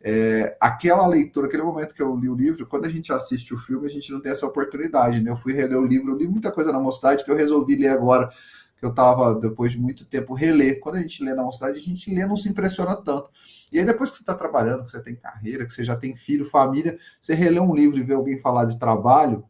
É, 0.00 0.56
aquela 0.58 1.06
leitura, 1.06 1.48
aquele 1.48 1.64
momento 1.64 1.94
que 1.94 2.00
eu 2.00 2.16
li 2.16 2.30
o 2.30 2.34
livro, 2.34 2.66
quando 2.66 2.86
a 2.86 2.88
gente 2.88 3.12
assiste 3.12 3.52
o 3.52 3.58
filme, 3.58 3.86
a 3.86 3.90
gente 3.90 4.10
não 4.10 4.20
tem 4.20 4.32
essa 4.32 4.46
oportunidade, 4.46 5.20
né? 5.20 5.30
Eu 5.30 5.36
fui 5.36 5.52
reler 5.52 5.78
o 5.78 5.84
livro, 5.84 6.12
eu 6.12 6.16
li 6.16 6.26
muita 6.26 6.50
coisa 6.50 6.72
na 6.72 6.80
mocidade 6.80 7.24
que 7.24 7.30
eu 7.30 7.36
resolvi 7.36 7.76
ler 7.76 7.88
agora, 7.88 8.30
que 8.78 8.84
eu 8.84 8.90
estava, 8.90 9.34
depois 9.34 9.72
de 9.72 9.78
muito 9.78 10.04
tempo, 10.04 10.34
reler. 10.34 10.80
Quando 10.80 10.96
a 10.96 11.00
gente 11.00 11.22
lê 11.24 11.34
na 11.34 11.42
mocidade, 11.42 11.78
a 11.78 11.82
gente 11.82 12.14
lê 12.14 12.26
não 12.26 12.36
se 12.36 12.48
impressiona 12.48 12.96
tanto. 12.96 13.30
E 13.72 13.78
aí, 13.78 13.84
depois 13.84 14.10
que 14.10 14.16
você 14.16 14.22
está 14.22 14.34
trabalhando, 14.34 14.84
que 14.84 14.90
você 14.90 15.00
tem 15.00 15.16
carreira, 15.16 15.66
que 15.66 15.72
você 15.72 15.82
já 15.82 15.96
tem 15.96 16.14
filho, 16.14 16.48
família, 16.48 16.98
você 17.20 17.34
relê 17.34 17.58
um 17.58 17.74
livro 17.74 17.98
e 17.98 18.02
vê 18.02 18.14
alguém 18.14 18.38
falar 18.38 18.64
de 18.64 18.78
trabalho, 18.78 19.44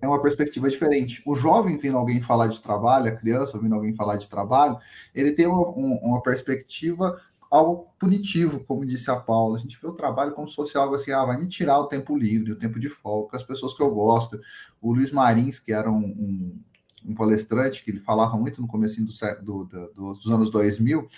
é 0.00 0.06
uma 0.06 0.20
perspectiva 0.20 0.68
diferente. 0.68 1.22
O 1.24 1.34
jovem 1.34 1.78
vendo 1.78 1.96
alguém 1.96 2.20
falar 2.20 2.48
de 2.48 2.60
trabalho, 2.60 3.08
a 3.08 3.16
criança 3.16 3.56
ouvindo 3.56 3.74
alguém 3.74 3.94
falar 3.94 4.16
de 4.16 4.28
trabalho, 4.28 4.76
ele 5.14 5.32
tem 5.32 5.46
uma, 5.46 5.68
uma 5.68 6.22
perspectiva 6.22 7.18
algo 7.50 7.86
punitivo, 8.00 8.64
como 8.64 8.84
disse 8.84 9.10
a 9.10 9.16
Paula. 9.16 9.56
A 9.56 9.60
gente 9.60 9.78
vê 9.80 9.86
o 9.86 9.92
trabalho 9.92 10.32
como 10.32 10.48
se 10.48 10.56
fosse 10.56 10.76
algo 10.76 10.96
assim, 10.96 11.12
ah, 11.12 11.24
vai 11.24 11.40
me 11.40 11.46
tirar 11.46 11.78
o 11.78 11.86
tempo 11.86 12.16
livre, 12.16 12.50
o 12.50 12.58
tempo 12.58 12.80
de 12.80 12.88
folga, 12.88 13.36
as 13.36 13.44
pessoas 13.44 13.74
que 13.74 13.82
eu 13.82 13.90
gosto. 13.90 14.40
O 14.82 14.92
Luiz 14.92 15.12
Marins, 15.12 15.60
que 15.60 15.72
era 15.72 15.88
um, 15.88 16.04
um, 16.04 16.60
um 17.04 17.14
palestrante, 17.14 17.84
que 17.84 17.90
ele 17.90 18.00
falava 18.00 18.36
muito 18.36 18.60
no 18.60 18.66
começo 18.66 19.02
do, 19.02 19.64
do, 19.64 19.92
do, 19.94 20.14
dos 20.14 20.30
anos 20.30 20.50
2000, 20.50 21.08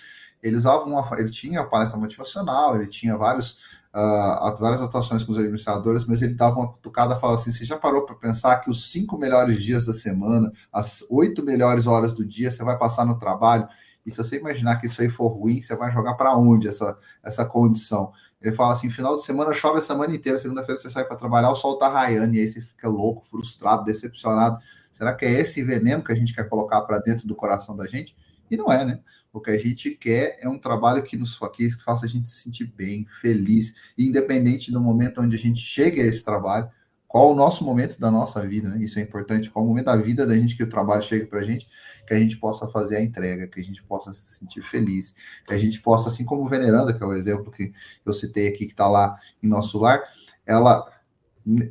ele 0.43 0.57
usava 0.57 0.85
uma, 0.85 1.09
ele 1.19 1.31
tinha 1.31 1.65
palestra 1.65 1.99
motivacional, 1.99 2.77
ele 2.77 2.87
tinha 2.87 3.17
vários, 3.17 3.59
uh, 3.95 4.57
várias 4.59 4.83
atuações 4.83 5.25
com 5.25 5.33
os 5.33 5.39
administradores, 5.39 6.05
mas 6.05 6.23
ele 6.23 6.35
dava 6.35 6.57
uma 6.57 6.73
cutucada 6.73 7.15
e 7.15 7.21
falava 7.21 7.41
assim: 7.41 7.53
você 7.53 7.65
já 7.65 7.77
parou 7.77 8.05
para 8.05 8.15
pensar 8.15 8.57
que 8.61 8.71
os 8.71 8.91
cinco 8.91 9.19
melhores 9.19 9.63
dias 9.63 9.85
da 9.85 9.93
semana, 9.93 10.53
as 10.73 11.05
oito 11.11 11.43
melhores 11.43 11.87
horas 11.87 12.13
do 12.13 12.25
dia, 12.25 12.51
você 12.51 12.63
vai 12.63 12.79
passar 12.79 13.05
no 13.05 13.19
trabalho? 13.19 13.69
E 14.05 14.11
se 14.11 14.19
você 14.19 14.39
imaginar 14.39 14.77
que 14.77 14.87
isso 14.87 15.03
aí 15.03 15.11
for 15.11 15.29
ruim, 15.29 15.61
você 15.61 15.75
vai 15.75 15.93
jogar 15.93 16.15
para 16.15 16.37
onde 16.37 16.69
essa, 16.69 16.97
essa 17.25 17.45
condição? 17.45 18.13
Ele 18.41 18.55
fala 18.55 18.75
assim: 18.75 18.91
final 18.91 19.17
de 19.17 19.25
semana 19.25 19.53
chove 19.53 19.79
a 19.79 19.83
semana 19.83 20.15
inteira, 20.15 20.39
segunda-feira 20.39 20.81
você 20.81 20.89
sai 20.89 21.05
para 21.05 21.17
trabalhar, 21.17 21.51
o 21.51 21.57
sol 21.57 21.79
tá 21.79 21.89
raiando, 21.89 22.35
e 22.37 22.41
aí 22.41 22.47
você 22.47 22.61
fica 22.61 22.89
louco, 22.89 23.27
frustrado, 23.29 23.85
decepcionado. 23.85 24.59
Será 24.97 25.13
que 25.13 25.27
é 25.27 25.31
esse 25.31 25.63
veneno 25.63 26.03
que 26.03 26.11
a 26.11 26.15
gente 26.15 26.35
quer 26.35 26.49
colocar 26.49 26.81
para 26.81 26.99
dentro 26.99 27.29
do 27.29 27.35
coração 27.35 27.77
da 27.77 27.87
gente? 27.87 28.17
E 28.51 28.57
não 28.57 28.73
é, 28.73 28.83
né? 28.83 28.99
O 29.31 29.43
que 29.43 29.51
a 29.51 29.59
gente 29.59 29.91
quer 29.91 30.39
é 30.41 30.49
um 30.49 30.59
trabalho 30.59 31.03
que 31.03 31.19
nos 31.19 31.39
que 31.55 31.71
faça 31.85 32.07
a 32.07 32.09
gente 32.09 32.31
se 32.31 32.45
sentir 32.45 32.73
bem, 32.75 33.07
feliz, 33.21 33.75
independente 33.99 34.73
do 34.73 34.81
momento 34.81 35.21
onde 35.21 35.37
a 35.37 35.39
gente 35.39 35.61
chega 35.61 36.03
a 36.03 36.07
esse 36.07 36.25
trabalho, 36.25 36.71
qual 37.07 37.31
o 37.31 37.35
nosso 37.35 37.63
momento 37.63 38.01
da 38.01 38.11
nossa 38.11 38.41
vida, 38.49 38.71
né? 38.71 38.79
Isso 38.83 38.99
é 38.99 39.03
importante, 39.03 39.51
qual 39.51 39.67
o 39.67 39.69
momento 39.69 39.85
da 39.85 39.97
vida 39.99 40.27
da 40.27 40.35
gente 40.35 40.57
que 40.57 40.63
o 40.63 40.69
trabalho 40.69 41.03
chega 41.03 41.27
para 41.27 41.41
a 41.41 41.45
gente, 41.45 41.69
que 42.09 42.15
a 42.15 42.19
gente 42.19 42.39
possa 42.39 42.67
fazer 42.67 42.97
a 42.97 43.03
entrega, 43.03 43.47
que 43.47 43.61
a 43.61 43.63
gente 43.63 43.83
possa 43.83 44.15
se 44.15 44.27
sentir 44.27 44.63
feliz, 44.63 45.13
que 45.47 45.53
a 45.53 45.59
gente 45.59 45.79
possa, 45.83 46.09
assim 46.09 46.25
como 46.25 46.49
Veneranda, 46.49 46.95
que 46.95 47.03
é 47.03 47.07
o 47.07 47.13
exemplo 47.13 47.53
que 47.53 47.71
eu 48.07 48.15
citei 48.15 48.49
aqui, 48.49 48.65
que 48.65 48.73
está 48.73 48.89
lá 48.89 49.15
em 49.43 49.47
nosso 49.47 49.79
lar, 49.79 50.03
ela 50.47 50.91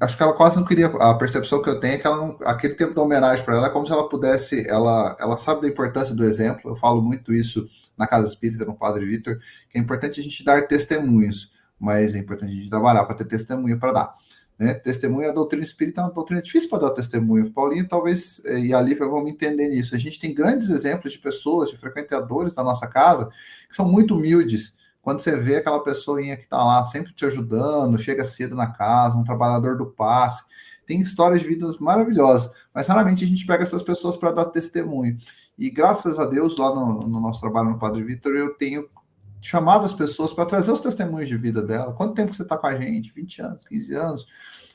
acho 0.02 0.16
que 0.16 0.24
ela 0.24 0.34
quase 0.34 0.58
não 0.58 0.66
queria. 0.66 0.88
A 0.88 1.14
percepção 1.16 1.62
que 1.62 1.70
eu 1.70 1.80
tenho 1.80 1.96
é 1.96 1.98
que 1.98 2.08
ela 2.08 2.18
não, 2.18 2.38
aquele 2.46 2.76
tempo 2.76 2.94
da 2.94 3.02
homenagem 3.02 3.44
para 3.44 3.56
ela 3.56 3.68
é 3.68 3.70
como 3.70 3.86
se 3.86 3.92
ela 3.92 4.08
pudesse. 4.08 4.68
Ela, 4.70 5.16
ela 5.20 5.38
sabe 5.38 5.62
da 5.62 5.68
importância 5.68 6.16
do 6.16 6.24
exemplo. 6.24 6.72
Eu 6.72 6.76
falo 6.76 7.02
muito 7.02 7.34
isso 7.34 7.68
na 7.98 8.08
Casa 8.08 8.28
Espírita, 8.28 8.66
no 8.66 8.76
Padre 8.76 9.06
Vitor, 9.06 9.38
que 9.70 9.78
é 9.78 9.82
importante 9.82 10.20
a 10.20 10.24
gente 10.24 10.44
dar 10.44 10.68
testemunhos, 10.68 11.52
mas 11.80 12.16
é 12.16 12.20
importante 12.20 12.52
a 12.52 12.56
gente 12.56 12.70
trabalhar 12.70 13.06
para 13.06 13.16
ter 13.16 13.26
testemunho 13.26 13.80
para 13.80 13.92
dar. 13.92 14.16
Né? 14.58 14.74
Testemunho, 14.74 15.30
a 15.30 15.34
doutrina 15.34 15.64
espírita 15.64 16.02
é 16.02 16.04
uma 16.06 16.14
doutrina 16.14 16.42
difícil 16.42 16.70
para 16.70 16.88
dar 16.88 16.92
testemunho. 16.92 17.52
Paulinho, 17.52 17.88
talvez, 17.88 18.42
eh, 18.46 18.60
e 18.60 18.74
a 18.74 18.82
Lívia 18.82 19.06
vão 19.06 19.22
me 19.22 19.32
entender 19.32 19.68
nisso. 19.68 19.94
A 19.96 19.98
gente 19.98 20.20
tem 20.20 20.34
grandes 20.34 20.70
exemplos 20.70 21.12
de 21.12 21.20
pessoas, 21.20 21.70
de 21.70 21.78
frequentadores 21.78 22.54
da 22.54 22.64
nossa 22.64 22.88
casa, 22.88 23.30
que 23.70 23.76
são 23.76 23.88
muito 23.88 24.16
humildes 24.16 24.74
quando 25.06 25.22
você 25.22 25.38
vê 25.38 25.58
aquela 25.58 25.84
pessoinha 25.84 26.36
que 26.36 26.46
está 26.46 26.58
lá 26.64 26.84
sempre 26.86 27.14
te 27.14 27.24
ajudando, 27.28 28.00
chega 28.00 28.26
cedo 28.26 28.56
na 28.56 28.72
casa, 28.72 29.16
um 29.16 29.24
trabalhador 29.24 29.78
do 29.78 29.86
passe, 29.86 30.44
tem 30.84 31.00
histórias 31.00 31.44
de 31.44 31.48
vidas 31.48 31.78
maravilhosas, 31.78 32.52
mas 32.74 32.88
raramente 32.88 33.24
a 33.24 33.28
gente 33.28 33.46
pega 33.46 33.62
essas 33.62 33.84
pessoas 33.84 34.18
para 34.18 34.32
dar 34.32 34.46
testemunho. 34.46 35.16
E 35.60 35.70
graças 35.70 36.18
a 36.18 36.26
Deus, 36.26 36.58
lá 36.58 36.74
no, 36.74 37.02
no 37.02 37.20
nosso 37.20 37.40
trabalho 37.40 37.70
no 37.70 37.78
Padre 37.78 38.04
Vitor, 38.04 38.36
eu 38.36 38.56
tenho 38.56 38.90
chamado 39.40 39.86
as 39.86 39.94
pessoas 39.94 40.34
para 40.34 40.48
trazer 40.48 40.72
os 40.72 40.80
testemunhos 40.80 41.30
de 41.30 41.38
vida 41.38 41.62
dela. 41.62 41.94
Quanto 41.94 42.16
tempo 42.16 42.34
você 42.34 42.42
está 42.42 42.58
com 42.58 42.66
a 42.66 42.76
gente? 42.76 43.14
20 43.14 43.42
anos, 43.44 43.64
15 43.64 43.94
anos? 43.94 44.26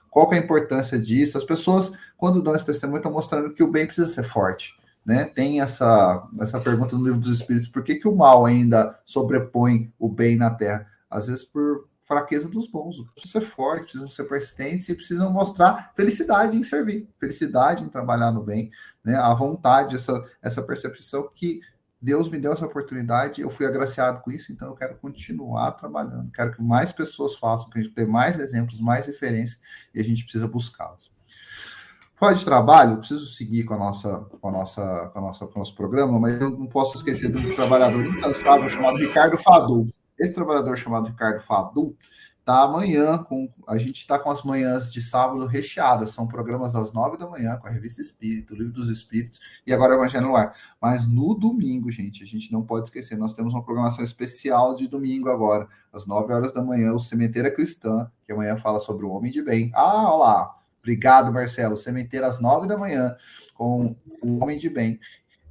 Qual 0.08 0.32
é 0.32 0.36
a 0.36 0.40
importância 0.40 0.96
disso? 0.96 1.38
As 1.38 1.44
pessoas, 1.44 1.90
quando 2.16 2.40
dão 2.40 2.54
esse 2.54 2.64
testemunho, 2.64 2.98
estão 2.98 3.10
mostrando 3.10 3.52
que 3.52 3.64
o 3.64 3.70
bem 3.72 3.84
precisa 3.84 4.06
ser 4.06 4.22
forte 4.22 4.78
né, 5.04 5.24
tem 5.24 5.60
essa, 5.60 6.28
essa 6.40 6.60
pergunta 6.60 6.96
no 6.96 7.04
livro 7.04 7.20
dos 7.20 7.30
Espíritos: 7.30 7.68
por 7.68 7.82
que, 7.82 7.96
que 7.96 8.08
o 8.08 8.16
mal 8.16 8.44
ainda 8.44 8.98
sobrepõe 9.04 9.92
o 9.98 10.08
bem 10.08 10.36
na 10.36 10.50
Terra? 10.50 10.86
Às 11.10 11.26
vezes 11.26 11.44
por 11.44 11.88
fraqueza 12.10 12.48
dos 12.48 12.66
bons. 12.66 12.96
Precisam 13.14 13.40
ser 13.40 13.48
fortes, 13.48 13.84
precisam 13.84 14.08
ser 14.08 14.24
persistentes 14.24 14.88
e 14.88 14.94
precisam 14.96 15.32
mostrar 15.32 15.92
felicidade 15.94 16.56
em 16.56 16.62
servir, 16.64 17.08
felicidade 17.20 17.84
em 17.84 17.88
trabalhar 17.88 18.32
no 18.32 18.42
bem, 18.42 18.68
né, 19.04 19.14
a 19.14 19.32
vontade, 19.32 19.94
essa, 19.94 20.24
essa 20.42 20.60
percepção 20.60 21.30
que 21.32 21.60
Deus 22.02 22.28
me 22.28 22.38
deu 22.38 22.52
essa 22.52 22.66
oportunidade, 22.66 23.42
eu 23.42 23.50
fui 23.50 23.64
agraciado 23.64 24.20
com 24.22 24.32
isso, 24.32 24.50
então 24.50 24.68
eu 24.68 24.74
quero 24.74 24.96
continuar 24.96 25.70
trabalhando, 25.72 26.32
quero 26.32 26.52
que 26.52 26.62
mais 26.62 26.90
pessoas 26.90 27.36
façam, 27.36 27.70
que 27.70 27.78
a 27.78 27.82
gente 27.82 27.94
tenha 27.94 28.08
mais 28.08 28.40
exemplos, 28.40 28.80
mais 28.80 29.06
referências, 29.06 29.60
e 29.94 30.00
a 30.00 30.04
gente 30.04 30.22
precisa 30.24 30.48
buscá-los. 30.48 31.12
Fora 32.20 32.34
de 32.34 32.44
trabalho, 32.44 32.98
preciso 32.98 33.26
seguir 33.28 33.64
com 33.64 33.72
a 33.72 33.78
nossa, 33.78 34.18
com 34.42 34.48
a 34.48 34.52
nossa, 34.52 35.08
com 35.08 35.18
a 35.18 35.22
nossa, 35.22 35.46
com 35.46 35.54
o 35.54 35.58
nosso 35.60 35.74
programa, 35.74 36.20
mas 36.20 36.38
eu 36.38 36.50
não 36.50 36.66
posso 36.66 36.98
esquecer 36.98 37.28
do 37.28 37.54
trabalhador 37.54 38.04
incansável 38.04 38.68
chamado 38.68 38.98
Ricardo 38.98 39.38
Fadu. 39.38 39.88
Esse 40.18 40.34
trabalhador 40.34 40.76
chamado 40.76 41.08
Ricardo 41.08 41.40
Fadu 41.40 41.96
tá 42.44 42.64
amanhã 42.64 43.16
com 43.16 43.48
a 43.66 43.78
gente 43.78 44.00
está 44.00 44.18
com 44.18 44.30
as 44.30 44.42
manhãs 44.42 44.92
de 44.92 45.00
sábado 45.00 45.46
recheadas, 45.46 46.10
são 46.10 46.28
programas 46.28 46.74
das 46.74 46.92
nove 46.92 47.16
da 47.16 47.26
manhã 47.26 47.56
com 47.56 47.68
a 47.68 47.70
revista 47.70 48.02
Espírito, 48.02 48.54
Livro 48.54 48.74
dos 48.74 48.90
Espíritos 48.90 49.40
e 49.66 49.72
agora 49.72 49.94
o 49.94 49.96
Evangelho 49.96 50.26
no 50.26 50.36
Ar. 50.36 50.54
Mas 50.78 51.06
no 51.06 51.34
domingo, 51.34 51.90
gente, 51.90 52.22
a 52.22 52.26
gente 52.26 52.52
não 52.52 52.60
pode 52.60 52.88
esquecer, 52.88 53.16
nós 53.16 53.32
temos 53.32 53.54
uma 53.54 53.64
programação 53.64 54.04
especial 54.04 54.74
de 54.74 54.86
domingo 54.86 55.30
agora, 55.30 55.66
às 55.90 56.06
nove 56.06 56.34
horas 56.34 56.52
da 56.52 56.62
manhã, 56.62 56.92
o 56.92 57.00
Cementeira 57.00 57.50
Cristã, 57.50 58.10
que 58.26 58.32
amanhã 58.34 58.58
fala 58.58 58.78
sobre 58.78 59.06
o 59.06 59.10
homem 59.10 59.32
de 59.32 59.40
bem. 59.42 59.72
Ah, 59.74 60.12
olha 60.12 60.16
lá, 60.18 60.59
Obrigado, 60.80 61.32
Marcelo. 61.32 61.76
Sementeira 61.76 62.26
às 62.26 62.40
nove 62.40 62.66
da 62.66 62.76
manhã, 62.76 63.14
com 63.54 63.96
o 64.22 64.42
Homem 64.42 64.58
de 64.58 64.68
Bem. 64.68 64.98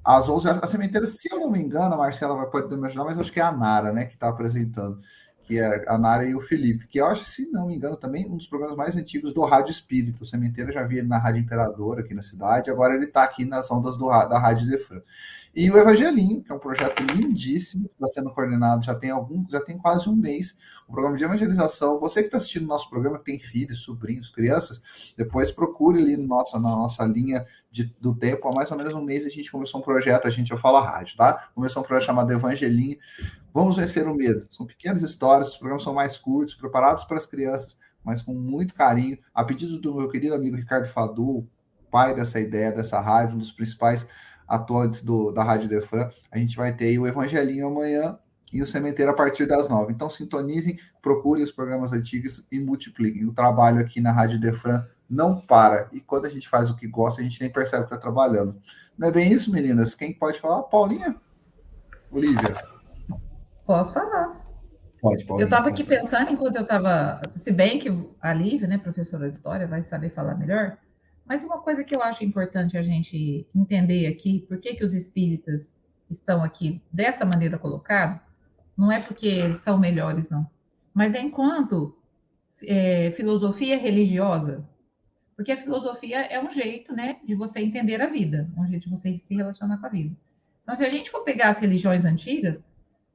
Às 0.03 0.27
11 0.27 0.49
a 0.49 0.67
sementeira, 0.67 1.05
se 1.05 1.31
eu 1.31 1.39
não 1.39 1.51
me 1.51 1.59
engano, 1.59 1.93
a 1.93 1.97
Marcela 1.97 2.35
vai, 2.35 2.49
pode 2.49 2.75
me 2.75 2.87
ajudar, 2.87 3.05
mas 3.05 3.19
acho 3.19 3.31
que 3.31 3.39
é 3.39 3.43
a 3.43 3.51
Nara, 3.51 3.93
né, 3.93 4.05
que 4.05 4.13
está 4.13 4.29
apresentando. 4.29 4.99
que 5.43 5.59
é 5.59 5.85
a 5.87 5.97
Nara 5.97 6.25
e 6.25 6.35
o 6.35 6.41
Felipe, 6.41 6.87
que 6.87 6.99
eu 6.99 7.07
acho, 7.07 7.25
se 7.25 7.49
não 7.51 7.67
me 7.67 7.75
engano, 7.75 7.97
também 7.97 8.27
um 8.27 8.37
dos 8.37 8.47
programas 8.47 8.77
mais 8.77 8.95
antigos 8.95 9.33
do 9.33 9.43
Rádio 9.45 9.71
Espírito. 9.71 10.23
O 10.23 10.25
Sementeiro 10.25 10.71
já 10.71 10.83
vi 10.83 10.99
ele 10.99 11.07
na 11.07 11.17
Rádio 11.17 11.41
Imperador 11.41 11.99
aqui 11.99 12.13
na 12.13 12.23
cidade, 12.23 12.69
agora 12.69 12.93
ele 12.93 13.05
está 13.05 13.23
aqui 13.23 13.45
nas 13.45 13.69
ondas 13.71 13.97
do, 13.97 14.07
da 14.07 14.39
Rádio 14.39 14.67
Defran. 14.67 15.01
E 15.55 15.69
o 15.71 15.77
Evangelinho, 15.77 16.43
que 16.43 16.51
é 16.51 16.55
um 16.55 16.59
projeto 16.59 17.01
lindíssimo, 17.01 17.89
que 17.89 17.93
está 17.95 18.07
sendo 18.07 18.31
coordenado 18.31 18.85
já 18.85 18.93
tem 18.93 19.09
algum, 19.09 19.43
já 19.49 19.59
tem 19.59 19.77
quase 19.77 20.07
um 20.07 20.15
mês, 20.15 20.55
o 20.87 20.91
um 20.91 20.93
programa 20.93 21.17
de 21.17 21.23
evangelização. 21.23 21.99
Você 21.99 22.21
que 22.21 22.27
está 22.27 22.37
assistindo 22.37 22.67
nosso 22.67 22.87
programa, 22.89 23.17
que 23.17 23.25
tem 23.25 23.39
filhos, 23.39 23.79
sobrinhos, 23.79 24.29
crianças, 24.29 24.79
depois 25.17 25.51
procure 25.51 26.01
ali 26.01 26.15
no 26.15 26.27
nossa, 26.27 26.59
na 26.59 26.69
nossa 26.69 27.03
linha 27.03 27.45
de, 27.71 27.85
do 27.99 28.13
tempo. 28.15 28.47
Há 28.47 28.53
mais 28.53 28.71
ou 28.71 28.77
menos 28.77 28.93
um 28.93 29.01
mês 29.01 29.25
a 29.25 29.29
gente 29.29 29.51
começou 29.51 29.79
um 29.79 29.83
projeto, 29.83 30.27
a 30.27 30.29
gente 30.29 30.51
eu 30.51 30.57
falo 30.57 30.77
a 30.77 30.85
rádio, 30.85 31.17
tá? 31.17 31.49
Começou 31.55 31.81
um 31.81 31.85
projeto 31.85 32.05
chamado 32.05 32.31
Evangelinho. 32.31 32.97
Vamos 33.51 33.75
vencer 33.75 34.07
o 34.07 34.13
medo. 34.13 34.45
São 34.51 34.67
pequenas 34.67 35.01
histórias, 35.01 35.49
os 35.49 35.57
programas 35.57 35.83
são 35.83 35.93
mais 35.93 36.15
curtos, 36.15 36.53
preparados 36.53 37.03
para 37.03 37.17
as 37.17 37.25
crianças, 37.25 37.75
mas 38.03 38.21
com 38.21 38.33
muito 38.35 38.75
carinho. 38.75 39.17
A 39.33 39.43
pedido 39.43 39.79
do 39.79 39.95
meu 39.95 40.09
querido 40.09 40.35
amigo 40.35 40.55
Ricardo 40.55 40.87
Fadu, 40.87 41.47
pai 41.89 42.13
dessa 42.13 42.39
ideia, 42.39 42.71
dessa 42.71 42.99
rádio, 42.99 43.35
um 43.35 43.39
dos 43.39 43.51
principais 43.51 44.07
atuantes 44.49 45.03
do, 45.03 45.31
da 45.31 45.43
Rádio 45.43 45.69
Defran. 45.69 46.09
A 46.31 46.37
gente 46.37 46.57
vai 46.57 46.75
ter 46.75 46.97
o 46.97 47.07
Evangelinho 47.07 47.67
amanhã 47.67 48.17
e 48.51 48.61
o 48.61 48.67
Cementeiro 48.67 49.11
a 49.11 49.15
partir 49.15 49.45
das 49.45 49.69
nove. 49.69 49.93
Então, 49.93 50.09
sintonizem, 50.09 50.77
procurem 51.01 51.43
os 51.43 51.51
programas 51.51 51.93
antigos 51.93 52.45
e 52.51 52.59
multipliquem. 52.59 53.25
O 53.25 53.33
trabalho 53.33 53.79
aqui 53.79 54.01
na 54.01 54.11
Rádio 54.11 54.39
Defran 54.39 54.83
não 55.09 55.39
para. 55.39 55.87
E 55.91 56.01
quando 56.01 56.25
a 56.25 56.29
gente 56.29 56.49
faz 56.49 56.69
o 56.69 56.75
que 56.75 56.87
gosta, 56.87 57.21
a 57.21 57.23
gente 57.23 57.39
nem 57.39 57.51
percebe 57.51 57.83
que 57.83 57.93
está 57.93 57.97
trabalhando. 57.97 58.59
Não 58.97 59.07
é 59.07 59.11
bem 59.11 59.31
isso, 59.31 59.51
meninas? 59.51 59.95
Quem 59.95 60.13
pode 60.13 60.39
falar? 60.39 60.63
Paulinha? 60.63 61.15
Olivia? 62.11 62.57
Posso 63.65 63.93
falar. 63.93 64.39
Pode, 65.01 65.25
pode. 65.25 65.41
Eu 65.41 65.45
estava 65.45 65.69
aqui 65.69 65.83
pensando 65.83 66.31
enquanto 66.31 66.57
eu 66.57 66.63
estava. 66.63 67.21
Se 67.35 67.51
bem 67.51 67.79
que 67.79 67.89
a 68.21 68.33
Lívia, 68.33 68.67
né, 68.67 68.77
professora 68.77 69.29
de 69.29 69.35
história, 69.35 69.67
vai 69.67 69.81
saber 69.81 70.09
falar 70.09 70.35
melhor. 70.35 70.77
Mas 71.29 71.43
uma 71.43 71.59
coisa 71.59 71.83
que 71.83 71.95
eu 71.95 72.01
acho 72.01 72.25
importante 72.25 72.75
a 72.75 72.81
gente 72.81 73.47
entender 73.55 74.07
aqui, 74.07 74.39
por 74.47 74.57
que, 74.57 74.73
que 74.73 74.83
os 74.83 74.95
espíritas 74.95 75.77
estão 76.09 76.43
aqui 76.43 76.81
dessa 76.91 77.23
maneira 77.23 77.59
colocados, 77.59 78.19
não 78.75 78.91
é 78.91 78.99
porque 78.99 79.27
eles 79.27 79.59
são 79.59 79.77
melhores, 79.77 80.27
não. 80.27 80.49
Mas 80.91 81.13
é 81.13 81.21
enquanto 81.21 81.95
é, 82.63 83.11
filosofia 83.11 83.77
religiosa, 83.77 84.67
porque 85.35 85.51
a 85.51 85.61
filosofia 85.61 86.21
é 86.21 86.43
um 86.43 86.49
jeito, 86.49 86.93
né, 86.93 87.17
de 87.23 87.35
você 87.35 87.59
entender 87.61 88.01
a 88.01 88.09
vida, 88.09 88.49
um 88.57 88.65
jeito 88.65 88.85
de 88.85 88.89
você 88.89 89.15
se 89.15 89.35
relacionar 89.35 89.77
com 89.77 89.85
a 89.85 89.89
vida. 89.89 90.15
Então, 90.63 90.75
se 90.75 90.83
a 90.83 90.89
gente 90.89 91.11
for 91.11 91.23
pegar 91.23 91.49
as 91.49 91.59
religiões 91.59 92.05
antigas, 92.05 92.63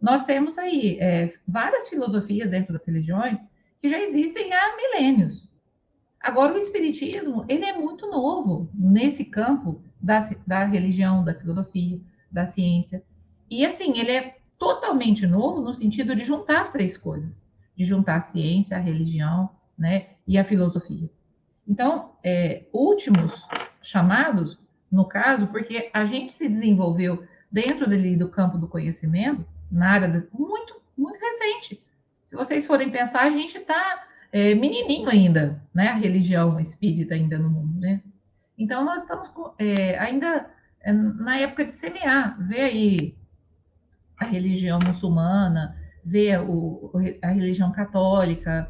nós 0.01 0.23
temos 0.23 0.57
aí 0.57 0.99
é, 1.01 1.35
várias 1.49 1.89
filosofias 1.89 2.49
dentro 2.49 2.73
das 2.73 2.87
religiões 2.87 3.41
que 3.81 3.89
já 3.89 3.99
existem 3.99 4.53
há 4.53 4.77
milênios. 4.77 5.53
Agora, 6.25 6.55
o 6.55 6.57
Espiritismo, 6.57 7.45
ele 7.47 7.67
é 7.67 7.79
muito 7.79 8.11
novo 8.11 8.71
nesse 8.73 9.27
campo 9.27 9.83
da, 10.01 10.27
da 10.47 10.65
religião, 10.65 11.23
da 11.23 11.35
filosofia, 11.35 12.01
da 12.33 12.47
ciência. 12.47 13.05
E, 13.51 13.63
assim, 13.63 13.99
ele 13.99 14.11
é 14.11 14.39
totalmente 14.59 15.27
novo 15.27 15.61
no 15.61 15.75
sentido 15.75 16.15
de 16.15 16.25
juntar 16.25 16.63
as 16.63 16.71
três 16.71 16.97
coisas. 16.97 17.45
De 17.77 17.85
juntar 17.85 18.17
a 18.17 18.21
ciência, 18.23 18.75
a 18.75 18.81
religião, 18.81 19.51
né, 19.77 20.13
e 20.27 20.39
a 20.39 20.45
filosofia. 20.45 21.11
Então, 21.69 22.13
é, 22.25 22.65
últimos 22.73 23.47
chamados, 23.83 24.59
no 24.91 25.05
caso, 25.05 25.49
porque 25.49 25.91
a 25.93 26.07
gente 26.07 26.33
se 26.33 26.49
desenvolveu 26.49 27.23
dentro 27.53 27.87
dele, 27.87 28.17
do 28.17 28.31
campo 28.31 28.57
do 28.57 28.67
conhecimento, 28.67 29.47
na 29.71 29.91
área 29.91 30.09
de, 30.09 30.27
muito, 30.33 30.81
muito 30.97 31.21
recente. 31.21 31.85
Se 32.25 32.35
vocês 32.35 32.67
forem 32.67 32.91
pensar, 32.91 33.25
a 33.25 33.31
gente 33.31 33.59
está 33.59 34.07
é, 34.35 34.53
menininho 34.53 35.09
ainda, 35.09 35.63
né? 35.73 35.91
A 35.91 35.95
religião 35.95 36.59
espírita 36.59 37.15
ainda 37.15 37.39
no 37.39 37.49
mundo, 37.49 37.79
né? 37.79 38.03
Então, 38.59 38.85
nós 38.85 39.03
estamos 39.03 39.31
é, 39.61 39.97
ainda 39.97 40.51
é, 40.81 40.93
na 40.93 41.39
época 41.39 41.65
de 41.65 41.71
semear, 41.71 42.37
ver 42.45 42.63
aí 42.63 43.17
a 44.19 44.25
religião 44.25 44.81
muçulmana, 44.81 45.77
ver 46.05 46.41
o, 46.41 46.91
a 47.23 47.29
religião 47.29 47.71
católica, 47.71 48.69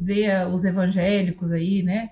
ver 0.00 0.48
os 0.48 0.64
evangélicos 0.64 1.52
aí, 1.52 1.84
né? 1.84 2.10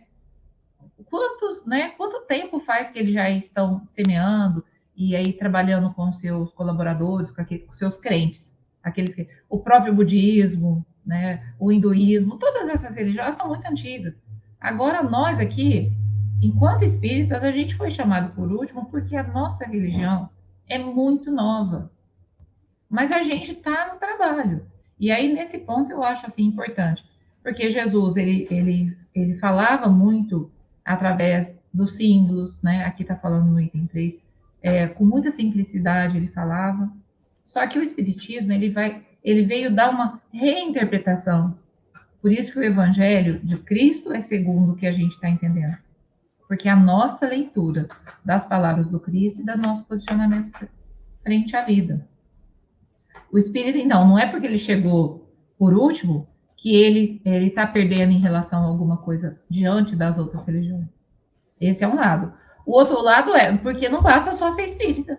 Quantos, 1.06 1.66
né? 1.66 1.88
Quanto 1.96 2.24
tempo 2.26 2.60
faz 2.60 2.88
que 2.88 3.00
eles 3.00 3.12
já 3.12 3.28
estão 3.28 3.84
semeando 3.84 4.64
e 4.96 5.16
aí 5.16 5.32
trabalhando 5.32 5.92
com 5.92 6.12
seus 6.12 6.52
colaboradores, 6.52 7.32
com, 7.32 7.44
com 7.44 7.72
seus 7.72 7.96
crentes, 7.96 8.56
aqueles 8.80 9.12
que 9.12 9.28
o 9.48 9.58
próprio 9.58 9.92
budismo, 9.92 10.86
né, 11.04 11.42
o 11.58 11.70
hinduísmo, 11.70 12.38
todas 12.38 12.68
essas 12.68 12.94
religiões 12.94 13.36
são 13.36 13.48
muito 13.48 13.66
antigas. 13.66 14.20
Agora, 14.60 15.02
nós 15.02 15.38
aqui, 15.38 15.92
enquanto 16.40 16.84
espíritas, 16.84 17.42
a 17.42 17.50
gente 17.50 17.74
foi 17.74 17.90
chamado 17.90 18.32
por 18.34 18.50
último 18.50 18.86
porque 18.86 19.16
a 19.16 19.22
nossa 19.22 19.64
religião 19.64 20.30
é 20.68 20.78
muito 20.78 21.30
nova. 21.30 21.90
Mas 22.88 23.10
a 23.10 23.22
gente 23.22 23.52
está 23.52 23.92
no 23.92 23.98
trabalho. 23.98 24.64
E 24.98 25.10
aí, 25.10 25.32
nesse 25.32 25.58
ponto, 25.58 25.90
eu 25.90 26.04
acho 26.04 26.26
assim 26.26 26.44
importante, 26.44 27.04
porque 27.42 27.68
Jesus, 27.68 28.16
ele, 28.16 28.46
ele, 28.50 28.96
ele 29.14 29.34
falava 29.38 29.88
muito 29.88 30.50
através 30.84 31.58
dos 31.72 31.96
símbolos, 31.96 32.56
né? 32.62 32.84
Aqui 32.84 33.02
está 33.02 33.16
falando 33.16 33.46
no 33.46 33.60
item 33.60 33.86
3, 33.86 34.14
é, 34.62 34.86
com 34.86 35.04
muita 35.04 35.32
simplicidade 35.32 36.16
ele 36.16 36.28
falava. 36.28 36.92
Só 37.46 37.66
que 37.66 37.78
o 37.78 37.82
Espiritismo, 37.82 38.52
ele 38.52 38.70
vai 38.70 39.04
ele 39.24 39.44
veio 39.44 39.74
dar 39.74 39.90
uma 39.90 40.20
reinterpretação. 40.32 41.56
Por 42.20 42.32
isso 42.32 42.52
que 42.52 42.58
o 42.58 42.64
Evangelho 42.64 43.40
de 43.40 43.56
Cristo 43.58 44.12
é 44.12 44.20
segundo 44.20 44.72
o 44.72 44.76
que 44.76 44.86
a 44.86 44.92
gente 44.92 45.12
está 45.12 45.28
entendendo. 45.28 45.76
Porque 46.46 46.68
a 46.68 46.76
nossa 46.76 47.26
leitura 47.26 47.88
das 48.24 48.44
palavras 48.44 48.88
do 48.88 49.00
Cristo 49.00 49.40
e 49.40 49.44
do 49.44 49.56
nosso 49.56 49.84
posicionamento 49.84 50.50
frente 51.22 51.56
à 51.56 51.64
vida. 51.64 52.06
O 53.32 53.38
Espírito, 53.38 53.78
então, 53.78 54.06
não 54.06 54.18
é 54.18 54.26
porque 54.26 54.46
ele 54.46 54.58
chegou 54.58 55.30
por 55.58 55.74
último 55.74 56.28
que 56.56 56.74
ele 56.76 57.20
está 57.24 57.66
perdendo 57.66 58.12
em 58.12 58.20
relação 58.20 58.62
a 58.62 58.66
alguma 58.66 58.96
coisa 58.98 59.40
diante 59.48 59.96
das 59.96 60.18
outras 60.18 60.44
religiões. 60.44 60.86
Esse 61.60 61.84
é 61.84 61.88
um 61.88 61.96
lado. 61.96 62.32
O 62.64 62.72
outro 62.72 63.00
lado 63.00 63.34
é 63.34 63.56
porque 63.56 63.88
não 63.88 64.02
basta 64.02 64.32
só 64.32 64.50
ser 64.50 64.62
espírita. 64.62 65.18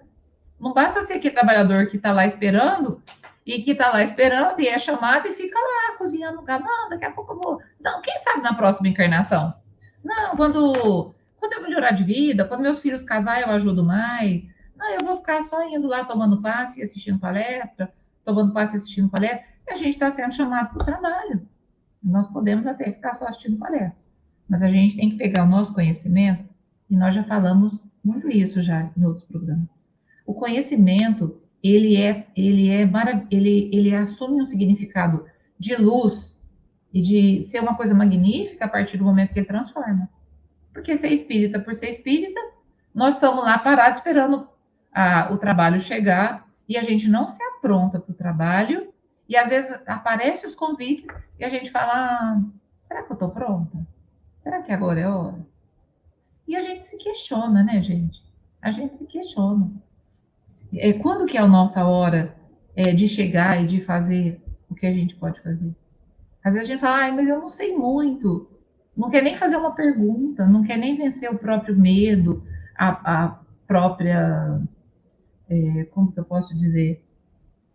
Não 0.60 0.74
basta 0.74 1.02
ser 1.02 1.16
aquele 1.16 1.34
trabalhador 1.34 1.88
que 1.88 1.98
está 1.98 2.14
lá 2.14 2.26
esperando 2.26 3.02
e 3.46 3.62
que 3.62 3.72
está 3.72 3.92
lá 3.92 4.04
esperando 4.04 4.60
e 4.60 4.68
é 4.68 4.78
chamado 4.78 5.28
e 5.28 5.34
fica 5.34 5.60
lá 5.60 5.98
cozinhando 5.98 6.40
o 6.40 6.44
gado. 6.44 6.64
Não, 6.64 6.90
daqui 6.90 7.06
a 7.06 7.12
pouco 7.12 7.34
eu 7.34 7.40
vou. 7.40 7.62
Não, 7.82 8.02
quem 8.02 8.18
sabe 8.20 8.42
na 8.42 8.54
próxima 8.54 8.88
encarnação? 8.88 9.54
Não, 10.04 10.36
quando, 10.36 11.14
quando 11.38 11.54
eu 11.54 11.62
melhorar 11.62 11.92
de 11.92 12.04
vida, 12.04 12.46
quando 12.46 12.62
meus 12.62 12.82
filhos 12.82 13.04
casar, 13.04 13.42
eu 13.42 13.50
ajudo 13.50 13.84
mais. 13.84 14.44
Não, 14.76 14.90
eu 14.90 15.06
vou 15.06 15.18
ficar 15.18 15.42
só 15.42 15.68
indo 15.68 15.88
lá 15.88 16.06
tomando 16.06 16.42
passe 16.42 16.80
e 16.80 16.84
assistindo 16.84 17.20
palestra, 17.20 17.94
tomando 18.24 18.54
passe 18.54 18.74
e 18.74 18.78
assistindo 18.78 19.10
palestra. 19.10 19.46
E 19.68 19.72
a 19.72 19.76
gente 19.76 19.94
está 19.94 20.10
sendo 20.10 20.34
chamado 20.34 20.74
para 20.74 20.82
o 20.82 20.86
trabalho. 20.86 21.48
Nós 22.02 22.28
podemos 22.28 22.68
até 22.68 22.92
ficar 22.92 23.16
só 23.16 23.26
assistindo 23.26 23.58
palestra. 23.58 24.04
Mas 24.48 24.62
a 24.62 24.70
gente 24.70 24.96
tem 24.96 25.10
que 25.10 25.18
pegar 25.18 25.44
o 25.46 25.50
nosso 25.50 25.74
conhecimento, 25.74 26.48
e 26.90 26.98
nós 26.98 27.16
já 27.16 27.24
falamos 27.24 27.80
muito 28.04 28.30
isso 28.30 28.62
já 28.62 28.92
em 28.98 29.06
outros 29.06 29.26
programas. 29.26 29.68
O 30.26 30.34
conhecimento 30.34 31.42
ele 31.64 31.96
é, 31.96 32.28
ele 32.36 32.70
é 32.70 32.82
ele, 33.32 33.70
ele 33.74 33.96
assume 33.96 34.42
um 34.42 34.46
significado 34.46 35.26
de 35.58 35.76
luz 35.78 36.38
e 36.94 37.02
de 37.02 37.42
ser 37.42 37.62
uma 37.62 37.76
coisa 37.76 37.96
magnífica 37.96 38.66
a 38.66 38.68
partir 38.68 38.98
do 38.98 39.06
momento 39.06 39.34
que 39.34 39.40
ele 39.40 39.48
transforma. 39.48 40.10
Porque 40.74 40.98
ser 40.98 41.10
espírita 41.10 41.60
por 41.60 41.74
ser 41.74 41.90
espírita, 41.90 42.40
nós 42.94 43.16
estamos 43.16 43.44
lá 43.44 43.58
parados 43.58 44.00
esperando 44.00 44.48
a, 44.94 45.32
o 45.32 45.38
trabalho 45.38 45.80
chegar 45.80 46.46
e 46.68 46.78
a 46.78 46.82
gente 46.82 47.08
não 47.08 47.30
se 47.30 47.42
apronta 47.42 48.00
para 48.00 48.12
o 48.12 48.16
trabalho 48.16 48.94
e 49.28 49.38
às 49.38 49.50
vezes 49.50 49.72
aparecem 49.88 50.48
os 50.48 50.56
convites 50.56 51.08
e 51.40 51.46
a 51.46 51.50
gente 51.50 51.72
fala: 51.72 51.94
ah, 51.94 52.42
será 52.82 53.04
que 53.04 53.12
eu 53.12 53.16
estou 53.16 53.32
pronta? 53.32 53.88
Será 54.42 54.62
que 54.62 54.72
agora 54.72 55.00
é 55.00 55.08
hora? 55.08 55.46
E 56.46 56.56
a 56.56 56.60
gente 56.60 56.84
se 56.84 56.98
questiona, 56.98 57.64
né, 57.64 57.80
gente? 57.80 58.22
A 58.62 58.70
gente 58.70 58.98
se 58.98 59.06
questiona 59.06 59.72
é, 60.80 60.94
quando 60.94 61.26
que 61.26 61.38
é 61.38 61.42
a 61.42 61.48
nossa 61.48 61.86
hora 61.86 62.36
é, 62.76 62.94
de 62.94 63.08
chegar 63.08 63.62
e 63.62 63.66
de 63.66 63.82
fazer 63.82 64.42
o 64.70 64.76
que 64.76 64.86
a 64.86 64.92
gente 64.92 65.16
pode 65.16 65.42
fazer? 65.42 65.76
Às 66.44 66.54
vezes 66.54 66.70
a 66.70 66.74
gente 66.74 66.82
fala, 66.82 67.06
ah, 67.06 67.12
mas 67.12 67.28
eu 67.28 67.40
não 67.40 67.50
sei 67.50 67.76
muito, 67.76 68.50
não 68.96 69.10
quer 69.10 69.24
nem 69.24 69.36
fazer 69.36 69.56
uma 69.56 69.74
pergunta, 69.74 70.46
não 70.46 70.64
quer 70.64 70.78
nem 70.78 70.96
vencer 70.96 71.32
o 71.32 71.38
próprio 71.38 71.78
medo, 71.78 72.44
a, 72.76 73.24
a 73.26 73.40
própria, 73.68 74.62
é, 75.50 75.86
como 75.86 76.12
que 76.12 76.20
eu 76.20 76.26
posso 76.26 76.56
dizer, 76.56 77.04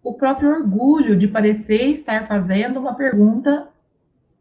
o 0.03 0.15
próprio 0.15 0.51
orgulho 0.51 1.17
de 1.17 1.27
parecer 1.27 1.87
estar 1.89 2.27
fazendo 2.27 2.79
uma 2.79 2.95
pergunta. 2.95 3.69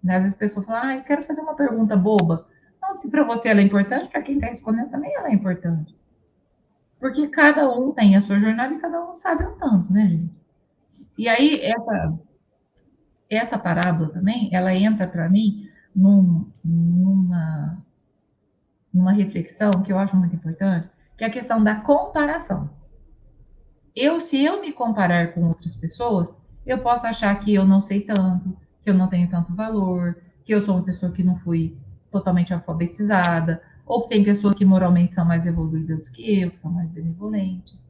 Né? 0.04 0.16
Às 0.16 0.22
vezes 0.24 0.36
a 0.36 0.40
pessoa 0.40 0.66
fala, 0.66 0.88
ah, 0.88 0.98
eu 0.98 1.04
quero 1.04 1.24
fazer 1.24 1.42
uma 1.42 1.56
pergunta 1.56 1.96
boba. 1.96 2.48
Não, 2.82 2.94
se 2.94 3.10
para 3.10 3.24
você 3.24 3.50
ela 3.50 3.60
é 3.60 3.64
importante, 3.64 4.12
para 4.12 4.22
quem 4.22 4.36
está 4.36 4.48
respondendo 4.48 4.90
também 4.90 5.14
ela 5.16 5.30
é 5.30 5.34
importante. 5.34 5.97
Porque 7.00 7.28
cada 7.28 7.70
um 7.70 7.92
tem 7.92 8.16
a 8.16 8.22
sua 8.22 8.40
jornada 8.40 8.74
e 8.74 8.80
cada 8.80 9.04
um 9.04 9.14
sabe 9.14 9.46
um 9.46 9.58
tanto, 9.58 9.92
né, 9.94 10.08
gente? 10.08 10.36
E 11.18 11.28
aí, 11.28 11.60
essa, 11.62 12.20
essa 13.30 13.60
parábola 13.60 14.10
também, 14.10 14.50
ela 14.54 14.74
entra 14.74 15.08
para 15.08 15.30
mim 15.30 15.70
num, 15.96 16.50
numa, 16.64 17.84
numa 18.94 19.12
reflexão 19.12 19.72
que 19.84 19.92
eu 19.92 19.98
acho 19.98 20.16
muito 20.16 20.36
importante, 20.36 20.90
que 21.18 21.24
é 21.24 21.28
a 21.28 21.32
questão 21.32 21.64
da 21.64 21.76
comparação. 21.82 22.70
Eu, 23.96 24.20
se 24.20 24.44
eu 24.44 24.62
me 24.62 24.72
comparar 24.72 25.34
com 25.34 25.48
outras 25.48 25.76
pessoas, 25.76 26.32
eu 26.66 26.80
posso 26.80 27.08
achar 27.08 27.34
que 27.40 27.54
eu 27.54 27.66
não 27.66 27.82
sei 27.82 28.02
tanto, 28.02 28.56
que 28.82 28.90
eu 28.90 28.94
não 28.94 29.08
tenho 29.08 29.30
tanto 29.30 29.56
valor, 29.56 30.18
que 30.46 30.54
eu 30.54 30.62
sou 30.62 30.76
uma 30.76 30.84
pessoa 30.84 31.12
que 31.12 31.24
não 31.24 31.36
fui 31.36 31.76
totalmente 32.12 32.54
alfabetizada, 32.54 33.62
ou 33.88 34.08
tem 34.08 34.24
pessoas 34.24 34.56
que 34.56 34.66
moralmente 34.66 35.16
são 35.16 35.26
mais 35.26 35.46
evoluídas 35.46 36.04
do 36.04 36.12
que 36.12 36.42
eu, 36.42 36.54
são 36.54 36.72
mais 36.72 36.90
benevolentes. 36.90 37.90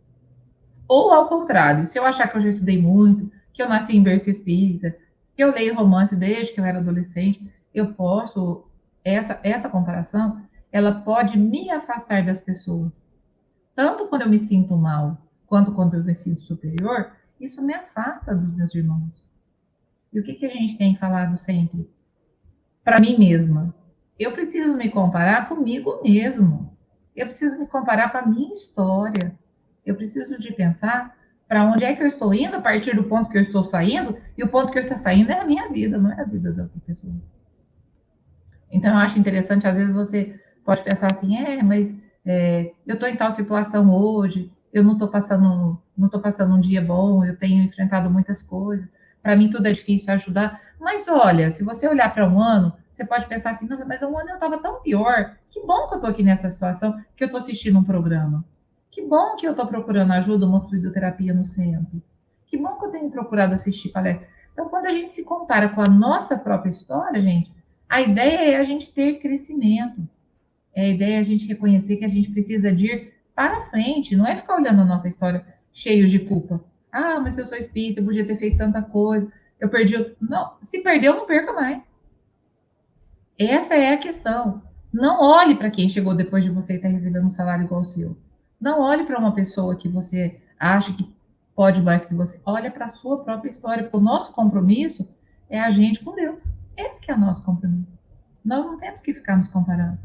Ou 0.88 1.12
ao 1.12 1.28
contrário, 1.28 1.88
se 1.88 1.98
eu 1.98 2.06
achar 2.06 2.28
que 2.28 2.38
eu 2.38 2.42
já 2.42 2.50
estudei 2.50 2.80
muito, 2.80 3.32
que 3.52 3.62
eu 3.62 3.68
nasci 3.68 3.98
em 3.98 4.04
berço 4.04 4.30
espírita, 4.30 4.96
que 5.36 5.44
eu 5.44 5.52
leio 5.52 5.76
romance 5.76 6.16
desde 6.16 6.54
que 6.54 6.60
eu 6.60 6.66
era 6.66 6.78
adolescente, 6.78 7.52
eu 7.74 7.94
posso 7.94 8.66
essa 9.04 9.40
essa 9.44 9.70
comparação, 9.70 10.42
ela 10.72 11.02
pode 11.02 11.38
me 11.38 11.72
afastar 11.72 12.24
das 12.24 12.40
pessoas. 12.40 13.06
Tanto 13.76 14.08
quando 14.08 14.22
eu 14.22 14.30
me 14.30 14.38
sinto 14.38 14.78
mal, 14.78 15.18
quanto 15.48 15.74
quando 15.74 15.96
eu 15.96 16.04
me 16.04 16.14
sinto 16.14 16.42
superior, 16.42 17.12
isso 17.40 17.62
me 17.62 17.74
afasta 17.74 18.36
dos 18.36 18.56
meus 18.56 18.74
irmãos. 18.76 19.26
E 20.14 20.20
o 20.20 20.24
que, 20.24 20.36
que 20.36 20.46
a 20.46 20.52
gente 20.52 20.78
tem 20.78 20.96
falado 20.96 21.38
sempre? 21.38 21.90
Para 22.84 23.00
mim 23.00 23.18
mesma. 23.18 23.74
Eu 24.20 24.32
preciso 24.32 24.76
me 24.76 24.90
comparar 24.90 25.48
comigo 25.48 26.02
mesmo. 26.04 26.76
Eu 27.16 27.26
preciso 27.26 27.60
me 27.60 27.68
comparar 27.68 28.12
com 28.12 28.18
a 28.18 28.26
minha 28.26 28.54
história. 28.54 29.38
Eu 29.86 29.96
preciso 29.96 30.40
de 30.40 30.54
pensar 30.54 31.16
para 31.48 31.64
onde 31.64 31.86
é 31.86 31.96
que 31.96 32.04
eu 32.04 32.08
estou 32.08 32.34
indo 32.34 32.58
a 32.58 32.62
partir 32.62 32.96
do 32.96 33.06
ponto 33.06 33.30
que 33.30 33.38
eu 33.38 33.42
estou 33.42 33.64
saindo, 33.64 34.18
e 34.38 34.44
o 34.44 34.50
ponto 34.50 34.72
que 34.72 34.78
eu 34.78 34.82
estou 34.82 34.98
saindo 34.98 35.32
é 35.32 35.40
a 35.40 35.46
minha 35.46 35.70
vida, 35.70 35.98
não 35.98 36.12
é 36.12 36.20
a 36.20 36.26
vida 36.26 36.52
da 36.52 36.64
outra 36.64 36.80
pessoa. 36.86 37.14
Então, 38.70 38.92
eu 38.92 38.98
acho 38.98 39.18
interessante, 39.18 39.66
às 39.66 39.78
vezes 39.78 39.96
você 39.96 40.38
pode 40.66 40.84
pensar 40.84 41.10
assim, 41.10 41.38
é, 41.38 41.64
mas 41.64 41.96
é, 42.26 42.74
eu 42.86 42.96
estou 42.96 43.08
em 43.08 43.16
tal 43.16 43.32
situação 43.32 43.90
hoje, 43.96 44.52
eu 44.74 44.84
não 44.84 44.94
estou 44.94 45.08
passando, 45.08 45.82
passando 46.22 46.54
um 46.54 46.60
dia 46.60 46.82
bom, 46.82 47.24
eu 47.24 47.38
tenho 47.38 47.64
enfrentado 47.64 48.10
muitas 48.10 48.44
coisas, 48.44 48.86
para 49.28 49.36
mim 49.36 49.50
tudo 49.50 49.68
é 49.68 49.74
difícil 49.74 50.14
ajudar. 50.14 50.62
Mas 50.80 51.06
olha, 51.10 51.52
se 51.52 51.62
você 51.62 51.86
olhar 51.86 52.14
para 52.14 52.30
um 52.30 52.42
ano, 52.42 52.72
você 52.90 53.06
pode 53.06 53.28
pensar 53.28 53.50
assim, 53.50 53.68
não, 53.68 53.86
mas 53.86 54.02
um 54.02 54.18
ano 54.18 54.30
eu 54.30 54.36
estava 54.36 54.58
tão 54.58 54.82
pior. 54.82 55.36
Que 55.50 55.60
bom 55.66 55.90
que 55.90 55.96
eu 55.96 55.98
estou 55.98 56.10
aqui 56.10 56.24
nessa 56.24 56.50
situação, 56.50 56.98
que 57.14 57.26
eu 57.26 57.26
estou 57.26 57.38
assistindo 57.38 57.78
um 57.78 57.84
programa. 57.84 58.46
Que 58.90 59.02
bom 59.02 59.36
que 59.36 59.46
eu 59.46 59.52
estou 59.52 59.68
procurando 59.68 60.14
ajuda, 60.14 60.46
uma 60.46 60.62
fluidoterapia 60.62 61.34
no 61.34 61.46
centro. 61.46 62.02
Que 62.46 62.58
bom 62.58 62.80
que 62.80 62.86
eu 62.86 62.90
tenho 62.90 63.12
procurado 63.12 63.54
assistir 63.54 63.90
palestra. 63.90 64.26
Então, 64.54 64.70
quando 64.70 64.86
a 64.86 64.92
gente 64.92 65.12
se 65.14 65.26
compara 65.26 65.68
com 65.68 65.82
a 65.82 65.90
nossa 65.90 66.38
própria 66.38 66.70
história, 66.70 67.20
gente, 67.20 67.52
a 67.90 68.00
ideia 68.00 68.54
é 68.54 68.56
a 68.56 68.64
gente 68.64 68.94
ter 68.94 69.20
crescimento. 69.20 70.08
É 70.74 70.84
a 70.84 70.88
ideia 70.88 71.16
é 71.18 71.20
a 71.20 71.24
gente 71.24 71.46
reconhecer 71.48 71.98
que 71.98 72.06
a 72.06 72.10
gente 72.10 72.32
precisa 72.32 72.72
de 72.72 72.88
ir 72.88 73.14
para 73.36 73.66
frente, 73.70 74.16
não 74.16 74.26
é 74.26 74.38
ficar 74.38 74.56
olhando 74.56 74.84
a 74.84 74.86
nossa 74.86 75.10
história 75.10 75.46
cheio 75.70 76.08
de 76.08 76.20
culpa. 76.20 76.64
Ah, 76.98 77.20
mas 77.20 77.38
eu 77.38 77.46
sou 77.46 77.56
espírita, 77.56 78.00
eu 78.00 78.06
podia 78.06 78.26
ter 78.26 78.38
feito 78.38 78.58
tanta 78.58 78.82
coisa, 78.82 79.32
eu 79.60 79.70
perdi. 79.70 80.16
Não, 80.20 80.54
se 80.60 80.82
perdeu, 80.82 81.16
não 81.16 81.28
perca 81.28 81.54
mais. 81.54 81.80
Essa 83.38 83.76
é 83.76 83.94
a 83.94 83.98
questão. 83.98 84.64
Não 84.92 85.22
olhe 85.22 85.54
para 85.54 85.70
quem 85.70 85.88
chegou 85.88 86.16
depois 86.16 86.44
de 86.44 86.50
você 86.50 86.74
e 86.74 86.76
está 86.78 86.88
recebendo 86.88 87.28
um 87.28 87.32
salário 87.32 87.66
igual 87.66 87.82
ao 87.82 87.86
seu. 87.86 88.18
Não 88.60 88.82
olhe 88.82 89.06
para 89.06 89.20
uma 89.20 89.32
pessoa 89.32 89.76
que 89.76 89.88
você 89.88 90.42
acha 90.60 90.92
que 90.92 91.08
pode 91.56 91.84
mais 91.84 92.04
que 92.04 92.16
você. 92.16 92.42
Olha 92.44 92.72
para 92.72 92.86
a 92.86 92.90
sua 92.90 93.24
própria 93.24 93.52
história, 93.52 93.84
porque 93.84 93.98
o 93.98 94.02
nosso 94.02 94.32
compromisso 94.32 95.08
é 95.52 95.60
a 95.60 95.70
gente 95.70 96.04
com 96.04 96.16
Deus. 96.16 96.52
Esse 96.76 97.00
que 97.00 97.12
é 97.12 97.14
o 97.14 97.20
nosso 97.20 97.44
compromisso. 97.44 97.96
Nós 98.44 98.66
não 98.66 98.80
temos 98.80 99.02
que 99.02 99.14
ficar 99.14 99.38
nos 99.38 99.48
comparando. 99.48 100.00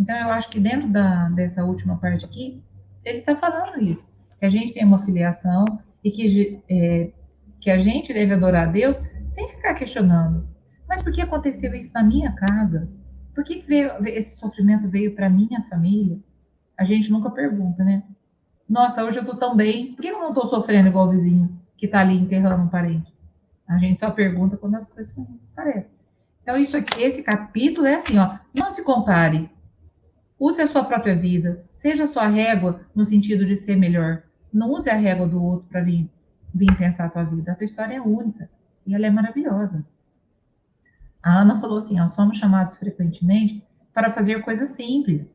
Então, 0.00 0.16
eu 0.16 0.30
acho 0.30 0.48
que 0.48 0.58
dentro 0.58 0.88
da, 0.88 1.28
dessa 1.28 1.62
última 1.62 1.98
parte 1.98 2.24
aqui, 2.24 2.62
ele 3.04 3.18
está 3.18 3.36
falando 3.36 3.82
isso. 3.82 4.10
Que 4.38 4.46
a 4.46 4.48
gente 4.48 4.72
tem 4.72 4.86
uma 4.86 5.04
filiação 5.04 5.66
e 6.08 6.10
que, 6.10 6.62
é, 6.68 7.12
que 7.60 7.70
a 7.70 7.76
gente 7.76 8.12
deve 8.12 8.32
adorar 8.32 8.68
a 8.68 8.70
Deus 8.70 9.00
sem 9.26 9.46
ficar 9.48 9.74
questionando. 9.74 10.48
Mas 10.88 11.02
por 11.02 11.12
que 11.12 11.20
aconteceu 11.20 11.74
isso 11.74 11.92
na 11.92 12.02
minha 12.02 12.32
casa? 12.32 12.88
Por 13.34 13.44
que, 13.44 13.56
que 13.56 13.66
veio, 13.66 13.90
esse 14.08 14.36
sofrimento 14.36 14.88
veio 14.88 15.14
para 15.14 15.28
minha 15.28 15.62
família? 15.68 16.18
A 16.76 16.84
gente 16.84 17.10
nunca 17.10 17.30
pergunta, 17.30 17.84
né? 17.84 18.02
Nossa, 18.68 19.04
hoje 19.04 19.18
eu 19.18 19.24
tô 19.24 19.36
tão 19.36 19.54
bem, 19.56 19.94
por 19.94 20.02
que 20.02 20.08
eu 20.08 20.20
não 20.20 20.32
tô 20.32 20.46
sofrendo 20.46 20.88
igual 20.88 21.06
o 21.06 21.10
vizinho 21.10 21.58
que 21.76 21.86
tá 21.86 22.00
ali 22.00 22.16
enterrando 22.16 22.64
um 22.64 22.68
parente? 22.68 23.12
A 23.66 23.78
gente 23.78 24.00
só 24.00 24.10
pergunta 24.10 24.56
quando 24.56 24.76
as 24.76 24.86
coisas 24.86 25.16
aparecem. 25.52 25.92
Então, 26.42 26.56
isso 26.56 26.76
aqui, 26.76 27.02
esse 27.02 27.22
capítulo 27.22 27.86
é 27.86 27.96
assim, 27.96 28.18
ó, 28.18 28.38
não 28.54 28.70
se 28.70 28.82
compare. 28.82 29.50
Use 30.38 30.62
a 30.62 30.66
sua 30.66 30.84
própria 30.84 31.14
vida, 31.14 31.64
seja 31.70 32.04
a 32.04 32.06
sua 32.06 32.26
régua 32.26 32.80
no 32.94 33.04
sentido 33.04 33.44
de 33.44 33.56
ser 33.56 33.76
melhor. 33.76 34.22
Não 34.52 34.70
use 34.70 34.88
a 34.88 34.94
régua 34.94 35.26
do 35.26 35.42
outro 35.42 35.68
para 35.68 35.82
vir, 35.82 36.10
vir 36.54 36.76
pensar 36.76 37.06
a 37.06 37.10
tua 37.10 37.24
vida. 37.24 37.52
A 37.52 37.54
tua 37.54 37.64
história 37.64 37.94
é 37.94 38.00
única 38.00 38.48
e 38.86 38.94
ela 38.94 39.06
é 39.06 39.10
maravilhosa. 39.10 39.84
A 41.22 41.40
Ana 41.40 41.60
falou 41.60 41.78
assim, 41.78 42.00
ó, 42.00 42.08
somos 42.08 42.38
chamados 42.38 42.76
frequentemente 42.78 43.62
para 43.92 44.12
fazer 44.12 44.42
coisas 44.42 44.70
simples, 44.70 45.34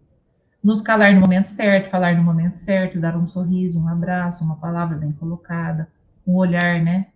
nos 0.64 0.82
calar 0.82 1.14
no 1.14 1.20
momento 1.20 1.46
certo, 1.46 1.90
falar 1.90 2.16
no 2.16 2.24
momento 2.24 2.54
certo, 2.54 3.00
dar 3.00 3.18
um 3.18 3.28
sorriso, 3.28 3.80
um 3.80 3.90
abraço, 3.90 4.44
uma 4.44 4.56
palavra 4.56 4.98
bem 4.98 5.12
colocada, 5.12 5.90
um 6.26 6.36
olhar, 6.36 6.82
né? 6.82 7.08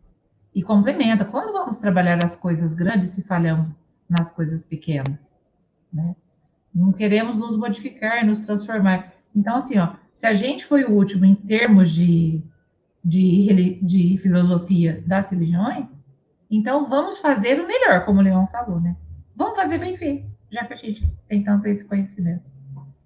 E 0.54 0.62
complementa. 0.62 1.24
Quando 1.24 1.54
vamos 1.54 1.78
trabalhar 1.78 2.24
as 2.24 2.36
coisas 2.36 2.76
grandes 2.76 3.12
se 3.12 3.24
falhamos 3.24 3.74
nas 4.10 4.30
coisas 4.30 4.64
pequenas, 4.64 5.32
né? 5.92 6.16
Não 6.76 6.92
queremos 6.92 7.38
nos 7.38 7.58
modificar, 7.58 8.26
nos 8.26 8.40
transformar. 8.40 9.14
Então, 9.34 9.56
assim, 9.56 9.80
ó, 9.80 9.94
se 10.18 10.26
a 10.26 10.34
gente 10.34 10.66
foi 10.66 10.84
o 10.84 10.94
último 10.94 11.26
em 11.26 11.36
termos 11.36 11.92
de, 11.92 12.42
de, 13.06 13.80
de 13.84 14.18
filosofia 14.18 15.04
das 15.06 15.30
religiões, 15.30 15.86
então 16.50 16.90
vamos 16.90 17.20
fazer 17.20 17.62
o 17.62 17.68
melhor, 17.68 18.04
como 18.04 18.20
o 18.20 18.24
Leão 18.24 18.48
falou, 18.48 18.82
né? 18.82 18.96
Vamos 19.36 19.56
fazer 19.56 19.78
bem 19.78 19.96
feito, 19.96 20.26
já 20.50 20.66
que 20.66 20.74
a 20.74 20.76
gente 20.76 21.08
tem 21.30 21.44
tanto 21.44 21.68
esse 21.68 21.86
conhecimento. 21.86 22.42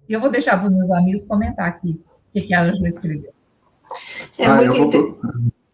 E 0.08 0.12
eu 0.14 0.22
vou 0.22 0.30
deixar 0.30 0.56
para 0.56 0.68
os 0.68 0.74
meus 0.74 0.90
amigos 0.90 1.24
comentar 1.26 1.68
aqui 1.68 2.00
o 2.30 2.32
que, 2.32 2.46
que 2.46 2.54
a 2.54 2.62
Ângela 2.62 2.88
escreveu. 2.88 3.34
É 4.38 4.46
ah, 4.46 4.56
muito 4.56 4.90
vou... 4.90 5.20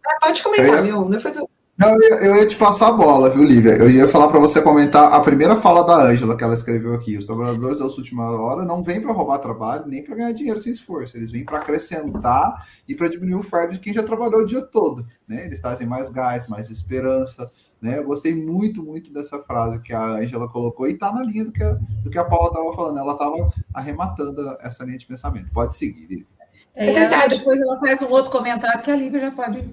ah, 0.06 0.18
Pode 0.20 0.42
comentar, 0.42 0.82
meu. 0.82 1.08
Depois 1.08 1.36
eu... 1.36 1.48
Não, 1.78 1.90
eu, 2.02 2.18
eu, 2.18 2.34
ia 2.34 2.44
te 2.44 2.56
passar 2.56 2.88
a 2.88 2.92
bola, 2.92 3.30
viu, 3.30 3.44
Lívia? 3.44 3.76
Eu 3.78 3.88
ia 3.88 4.08
falar 4.08 4.26
para 4.26 4.40
você 4.40 4.60
comentar 4.60 5.12
a 5.12 5.20
primeira 5.20 5.54
fala 5.54 5.84
da 5.84 5.94
Ângela 5.94 6.36
que 6.36 6.42
ela 6.42 6.54
escreveu 6.54 6.92
aqui. 6.92 7.16
Os 7.16 7.26
trabalhadores 7.26 7.78
da 7.78 7.84
última 7.84 8.28
hora 8.32 8.64
não 8.64 8.82
vêm 8.82 9.00
para 9.00 9.12
roubar 9.12 9.38
trabalho, 9.38 9.86
nem 9.86 10.02
para 10.02 10.16
ganhar 10.16 10.32
dinheiro 10.32 10.58
sem 10.58 10.72
esforço. 10.72 11.16
Eles 11.16 11.30
vêm 11.30 11.44
para 11.44 11.58
acrescentar 11.58 12.66
e 12.88 12.96
para 12.96 13.06
diminuir 13.06 13.36
o 13.36 13.44
fardo 13.44 13.74
de 13.74 13.78
quem 13.78 13.92
já 13.92 14.02
trabalhou 14.02 14.40
o 14.40 14.46
dia 14.46 14.60
todo. 14.60 15.06
Né? 15.28 15.46
Eles 15.46 15.60
trazem 15.60 15.86
mais 15.86 16.10
gás, 16.10 16.48
mais 16.48 16.68
esperança, 16.68 17.48
né? 17.80 17.98
Eu 17.98 18.04
gostei 18.06 18.34
muito, 18.34 18.82
muito 18.82 19.12
dessa 19.12 19.38
frase 19.38 19.80
que 19.80 19.92
a 19.92 20.02
Angela 20.02 20.48
colocou 20.48 20.88
e 20.88 20.94
está 20.94 21.12
na 21.12 21.22
linha 21.22 21.44
do 21.44 21.52
que 21.52 21.62
a, 21.62 21.74
do 22.02 22.10
que 22.10 22.18
a 22.18 22.24
Paula 22.24 22.48
estava 22.48 22.74
falando. 22.74 22.98
Ela 22.98 23.12
estava 23.12 23.52
arrematando 23.72 24.56
essa 24.60 24.84
linha 24.84 24.98
de 24.98 25.06
pensamento. 25.06 25.48
Pode 25.52 25.76
seguir, 25.76 26.08
Lívia. 26.08 26.26
É, 26.74 26.90
é 26.90 26.92
verdade. 26.92 27.38
Depois 27.38 27.60
ela 27.60 27.78
faz 27.78 28.02
um 28.02 28.12
outro 28.12 28.32
comentário 28.32 28.82
que 28.82 28.90
a 28.90 28.96
Lívia 28.96 29.20
já 29.20 29.30
pode. 29.30 29.72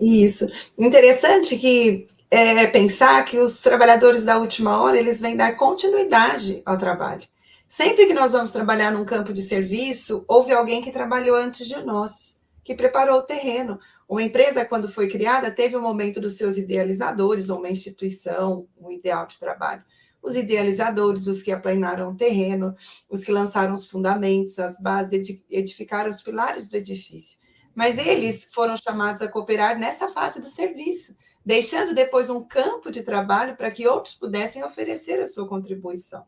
Isso. 0.00 0.46
Interessante 0.78 1.56
que 1.56 2.06
é, 2.30 2.66
pensar 2.66 3.24
que 3.24 3.38
os 3.38 3.60
trabalhadores 3.62 4.24
da 4.24 4.38
última 4.38 4.80
hora 4.82 4.98
eles 4.98 5.20
vêm 5.20 5.36
dar 5.36 5.56
continuidade 5.56 6.62
ao 6.64 6.78
trabalho. 6.78 7.26
Sempre 7.68 8.06
que 8.06 8.14
nós 8.14 8.32
vamos 8.32 8.50
trabalhar 8.50 8.92
num 8.92 9.04
campo 9.04 9.32
de 9.32 9.42
serviço, 9.42 10.24
houve 10.26 10.52
alguém 10.52 10.80
que 10.80 10.90
trabalhou 10.90 11.36
antes 11.36 11.66
de 11.66 11.76
nós, 11.84 12.40
que 12.64 12.74
preparou 12.74 13.18
o 13.18 13.22
terreno, 13.22 13.78
uma 14.08 14.22
empresa, 14.22 14.64
quando 14.64 14.88
foi 14.88 15.06
criada, 15.06 15.50
teve 15.50 15.76
um 15.76 15.82
momento 15.82 16.18
dos 16.18 16.38
seus 16.38 16.56
idealizadores, 16.56 17.50
ou 17.50 17.58
uma 17.58 17.68
instituição, 17.68 18.66
um 18.80 18.90
ideal 18.90 19.26
de 19.26 19.38
trabalho. 19.38 19.84
Os 20.22 20.34
idealizadores, 20.34 21.26
os 21.26 21.42
que 21.42 21.52
aplanaram 21.52 22.10
o 22.10 22.16
terreno, 22.16 22.74
os 23.10 23.22
que 23.22 23.30
lançaram 23.30 23.74
os 23.74 23.84
fundamentos, 23.84 24.58
as 24.58 24.80
bases, 24.80 25.44
edificaram 25.50 26.08
os 26.08 26.22
pilares 26.22 26.68
do 26.68 26.76
edifício. 26.76 27.38
Mas 27.74 27.98
eles 27.98 28.50
foram 28.52 28.76
chamados 28.76 29.22
a 29.22 29.28
cooperar 29.28 29.78
nessa 29.78 30.08
fase 30.08 30.40
do 30.40 30.48
serviço, 30.48 31.16
deixando 31.44 31.94
depois 31.94 32.28
um 32.28 32.42
campo 32.42 32.90
de 32.90 33.02
trabalho 33.02 33.56
para 33.56 33.70
que 33.70 33.86
outros 33.86 34.14
pudessem 34.14 34.62
oferecer 34.64 35.20
a 35.20 35.26
sua 35.26 35.48
contribuição. 35.48 36.24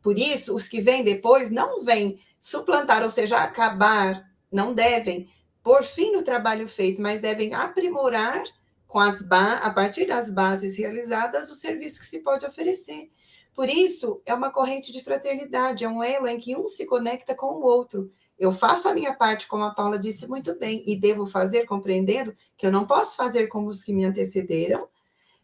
Por 0.00 0.18
isso, 0.18 0.54
os 0.54 0.68
que 0.68 0.80
vêm 0.80 1.04
depois 1.04 1.50
não 1.50 1.84
vêm 1.84 2.20
suplantar, 2.40 3.02
ou 3.02 3.10
seja, 3.10 3.38
acabar, 3.38 4.24
não 4.50 4.74
devem, 4.74 5.28
por 5.62 5.84
fim 5.84 6.12
no 6.12 6.22
trabalho 6.22 6.66
feito, 6.66 7.00
mas 7.00 7.20
devem 7.20 7.54
aprimorar 7.54 8.42
com 8.86 8.98
as 8.98 9.26
a 9.30 9.70
partir 9.70 10.06
das 10.06 10.30
bases 10.30 10.76
realizadas 10.76 11.50
o 11.50 11.54
serviço 11.54 12.00
que 12.00 12.06
se 12.06 12.18
pode 12.18 12.44
oferecer. 12.44 13.10
Por 13.54 13.68
isso, 13.68 14.20
é 14.26 14.34
uma 14.34 14.50
corrente 14.50 14.92
de 14.92 15.02
fraternidade, 15.02 15.84
é 15.84 15.88
um 15.88 16.02
elo 16.02 16.26
em 16.26 16.38
que 16.38 16.56
um 16.56 16.68
se 16.68 16.84
conecta 16.84 17.34
com 17.34 17.46
o 17.46 17.62
outro. 17.62 18.12
Eu 18.38 18.50
faço 18.50 18.88
a 18.88 18.94
minha 18.94 19.14
parte, 19.14 19.46
como 19.46 19.64
a 19.64 19.70
Paula 19.70 19.98
disse 19.98 20.26
muito 20.26 20.58
bem, 20.58 20.82
e 20.86 20.96
devo 20.98 21.26
fazer 21.26 21.64
compreendendo 21.64 22.34
que 22.56 22.66
eu 22.66 22.72
não 22.72 22.86
posso 22.86 23.16
fazer 23.16 23.46
como 23.46 23.68
os 23.68 23.84
que 23.84 23.92
me 23.92 24.04
antecederam, 24.04 24.88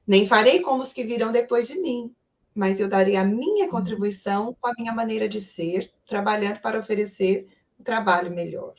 Nem 0.07 0.27
farei 0.27 0.61
como 0.61 0.83
os 0.83 0.95
que 0.95 1.05
virão 1.05 1.31
depois 1.31 1.69
de 1.69 1.79
mim, 1.79 2.15
mas 2.55 2.81
eu 2.81 2.89
darei 2.89 3.15
a 3.15 3.25
minha 3.25 3.67
uhum. 3.67 3.71
contribuição 3.71 4.57
com 4.59 4.69
a 4.69 4.73
minha 4.77 4.93
maneira 4.93 5.29
de 5.29 5.39
ser, 5.39 5.93
trabalhando 6.07 6.61
para 6.61 6.79
oferecer 6.79 7.47
um 7.79 7.85
trabalho 7.85 8.31
melhor. 8.31 8.75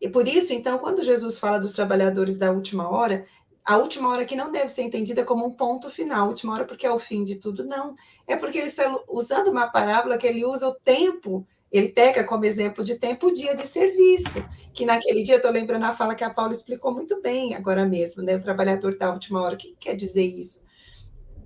E 0.00 0.08
por 0.08 0.28
isso, 0.28 0.52
então, 0.52 0.78
quando 0.78 1.02
Jesus 1.02 1.38
fala 1.38 1.58
dos 1.58 1.72
trabalhadores 1.72 2.38
da 2.38 2.52
última 2.52 2.90
hora, 2.90 3.24
a 3.64 3.76
última 3.76 4.08
hora 4.08 4.24
que 4.24 4.36
não 4.36 4.50
deve 4.50 4.68
ser 4.68 4.82
entendida 4.82 5.24
como 5.24 5.46
um 5.46 5.52
ponto 5.52 5.90
final, 5.90 6.28
última 6.28 6.52
hora 6.52 6.64
porque 6.64 6.86
é 6.86 6.90
o 6.90 6.98
fim 6.98 7.24
de 7.24 7.36
tudo, 7.36 7.64
não. 7.64 7.94
É 8.26 8.36
porque 8.36 8.58
ele 8.58 8.66
está 8.66 9.00
usando 9.08 9.48
uma 9.48 9.68
parábola 9.68 10.18
que 10.18 10.26
ele 10.26 10.44
usa 10.44 10.68
o 10.68 10.74
tempo, 10.74 11.46
ele 11.72 11.88
pega 11.88 12.22
como 12.22 12.44
exemplo 12.44 12.84
de 12.84 12.96
tempo 12.96 13.28
o 13.28 13.32
dia 13.32 13.56
de 13.56 13.66
serviço, 13.66 14.44
que 14.74 14.84
naquele 14.84 15.22
dia, 15.22 15.36
estou 15.36 15.50
lembrando 15.50 15.84
a 15.84 15.94
fala 15.94 16.14
que 16.14 16.22
a 16.22 16.28
Paula 16.28 16.52
explicou 16.52 16.92
muito 16.92 17.22
bem 17.22 17.54
agora 17.54 17.86
mesmo, 17.86 18.22
né? 18.22 18.36
O 18.36 18.42
trabalhador 18.42 18.96
da 18.98 19.10
última 19.10 19.40
hora, 19.40 19.54
o 19.54 19.58
que 19.58 19.74
quer 19.80 19.96
dizer 19.96 20.24
isso? 20.24 20.66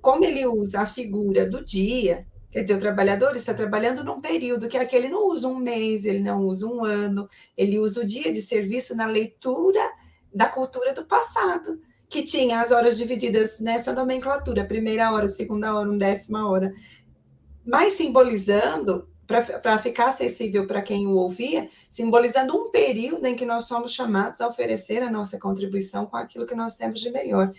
Como 0.01 0.25
ele 0.25 0.45
usa 0.45 0.81
a 0.81 0.87
figura 0.87 1.49
do 1.49 1.65
dia, 1.65 2.27
quer 2.51 2.63
dizer, 2.63 2.75
o 2.75 2.81
trabalhador 2.81 3.37
está 3.37 3.55
trabalhando 3.55 4.03
num 4.03 4.21
período 4.21 4.69
que 4.69 4.77
aquele 4.77 5.09
não 5.09 5.29
usa 5.29 5.47
um 5.47 5.57
mês, 5.57 6.05
ele 6.05 6.21
não 6.21 6.43
usa 6.43 6.67
um 6.67 6.85
ano, 6.85 7.29
ele 7.57 7.79
usa 7.79 8.01
o 8.01 8.07
dia 8.07 8.33
de 8.33 8.43
serviço 8.43 8.97
na 8.97 9.07
leitura 9.07 9.81
da 10.35 10.47
cultura 10.47 10.93
do 10.93 11.07
passado 11.07 11.81
que 12.09 12.23
tinha 12.23 12.61
as 12.61 12.71
horas 12.71 12.97
divididas 12.97 13.61
nessa 13.61 13.93
nomenclatura, 13.93 14.65
primeira 14.65 15.13
hora, 15.13 15.27
segunda 15.27 15.75
hora, 15.77 15.91
undécima 15.91 16.49
hora, 16.49 16.73
mas 17.65 17.95
simbolizando, 17.95 19.09
para 19.27 19.79
ficar 19.79 20.07
acessível 20.07 20.67
para 20.67 20.83
quem 20.83 21.07
o 21.07 21.15
ouvia, 21.15 21.69
simbolizando 21.91 22.57
um 22.57 22.71
período 22.71 23.27
em 23.27 23.35
que 23.35 23.45
nós 23.45 23.65
somos 23.65 23.93
chamados 23.93 24.41
a 24.41 24.49
oferecer 24.49 25.03
a 25.03 25.11
nossa 25.11 25.39
contribuição 25.39 26.07
com 26.07 26.17
aquilo 26.17 26.47
que 26.47 26.55
nós 26.55 26.77
temos 26.77 27.01
de 27.01 27.11
melhor. 27.11 27.51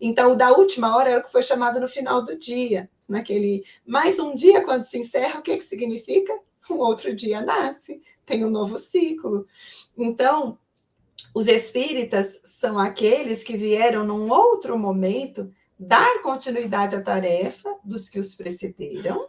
Então, 0.00 0.32
o 0.32 0.36
da 0.36 0.52
última 0.52 0.96
hora 0.96 1.10
era 1.10 1.20
o 1.20 1.24
que 1.24 1.32
foi 1.32 1.42
chamado 1.42 1.80
no 1.80 1.88
final 1.88 2.22
do 2.22 2.38
dia, 2.38 2.90
naquele 3.08 3.64
mais 3.86 4.18
um 4.18 4.34
dia, 4.34 4.62
quando 4.64 4.82
se 4.82 4.98
encerra, 4.98 5.38
o 5.38 5.42
que, 5.42 5.56
que 5.56 5.64
significa? 5.64 6.38
Um 6.70 6.76
outro 6.76 7.14
dia 7.14 7.42
nasce, 7.42 8.02
tem 8.26 8.44
um 8.44 8.50
novo 8.50 8.78
ciclo. 8.78 9.46
Então, 9.96 10.58
os 11.34 11.46
espíritas 11.46 12.40
são 12.44 12.78
aqueles 12.78 13.42
que 13.42 13.56
vieram 13.56 14.04
num 14.04 14.30
outro 14.30 14.78
momento 14.78 15.52
dar 15.78 16.22
continuidade 16.22 16.94
à 16.94 17.02
tarefa 17.02 17.76
dos 17.84 18.08
que 18.08 18.18
os 18.18 18.34
precederam 18.34 19.28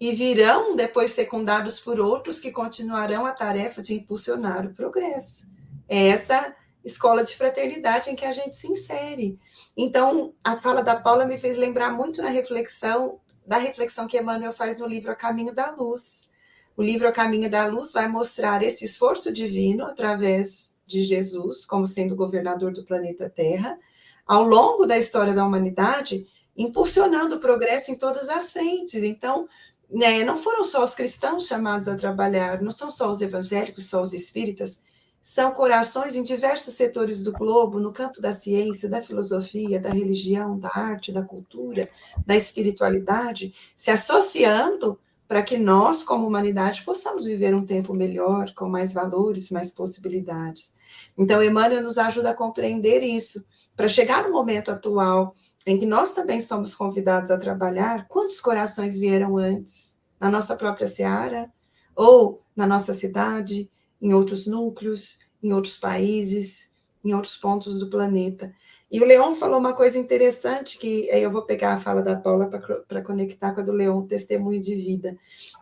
e 0.00 0.14
virão 0.14 0.76
depois 0.76 1.10
secundados 1.10 1.80
por 1.80 1.98
outros 1.98 2.38
que 2.38 2.52
continuarão 2.52 3.26
a 3.26 3.32
tarefa 3.32 3.82
de 3.82 3.94
impulsionar 3.94 4.66
o 4.66 4.74
progresso. 4.74 5.48
É 5.88 6.08
essa 6.08 6.54
escola 6.84 7.24
de 7.24 7.34
fraternidade 7.36 8.08
em 8.10 8.14
que 8.14 8.24
a 8.24 8.32
gente 8.32 8.56
se 8.56 8.68
insere. 8.68 9.38
Então, 9.76 10.34
a 10.42 10.60
fala 10.60 10.82
da 10.82 10.96
Paula 10.96 11.26
me 11.26 11.38
fez 11.38 11.56
lembrar 11.56 11.92
muito 11.92 12.22
na 12.22 12.28
reflexão 12.28 13.20
da 13.48 13.56
reflexão 13.56 14.06
que 14.06 14.18
Emmanuel 14.18 14.52
faz 14.52 14.76
no 14.76 14.86
livro 14.86 15.10
A 15.10 15.14
Caminho 15.14 15.54
da 15.54 15.70
Luz. 15.70 16.28
O 16.76 16.82
livro 16.82 17.08
A 17.08 17.12
Caminho 17.12 17.50
da 17.50 17.64
Luz 17.66 17.94
vai 17.94 18.06
mostrar 18.06 18.62
esse 18.62 18.84
esforço 18.84 19.32
divino 19.32 19.86
através 19.86 20.76
de 20.86 21.02
Jesus 21.02 21.64
como 21.64 21.86
sendo 21.86 22.14
governador 22.14 22.72
do 22.72 22.84
planeta 22.84 23.28
Terra, 23.34 23.78
ao 24.26 24.44
longo 24.44 24.84
da 24.84 24.98
história 24.98 25.32
da 25.32 25.46
humanidade, 25.46 26.26
impulsionando 26.54 27.36
o 27.36 27.40
progresso 27.40 27.90
em 27.90 27.94
todas 27.94 28.28
as 28.28 28.52
frentes. 28.52 29.02
Então, 29.02 29.48
né, 29.90 30.22
não 30.24 30.38
foram 30.38 30.64
só 30.64 30.84
os 30.84 30.94
cristãos 30.94 31.46
chamados 31.46 31.88
a 31.88 31.96
trabalhar, 31.96 32.60
não 32.60 32.70
são 32.70 32.90
só 32.90 33.10
os 33.10 33.20
evangélicos, 33.20 33.86
só 33.86 34.02
os 34.02 34.12
espíritas, 34.12 34.80
são 35.20 35.52
corações 35.52 36.16
em 36.16 36.22
diversos 36.22 36.74
setores 36.74 37.22
do 37.22 37.32
globo, 37.32 37.80
no 37.80 37.92
campo 37.92 38.20
da 38.20 38.32
ciência, 38.32 38.88
da 38.88 39.02
filosofia, 39.02 39.80
da 39.80 39.90
religião, 39.90 40.58
da 40.58 40.70
arte, 40.74 41.12
da 41.12 41.22
cultura, 41.22 41.88
da 42.26 42.36
espiritualidade, 42.36 43.54
se 43.76 43.90
associando 43.90 44.98
para 45.26 45.42
que 45.42 45.58
nós, 45.58 46.02
como 46.02 46.26
humanidade, 46.26 46.82
possamos 46.82 47.26
viver 47.26 47.54
um 47.54 47.66
tempo 47.66 47.92
melhor, 47.92 48.54
com 48.54 48.66
mais 48.66 48.94
valores, 48.94 49.50
mais 49.50 49.70
possibilidades. 49.70 50.74
Então, 51.18 51.42
Emmanuel 51.42 51.82
nos 51.82 51.98
ajuda 51.98 52.30
a 52.30 52.34
compreender 52.34 53.02
isso, 53.02 53.44
para 53.76 53.88
chegar 53.88 54.24
no 54.24 54.32
momento 54.32 54.70
atual, 54.70 55.36
em 55.68 55.78
que 55.78 55.84
nós 55.84 56.12
também 56.12 56.40
somos 56.40 56.74
convidados 56.74 57.30
a 57.30 57.36
trabalhar, 57.36 58.08
quantos 58.08 58.40
corações 58.40 58.98
vieram 58.98 59.36
antes? 59.36 60.00
Na 60.18 60.30
nossa 60.30 60.56
própria 60.56 60.88
seara? 60.88 61.52
Ou 61.94 62.40
na 62.56 62.66
nossa 62.66 62.94
cidade, 62.94 63.68
em 64.00 64.14
outros 64.14 64.46
núcleos, 64.46 65.18
em 65.42 65.52
outros 65.52 65.76
países, 65.76 66.72
em 67.04 67.12
outros 67.12 67.36
pontos 67.36 67.78
do 67.78 67.90
planeta? 67.90 68.50
E 68.90 68.98
o 68.98 69.04
Leon 69.04 69.34
falou 69.34 69.58
uma 69.58 69.74
coisa 69.74 69.98
interessante, 69.98 70.78
que 70.78 71.10
aí 71.10 71.22
eu 71.22 71.30
vou 71.30 71.42
pegar 71.42 71.74
a 71.74 71.78
fala 71.78 72.00
da 72.00 72.16
Paula 72.16 72.48
para 72.88 73.02
conectar 73.02 73.52
com 73.52 73.60
a 73.60 73.62
do 73.62 73.72
Leon, 73.72 74.06
testemunho 74.06 74.62
de 74.62 74.74
vida. 74.74 75.18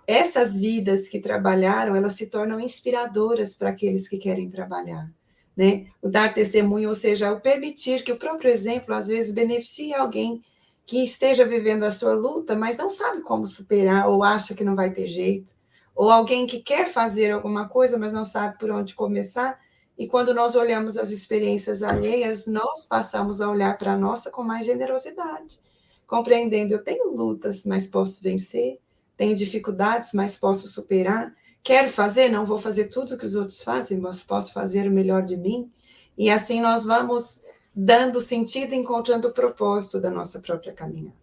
Essas 0.07 0.57
vidas 0.57 1.09
que 1.09 1.19
trabalharam, 1.19 1.97
elas 1.97 2.13
se 2.13 2.29
tornam 2.29 2.61
inspiradoras 2.61 3.57
para 3.57 3.71
aqueles 3.71 4.07
que 4.07 4.19
querem 4.19 4.49
trabalhar 4.49 5.11
né? 5.57 5.87
O 6.03 6.09
dar 6.09 6.35
testemunho, 6.35 6.91
ou 6.91 6.95
seja, 6.95 7.33
o 7.33 7.41
permitir 7.41 8.05
que 8.05 8.13
o 8.13 8.19
próprio 8.19 8.51
exemplo 8.51 8.95
às 8.95 9.09
vezes 9.09 9.33
beneficie 9.33 9.95
alguém 9.95 10.43
que 10.85 11.03
esteja 11.03 11.45
vivendo 11.45 11.83
a 11.85 11.91
sua 11.91 12.15
luta, 12.15 12.55
mas 12.55 12.77
não 12.77 12.89
sabe 12.89 13.23
como 13.23 13.47
superar 13.47 14.09
ou 14.09 14.23
acha 14.23 14.55
que 14.55 14.63
não 14.63 14.77
vai 14.77 14.93
ter 14.93 15.09
jeito, 15.09 15.53
ou 15.95 16.11
alguém 16.11 16.47
que 16.47 16.61
quer 16.61 16.89
fazer 16.89 17.31
alguma 17.33 17.69
coisa, 17.69 17.99
mas 17.99 18.13
não 18.13 18.25
sabe 18.25 18.59
por 18.59 18.71
onde 18.71 18.95
começar. 18.95 19.59
E 19.99 20.07
quando 20.07 20.35
nós 20.35 20.55
olhamos 20.55 20.99
as 20.99 21.11
experiências 21.11 21.83
alheias, 21.83 22.47
nós 22.47 22.85
passamos 22.85 23.41
a 23.41 23.49
olhar 23.51 23.79
para 23.79 23.95
a 23.95 23.99
nossa 23.99 24.31
com 24.31 24.43
mais 24.43 24.67
generosidade, 24.67 25.59
compreendendo: 26.07 26.75
eu 26.75 26.85
tenho 26.85 27.11
lutas, 27.11 27.65
mas 27.65 27.87
posso 27.87 28.23
vencer, 28.23 28.79
tenho 29.17 29.35
dificuldades, 29.35 30.11
mas 30.13 30.37
posso 30.37 30.69
superar. 30.69 31.35
Quero 31.67 31.91
fazer, 31.91 32.29
não 32.29 32.47
vou 32.47 32.59
fazer 32.59 32.85
tudo 32.85 33.19
que 33.19 33.27
os 33.27 33.35
outros 33.35 33.61
fazem, 33.61 33.99
mas 33.99 34.23
posso 34.23 34.53
fazer 34.53 34.87
o 34.87 34.93
melhor 34.93 35.25
de 35.25 35.37
mim. 35.37 35.69
E 36.17 36.31
assim 36.31 36.61
nós 36.61 36.85
vamos 36.85 37.41
dando 37.75 38.21
sentido, 38.21 38.73
encontrando 38.73 39.27
o 39.27 39.33
propósito 39.33 40.01
da 40.01 40.09
nossa 40.09 40.39
própria 40.39 40.73
caminhada. 40.73 41.17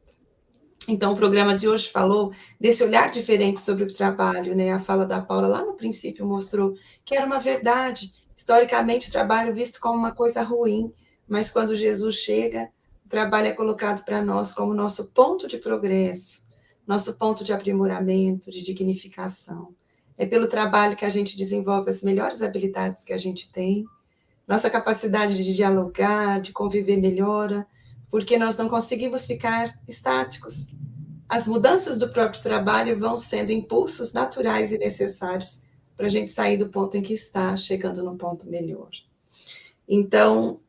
Então, 0.85 1.13
o 1.13 1.15
programa 1.15 1.55
de 1.55 1.65
hoje 1.65 1.87
falou 1.87 2.33
desse 2.59 2.83
olhar 2.83 3.09
diferente 3.09 3.61
sobre 3.61 3.85
o 3.85 3.93
trabalho, 3.93 4.53
né? 4.53 4.73
A 4.73 4.79
fala 4.79 5.05
da 5.05 5.21
Paula 5.21 5.47
lá 5.47 5.63
no 5.63 5.75
princípio 5.75 6.25
mostrou 6.25 6.75
que 7.05 7.15
era 7.15 7.25
uma 7.25 7.39
verdade. 7.39 8.11
Historicamente, 8.35 9.07
o 9.07 9.13
trabalho 9.13 9.51
é 9.51 9.53
visto 9.53 9.79
como 9.79 9.97
uma 9.97 10.11
coisa 10.11 10.43
ruim, 10.43 10.91
mas 11.25 11.49
quando 11.49 11.73
Jesus 11.73 12.15
chega, 12.15 12.69
o 13.05 13.07
trabalho 13.07 13.47
é 13.47 13.53
colocado 13.53 14.03
para 14.03 14.21
nós 14.21 14.51
como 14.51 14.73
nosso 14.73 15.09
ponto 15.11 15.47
de 15.47 15.57
progresso, 15.57 16.45
nosso 16.85 17.13
ponto 17.13 17.45
de 17.45 17.53
aprimoramento, 17.53 18.51
de 18.51 18.61
dignificação. 18.61 19.73
É 20.17 20.25
pelo 20.25 20.47
trabalho 20.47 20.95
que 20.95 21.05
a 21.05 21.09
gente 21.09 21.35
desenvolve 21.35 21.89
as 21.89 22.03
melhores 22.03 22.41
habilidades 22.41 23.03
que 23.03 23.13
a 23.13 23.17
gente 23.17 23.51
tem, 23.51 23.85
nossa 24.47 24.69
capacidade 24.69 25.41
de 25.41 25.53
dialogar, 25.53 26.41
de 26.41 26.51
conviver 26.51 26.97
melhora, 26.97 27.65
porque 28.11 28.37
nós 28.37 28.57
não 28.57 28.69
conseguimos 28.69 29.25
ficar 29.25 29.73
estáticos. 29.87 30.75
As 31.27 31.47
mudanças 31.47 31.97
do 31.97 32.09
próprio 32.09 32.43
trabalho 32.43 32.99
vão 32.99 33.17
sendo 33.17 33.51
impulsos 33.51 34.13
naturais 34.13 34.71
e 34.71 34.77
necessários 34.77 35.63
para 35.95 36.07
a 36.07 36.09
gente 36.09 36.29
sair 36.29 36.57
do 36.57 36.69
ponto 36.69 36.95
em 36.95 37.01
que 37.01 37.13
está, 37.13 37.55
chegando 37.55 38.03
num 38.03 38.17
ponto 38.17 38.47
melhor. 38.49 38.89
Então, 39.87 40.59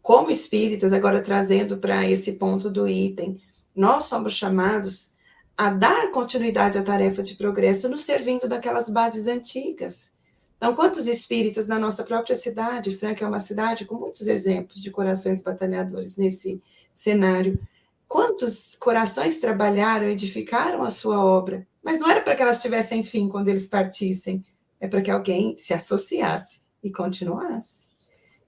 como 0.00 0.30
espíritas, 0.30 0.92
agora 0.92 1.22
trazendo 1.22 1.78
para 1.78 2.08
esse 2.08 2.32
ponto 2.32 2.70
do 2.70 2.86
item, 2.86 3.40
nós 3.74 4.04
somos 4.04 4.34
chamados 4.34 5.11
a 5.56 5.70
dar 5.70 6.10
continuidade 6.10 6.78
à 6.78 6.82
tarefa 6.82 7.22
de 7.22 7.34
progresso, 7.34 7.88
nos 7.88 8.02
servindo 8.02 8.48
daquelas 8.48 8.88
bases 8.88 9.26
antigas. 9.26 10.14
Então, 10.56 10.74
quantos 10.74 11.06
espíritas 11.06 11.66
na 11.66 11.78
nossa 11.78 12.04
própria 12.04 12.36
cidade, 12.36 12.96
Franca 12.96 13.24
é 13.24 13.28
uma 13.28 13.40
cidade 13.40 13.84
com 13.84 13.96
muitos 13.96 14.26
exemplos 14.26 14.80
de 14.80 14.90
corações 14.90 15.42
batalhadores 15.42 16.16
nesse 16.16 16.62
cenário, 16.94 17.58
quantos 18.06 18.76
corações 18.76 19.40
trabalharam, 19.40 20.06
edificaram 20.06 20.82
a 20.82 20.90
sua 20.90 21.24
obra, 21.24 21.66
mas 21.82 21.98
não 21.98 22.08
era 22.08 22.20
para 22.20 22.36
que 22.36 22.42
elas 22.42 22.62
tivessem 22.62 23.02
fim 23.02 23.28
quando 23.28 23.48
eles 23.48 23.66
partissem, 23.66 24.44
é 24.80 24.86
para 24.86 25.02
que 25.02 25.10
alguém 25.10 25.56
se 25.56 25.74
associasse 25.74 26.62
e 26.82 26.92
continuasse. 26.92 27.88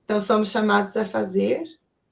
Então, 0.05 0.21
somos 0.21 0.51
chamados 0.51 0.97
a 0.97 1.05
fazer 1.05 1.65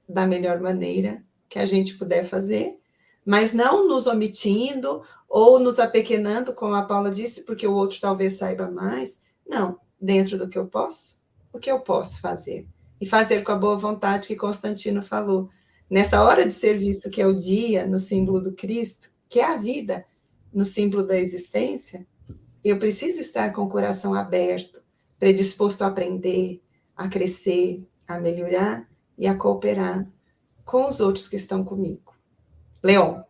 da 0.09 0.27
melhor 0.27 0.59
maneira 0.59 1.23
que 1.47 1.59
a 1.59 1.65
gente 1.65 1.95
puder 1.95 2.27
fazer, 2.27 2.77
mas 3.25 3.53
não 3.53 3.87
nos 3.87 4.05
omitindo 4.07 5.03
ou 5.27 5.59
nos 5.59 5.79
apequenando, 5.79 6.53
como 6.53 6.73
a 6.73 6.83
Paula 6.83 7.09
disse, 7.09 7.43
porque 7.43 7.65
o 7.65 7.73
outro 7.73 7.99
talvez 7.99 8.33
saiba 8.33 8.69
mais. 8.69 9.21
Não, 9.47 9.79
dentro 9.99 10.37
do 10.37 10.47
que 10.47 10.57
eu 10.57 10.67
posso, 10.67 11.21
o 11.51 11.59
que 11.59 11.71
eu 11.71 11.79
posso 11.79 12.19
fazer? 12.21 12.67
E 12.99 13.05
fazer 13.05 13.43
com 13.43 13.51
a 13.51 13.57
boa 13.57 13.75
vontade 13.75 14.27
que 14.27 14.35
Constantino 14.35 15.01
falou. 15.01 15.49
Nessa 15.89 16.23
hora 16.23 16.45
de 16.45 16.53
serviço, 16.53 17.09
que 17.09 17.21
é 17.21 17.27
o 17.27 17.33
dia, 17.33 17.85
no 17.85 17.97
símbolo 17.97 18.41
do 18.41 18.53
Cristo, 18.53 19.09
que 19.29 19.39
é 19.39 19.45
a 19.45 19.57
vida, 19.57 20.05
no 20.53 20.65
símbolo 20.65 21.03
da 21.03 21.17
existência, 21.17 22.05
eu 22.63 22.77
preciso 22.77 23.19
estar 23.19 23.51
com 23.51 23.63
o 23.63 23.69
coração 23.69 24.13
aberto, 24.13 24.81
predisposto 25.19 25.83
a 25.83 25.87
aprender, 25.87 26.61
a 26.95 27.07
crescer, 27.07 27.85
a 28.07 28.19
melhorar 28.19 28.87
e 29.17 29.27
a 29.27 29.35
cooperar 29.35 30.07
com 30.63 30.87
os 30.87 30.99
outros 30.99 31.27
que 31.27 31.35
estão 31.35 31.63
comigo 31.63 32.12
Leon. 32.83 33.21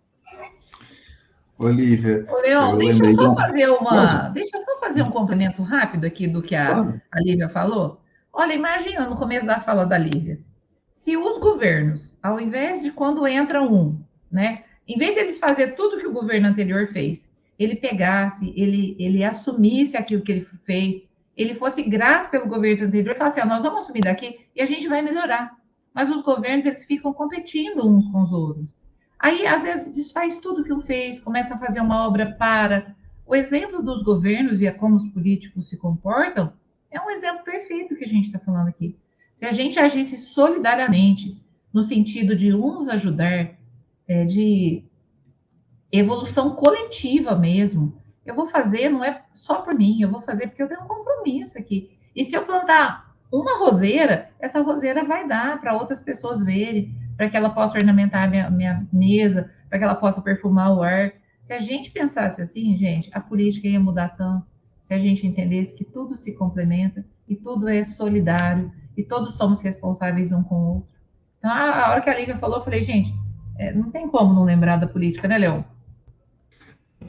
Olivia. 1.59 2.25
Ô, 2.27 2.41
Leon, 2.41 2.77
deixa 2.77 3.05
eu 3.05 3.13
só 3.13 3.35
fazer 3.35 3.69
uma. 3.69 4.29
Deixa 4.29 4.57
eu 4.57 4.61
só 4.61 4.79
fazer 4.79 5.03
um 5.03 5.11
complemento 5.11 5.61
rápido 5.61 6.05
aqui 6.05 6.27
do 6.27 6.41
que 6.41 6.55
a, 6.55 6.99
a 7.11 7.19
Lívia 7.21 7.47
falou. 7.47 8.01
Olha, 8.33 8.53
imagina 8.53 9.07
no 9.07 9.15
começo 9.15 9.45
da 9.45 9.61
fala 9.61 9.85
da 9.85 9.97
Lívia. 9.97 10.39
Se 10.91 11.15
os 11.15 11.37
governos, 11.37 12.17
ao 12.21 12.39
invés 12.39 12.81
de 12.81 12.91
quando 12.91 13.27
entra 13.27 13.61
um, 13.61 13.99
né, 14.31 14.63
em 14.87 14.97
vez 14.97 15.13
deles 15.13 15.39
fazer 15.39 15.75
tudo 15.75 15.97
que 15.97 16.07
o 16.07 16.13
governo 16.13 16.47
anterior 16.47 16.87
fez, 16.87 17.29
ele 17.59 17.75
pegasse, 17.75 18.51
ele, 18.55 18.95
ele 18.97 19.23
assumisse 19.23 19.95
aquilo 19.95 20.23
que 20.23 20.31
ele 20.31 20.47
fez, 20.65 21.03
ele 21.37 21.53
fosse 21.55 21.83
grato 21.83 22.31
pelo 22.31 22.47
governo 22.47 22.87
anterior 22.87 23.15
e 23.15 23.17
falasse, 23.17 23.39
assim, 23.39 23.49
nós 23.49 23.63
vamos 23.63 23.83
assumir 23.83 24.01
daqui 24.01 24.39
e 24.55 24.61
a 24.61 24.65
gente 24.65 24.87
vai 24.87 25.01
melhorar. 25.01 25.55
Mas 25.93 26.09
os 26.09 26.23
governos, 26.23 26.65
eles 26.65 26.83
ficam 26.85 27.13
competindo 27.13 27.87
uns 27.87 28.07
com 28.07 28.21
os 28.23 28.31
outros. 28.31 28.65
Aí, 29.23 29.47
às 29.47 29.63
vezes, 29.63 29.95
desfaz 29.95 30.37
tudo 30.39 30.65
que 30.65 30.73
o 30.73 30.81
fez, 30.81 31.17
começa 31.17 31.53
a 31.53 31.57
fazer 31.57 31.79
uma 31.79 32.05
obra 32.05 32.35
para. 32.37 32.93
O 33.25 33.33
exemplo 33.33 33.81
dos 33.81 34.03
governos 34.03 34.59
e 34.59 34.67
a 34.67 34.77
como 34.77 34.97
os 34.97 35.07
políticos 35.07 35.69
se 35.69 35.77
comportam 35.77 36.51
é 36.91 36.99
um 36.99 37.09
exemplo 37.09 37.41
perfeito 37.41 37.95
que 37.95 38.03
a 38.03 38.07
gente 38.07 38.25
está 38.25 38.37
falando 38.37 38.67
aqui. 38.67 38.97
Se 39.31 39.45
a 39.45 39.51
gente 39.51 39.79
agisse 39.79 40.17
solidariamente, 40.17 41.41
no 41.71 41.83
sentido 41.83 42.35
de 42.35 42.53
uns 42.53 42.89
ajudar, 42.89 43.57
é, 44.09 44.25
de 44.25 44.83
evolução 45.89 46.53
coletiva 46.53 47.33
mesmo, 47.33 47.97
eu 48.25 48.35
vou 48.35 48.45
fazer, 48.45 48.89
não 48.89 49.05
é 49.05 49.23
só 49.31 49.61
por 49.61 49.73
mim, 49.73 50.01
eu 50.01 50.11
vou 50.11 50.21
fazer 50.21 50.47
porque 50.47 50.61
eu 50.61 50.67
tenho 50.67 50.83
um 50.83 50.87
compromisso 50.87 51.57
aqui. 51.57 51.97
E 52.13 52.25
se 52.25 52.35
eu 52.35 52.43
plantar 52.43 53.15
uma 53.31 53.57
roseira, 53.57 54.31
essa 54.37 54.61
roseira 54.61 55.05
vai 55.05 55.25
dar 55.25 55.61
para 55.61 55.77
outras 55.77 56.01
pessoas 56.01 56.43
verem, 56.43 56.93
para 57.23 57.29
que 57.29 57.37
ela 57.37 57.51
possa 57.51 57.77
ornamentar 57.77 58.25
a 58.25 58.27
minha, 58.27 58.49
minha 58.49 58.87
mesa, 58.91 59.49
para 59.69 59.77
que 59.77 59.85
ela 59.85 59.95
possa 59.95 60.21
perfumar 60.21 60.75
o 60.75 60.83
ar. 60.83 61.13
Se 61.39 61.53
a 61.53 61.59
gente 61.59 61.89
pensasse 61.89 62.41
assim, 62.41 62.75
gente, 62.75 63.09
a 63.13 63.21
política 63.21 63.65
ia 63.65 63.79
mudar 63.79 64.09
tanto. 64.09 64.45
Se 64.81 64.93
a 64.93 64.97
gente 64.97 65.25
entendesse 65.25 65.73
que 65.73 65.85
tudo 65.85 66.17
se 66.17 66.35
complementa 66.35 67.05
e 67.25 67.37
tudo 67.37 67.69
é 67.69 67.81
solidário 67.85 68.69
e 68.97 69.03
todos 69.03 69.37
somos 69.37 69.61
responsáveis 69.61 70.33
um 70.33 70.43
com 70.43 70.55
o 70.55 70.73
outro. 70.75 70.89
Então, 71.39 71.49
a, 71.49 71.91
hora 71.91 72.01
que 72.01 72.09
a 72.09 72.19
Lívia 72.19 72.37
falou, 72.37 72.57
eu 72.57 72.63
falei, 72.63 72.83
gente, 72.83 73.13
é, 73.57 73.73
não 73.73 73.89
tem 73.89 74.09
como 74.09 74.33
não 74.33 74.43
lembrar 74.43 74.75
da 74.75 74.87
política, 74.87 75.25
né, 75.25 75.37
Leão? 75.37 75.63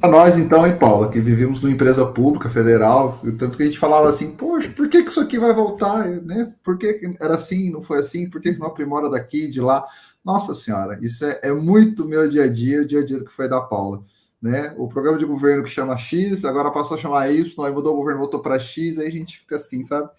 A 0.04 0.08
nós, 0.08 0.36
então, 0.36 0.66
hein, 0.66 0.76
Paula, 0.76 1.10
que 1.10 1.18
vivemos 1.18 1.62
numa 1.62 1.72
empresa 1.72 2.04
pública, 2.04 2.50
federal, 2.50 3.18
tanto 3.38 3.56
que 3.56 3.62
a 3.62 3.66
gente 3.66 3.78
falava 3.78 4.06
assim, 4.06 4.32
poxa, 4.32 4.68
por 4.68 4.86
que, 4.86 5.02
que 5.02 5.08
isso 5.08 5.18
aqui 5.18 5.38
vai 5.38 5.54
voltar? 5.54 6.06
Né? 6.06 6.52
Por 6.62 6.76
que, 6.76 7.16
era 7.18 7.36
assim, 7.36 7.70
não 7.70 7.82
foi 7.82 8.00
assim? 8.00 8.28
Por 8.28 8.38
que, 8.38 8.52
que 8.52 8.60
não 8.60 8.66
aprimora 8.66 9.08
daqui, 9.08 9.48
de 9.48 9.62
lá? 9.62 9.82
Nossa 10.22 10.52
Senhora, 10.52 10.98
isso 11.00 11.24
é, 11.24 11.40
é 11.44 11.52
muito 11.54 12.06
meu 12.06 12.28
dia 12.28 12.44
a 12.44 12.46
dia, 12.46 12.82
o 12.82 12.84
dia 12.84 13.00
a 13.00 13.02
dia 13.04 13.24
que 13.24 13.30
foi 13.30 13.48
da 13.48 13.62
Paula. 13.62 14.02
Né? 14.42 14.74
O 14.76 14.88
programa 14.88 15.16
de 15.16 15.24
governo 15.24 15.64
que 15.64 15.70
chama 15.70 15.96
X, 15.96 16.44
agora 16.44 16.70
passou 16.70 16.98
a 16.98 17.00
chamar 17.00 17.32
Y, 17.32 17.64
aí 17.64 17.72
mudou 17.72 17.94
o 17.94 17.96
governo, 17.96 18.20
voltou 18.20 18.40
para 18.40 18.58
X, 18.58 18.98
aí 18.98 19.06
a 19.06 19.10
gente 19.10 19.38
fica 19.38 19.56
assim, 19.56 19.82
sabe? 19.82 20.10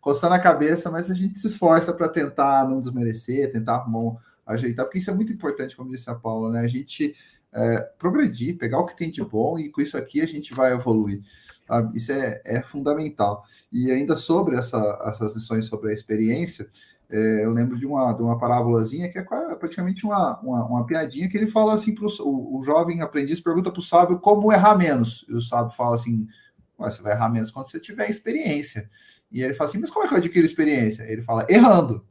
Coçando 0.00 0.34
a 0.34 0.38
cabeça, 0.38 0.88
mas 0.88 1.10
a 1.10 1.14
gente 1.14 1.36
se 1.36 1.48
esforça 1.48 1.92
para 1.92 2.08
tentar 2.08 2.64
não 2.68 2.78
desmerecer, 2.78 3.50
tentar 3.50 3.74
arrumar, 3.74 4.20
ajeitar, 4.46 4.86
porque 4.86 4.98
isso 4.98 5.10
é 5.10 5.14
muito 5.14 5.32
importante, 5.32 5.74
como 5.74 5.90
disse 5.90 6.08
a 6.08 6.14
Paula, 6.14 6.52
né? 6.52 6.60
A 6.60 6.68
gente 6.68 7.16
é, 7.54 7.80
progredir, 7.98 8.56
pegar 8.56 8.78
o 8.78 8.86
que 8.86 8.96
tem 8.96 9.10
de 9.10 9.22
bom 9.22 9.58
e 9.58 9.70
com 9.70 9.80
isso 9.80 9.96
aqui 9.96 10.20
a 10.20 10.26
gente 10.26 10.54
vai 10.54 10.72
evoluir. 10.72 11.22
Sabe? 11.66 11.96
Isso 11.96 12.12
é, 12.12 12.40
é 12.44 12.62
fundamental. 12.62 13.44
E 13.70 13.90
ainda 13.90 14.16
sobre 14.16 14.56
essa, 14.56 14.98
essas 15.06 15.34
lições 15.34 15.66
sobre 15.66 15.90
a 15.90 15.94
experiência, 15.94 16.68
é, 17.10 17.44
eu 17.44 17.52
lembro 17.52 17.78
de 17.78 17.86
uma, 17.86 18.12
de 18.14 18.22
uma 18.22 18.38
parábolazinha 18.38 19.10
que 19.10 19.18
é 19.18 19.22
praticamente 19.22 20.04
uma, 20.06 20.40
uma, 20.40 20.64
uma 20.64 20.86
piadinha 20.86 21.28
que 21.28 21.36
ele 21.36 21.46
fala 21.46 21.74
assim 21.74 21.94
para 21.94 22.06
o, 22.06 22.58
o 22.58 22.62
jovem 22.64 23.02
aprendiz 23.02 23.38
pergunta 23.38 23.70
para 23.70 23.80
o 23.80 23.82
sábio 23.82 24.18
como 24.18 24.50
errar 24.50 24.76
menos. 24.76 25.24
E 25.28 25.34
o 25.34 25.40
sábio 25.42 25.76
fala 25.76 25.94
assim: 25.94 26.26
você 26.78 27.02
vai 27.02 27.12
errar 27.12 27.28
menos 27.28 27.50
quando 27.50 27.66
você 27.66 27.78
tiver 27.78 28.08
experiência. 28.08 28.88
E 29.30 29.42
ele 29.42 29.52
fala 29.52 29.68
assim: 29.68 29.78
mas 29.78 29.90
como 29.90 30.06
é 30.06 30.08
que 30.08 30.14
eu 30.14 30.18
adquiro 30.18 30.46
experiência? 30.46 31.02
Ele 31.02 31.20
fala: 31.20 31.46
errando. 31.50 32.04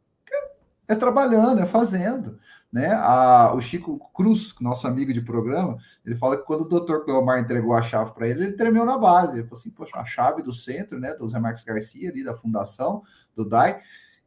É 0.87 0.95
trabalhando, 0.95 1.61
é 1.61 1.65
fazendo. 1.65 2.37
Né? 2.71 2.87
A, 2.93 3.53
o 3.53 3.59
Chico 3.59 3.99
Cruz, 4.13 4.55
nosso 4.61 4.87
amigo 4.87 5.11
de 5.11 5.21
programa, 5.21 5.77
ele 6.05 6.15
fala 6.15 6.37
que 6.37 6.45
quando 6.45 6.61
o 6.61 6.69
doutor 6.69 7.03
Cleomar 7.03 7.39
entregou 7.39 7.73
a 7.73 7.81
chave 7.81 8.13
para 8.13 8.27
ele, 8.27 8.45
ele 8.45 8.53
tremeu 8.53 8.85
na 8.85 8.97
base. 8.97 9.39
Ele 9.39 9.43
falou 9.43 9.59
assim: 9.59 9.69
Poxa, 9.69 9.97
a 9.97 10.05
chave 10.05 10.41
do 10.41 10.53
centro, 10.53 10.97
né, 10.97 11.13
do 11.13 11.27
Zé 11.27 11.37
Marques 11.39 11.65
Garcia, 11.65 12.09
ali 12.09 12.23
da 12.23 12.35
fundação, 12.35 13.03
do 13.35 13.43
DAI. 13.43 13.81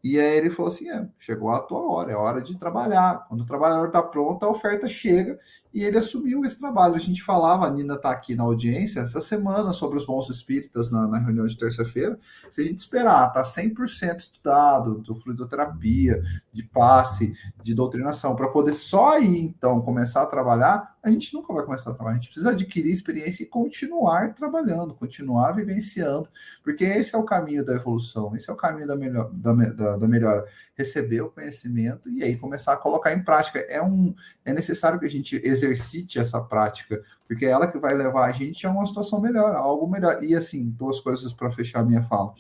E 0.05 0.21
aí 0.21 0.37
ele 0.37 0.51
falou 0.51 0.71
assim: 0.71 0.91
é, 0.91 1.09
chegou 1.19 1.51
a 1.51 1.61
tua 1.61 1.81
hora, 1.91 2.13
é 2.13 2.17
hora 2.17 2.43
de 2.43 2.59
trabalhar. 2.59 3.25
Quando 3.27 3.41
o 3.41 3.47
trabalhador 3.47 3.87
está 3.87 4.03
pronto, 4.03 4.45
a 4.45 4.51
oferta 4.51 4.87
chega 4.87 5.39
e 5.75 5.83
ele 5.83 5.99
assumiu 5.99 6.45
esse 6.45 6.57
trabalho. 6.57 6.95
A 6.95 7.01
gente 7.01 7.21
falava, 7.21 7.67
a 7.67 7.71
Nina 7.71 7.95
está 7.95 8.13
aqui 8.13 8.37
na 8.37 8.45
audiência 8.45 9.01
essa 9.01 9.21
semana 9.21 9.73
sobre 9.73 9.97
os 9.97 10.07
bons 10.07 10.31
espíritas 10.31 10.89
na, 10.89 11.09
na 11.09 11.19
reunião 11.19 11.45
de 11.47 11.59
terça-feira. 11.59 12.17
Se 12.49 12.63
a 12.63 12.65
gente 12.65 12.79
esperar, 12.79 13.27
está 13.27 13.43
100% 13.43 14.19
estudado, 14.19 15.03
de 15.03 15.21
fluidoterapia, 15.21 16.23
de 16.53 16.63
passe, 16.63 17.35
de 17.61 17.75
doutrinação, 17.75 18.37
para 18.37 18.49
poder 18.49 18.75
só 18.75 19.15
aí 19.17 19.41
então 19.41 19.81
começar 19.81 20.23
a 20.23 20.27
trabalhar, 20.27 20.95
a 21.03 21.11
gente 21.11 21.35
nunca 21.35 21.53
vai 21.53 21.65
começar 21.65 21.91
a 21.91 21.95
trabalhar. 21.95 22.19
A 22.19 22.21
gente 22.21 22.29
precisa 22.29 22.51
adquirir 22.51 22.93
experiência 22.93 23.43
e 23.43 23.47
continuar 23.47 24.33
trabalhando, 24.33 24.95
continuar 24.95 25.53
vivenciando, 25.53 26.29
porque 26.63 26.85
esse 26.85 27.17
é 27.17 27.19
o 27.19 27.25
caminho 27.25 27.65
da 27.65 27.75
evolução, 27.75 28.35
esse 28.37 28.49
é 28.49 28.53
o 28.53 28.57
caminho 28.57 28.87
da, 28.87 28.97
melhor, 28.97 29.29
da, 29.33 29.53
da, 29.53 29.97
da 29.97 30.09
melhora 30.09 30.47
receber 30.77 31.21
o 31.21 31.31
conhecimento 31.31 32.11
e 32.11 32.23
aí 32.23 32.37
começar 32.37 32.73
a 32.73 32.77
colocar 32.77 33.13
em 33.13 33.23
prática. 33.23 33.61
É, 33.69 33.83
um, 33.83 34.15
é 34.45 34.53
necessário 34.53 34.99
que 34.99 35.07
a 35.07 35.11
gente 35.11 35.37
exercite 35.65 36.19
essa 36.19 36.41
prática, 36.41 37.03
porque 37.27 37.47
é 37.47 37.51
ela 37.51 37.67
que 37.67 37.79
vai 37.79 37.95
levar 37.95 38.29
a 38.29 38.33
gente 38.33 38.67
a 38.67 38.71
uma 38.71 38.87
situação 38.87 39.21
melhor, 39.21 39.55
a 39.55 39.59
algo 39.59 39.89
melhor. 39.89 40.23
E 40.23 40.35
assim, 40.35 40.71
duas 40.71 41.01
coisas 41.01 41.33
para 41.33 41.51
fechar 41.51 41.81
a 41.81 41.85
minha 41.85 42.03
fala. 42.03 42.35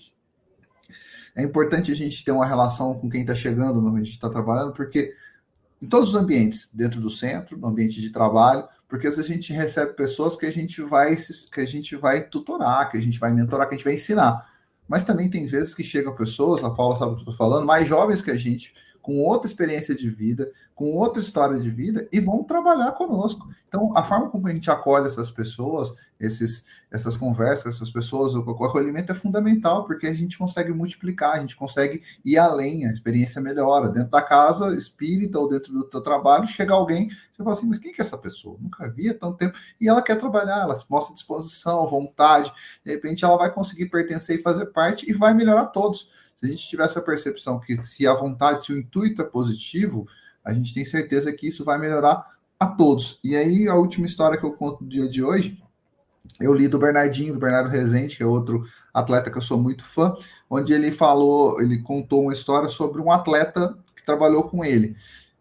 É 1.37 1.43
importante 1.43 1.91
a 1.91 1.97
gente 1.97 2.25
ter 2.25 2.31
uma 2.31 2.47
relação 2.47 2.95
com 2.95 3.11
quem 3.11 3.22
está 3.22 3.35
chegando, 3.35 3.81
onde 3.81 4.01
a 4.01 4.05
gente 4.05 4.11
está 4.11 4.31
trabalhando, 4.31 4.72
porque 4.72 5.14
em 5.83 5.89
todos 5.89 6.11
os 6.11 6.14
ambientes, 6.14 6.70
dentro 6.72 7.01
do 7.01 7.11
centro, 7.11 7.59
no 7.59 7.66
ambiente 7.66 8.01
de 8.01 8.11
trabalho, 8.11 8.66
porque 8.89 9.09
às 9.09 9.16
vezes 9.16 9.31
a 9.31 9.35
gente 9.35 9.53
recebe 9.53 9.93
pessoas 9.95 10.37
que 10.37 10.47
a 10.47 10.53
gente 10.53 10.81
vai 10.83 11.16
que 11.16 11.61
a 11.61 11.66
gente 11.66 11.97
vai 11.97 12.22
tutorar, 12.22 12.91
que 12.91 12.97
a 12.97 13.01
gente 13.01 13.18
vai 13.18 13.33
mentorar, 13.33 13.68
que 13.68 13.75
a 13.75 13.77
gente 13.77 13.85
vai 13.85 13.95
ensinar. 13.95 14.49
Mas 14.87 15.03
também 15.03 15.29
tem 15.29 15.47
vezes 15.47 15.75
que 15.75 15.83
chegam 15.83 16.14
pessoas, 16.14 16.62
a 16.62 16.70
Paula 16.70 16.95
sabe 16.95 17.12
o 17.12 17.14
que 17.14 17.20
eu 17.22 17.31
estou 17.31 17.37
falando, 17.37 17.66
mais 17.66 17.89
jovens 17.89 18.22
que 18.22 18.31
a 18.31 18.37
gente, 18.37 18.72
com 19.05 19.19
outra 19.19 19.47
experiência 19.47 19.95
de 19.95 20.09
vida, 20.09 20.51
com 20.75 20.95
outra 20.95 21.21
história 21.21 21.61
de 21.61 21.71
vida 21.71 22.09
e 22.11 22.19
vão 22.19 22.43
trabalhar 22.43 22.91
conosco. 22.93 23.47
Então, 23.69 23.93
a 23.95 24.03
forma 24.03 24.31
como 24.31 24.49
a 24.49 24.51
gente 24.51 24.71
acolhe 24.71 25.07
essas 25.07 25.31
pessoas, 25.31 25.93
esses, 26.19 26.65
essas 26.91 27.15
conversas, 27.15 27.75
essas 27.75 27.91
pessoas, 27.91 28.35
o, 28.35 28.41
acolhimento 28.41 29.13
é 29.13 29.15
fundamental, 29.15 29.85
porque 29.85 30.07
a 30.07 30.15
gente 30.15 30.39
consegue 30.39 30.73
multiplicar, 30.73 31.35
a 31.35 31.41
gente 31.41 31.55
consegue 31.55 32.03
ir 32.25 32.39
além, 32.39 32.87
a 32.87 32.91
experiência 32.91 33.43
melhora. 33.43 33.91
Dentro 33.91 34.11
da 34.11 34.23
casa 34.23 34.75
espírita 34.75 35.39
ou 35.39 35.51
dentro 35.51 35.71
do 35.71 35.85
teu 35.85 36.01
trabalho, 36.01 36.47
chega 36.47 36.73
alguém, 36.73 37.11
você 37.31 37.43
fala 37.43 37.53
assim, 37.55 37.67
mas 37.67 37.79
quem 37.79 37.93
que 37.93 38.01
é 38.01 38.05
essa 38.05 38.17
pessoa? 38.17 38.57
Nunca 38.59 38.89
vi 38.89 39.11
há 39.11 39.15
tanto 39.15 39.37
tempo. 39.37 39.59
E 39.79 39.87
ela 39.87 40.01
quer 40.01 40.19
trabalhar, 40.19 40.63
ela 40.63 40.83
mostra 40.89 41.15
disposição, 41.15 41.91
vontade, 41.91 42.51
de 42.83 42.91
repente 42.91 43.23
ela 43.23 43.37
vai 43.37 43.53
conseguir 43.53 43.91
pertencer 43.91 44.39
e 44.39 44.43
fazer 44.43 44.65
parte 44.67 45.11
e 45.11 45.13
vai 45.13 45.35
melhorar 45.35 45.67
todos. 45.67 46.09
Se 46.45 46.49
a 46.49 46.51
gente 46.51 46.68
tiver 46.68 46.84
essa 46.84 47.01
percepção 47.01 47.59
que 47.59 47.82
se 47.82 48.07
a 48.07 48.12
vontade, 48.12 48.66
se 48.66 48.72
o 48.72 48.78
intuito 48.78 49.22
é 49.22 49.24
positivo, 49.24 50.07
a 50.45 50.53
gente 50.53 50.74
tem 50.74 50.84
certeza 50.84 51.32
que 51.32 51.49
isso 51.49 51.64
vai 51.64 51.78
melhorar 51.78 52.34
a 52.61 52.66
todos. 52.66 53.18
E 53.24 53.34
aí, 53.34 53.66
a 53.66 53.74
última 53.74 54.05
história 54.05 54.38
que 54.38 54.45
eu 54.45 54.53
conto 54.53 54.84
no 54.84 54.90
dia 54.90 55.09
de 55.09 55.22
hoje, 55.24 55.59
eu 56.38 56.53
li 56.53 56.68
do 56.68 56.78
Bernardinho, 56.78 57.32
do 57.32 57.40
Bernardo 57.40 57.70
Rezende, 57.70 58.16
que 58.16 58.22
é 58.22 58.26
outro 58.26 58.66
atleta 58.92 59.30
que 59.30 59.38
eu 59.38 59.42
sou 59.42 59.59
muito 59.59 59.84
fã, 59.84 60.14
onde 60.51 60.74
ele 60.74 60.92
falou, 60.92 61.61
ele 61.62 61.78
contou 61.78 62.24
uma 62.24 62.32
história 62.34 62.68
sobre 62.68 63.01
um 63.01 63.11
atleta 63.11 63.74
que 63.97 64.05
trabalhou 64.05 64.42
com 64.42 64.62
ele. 64.62 64.95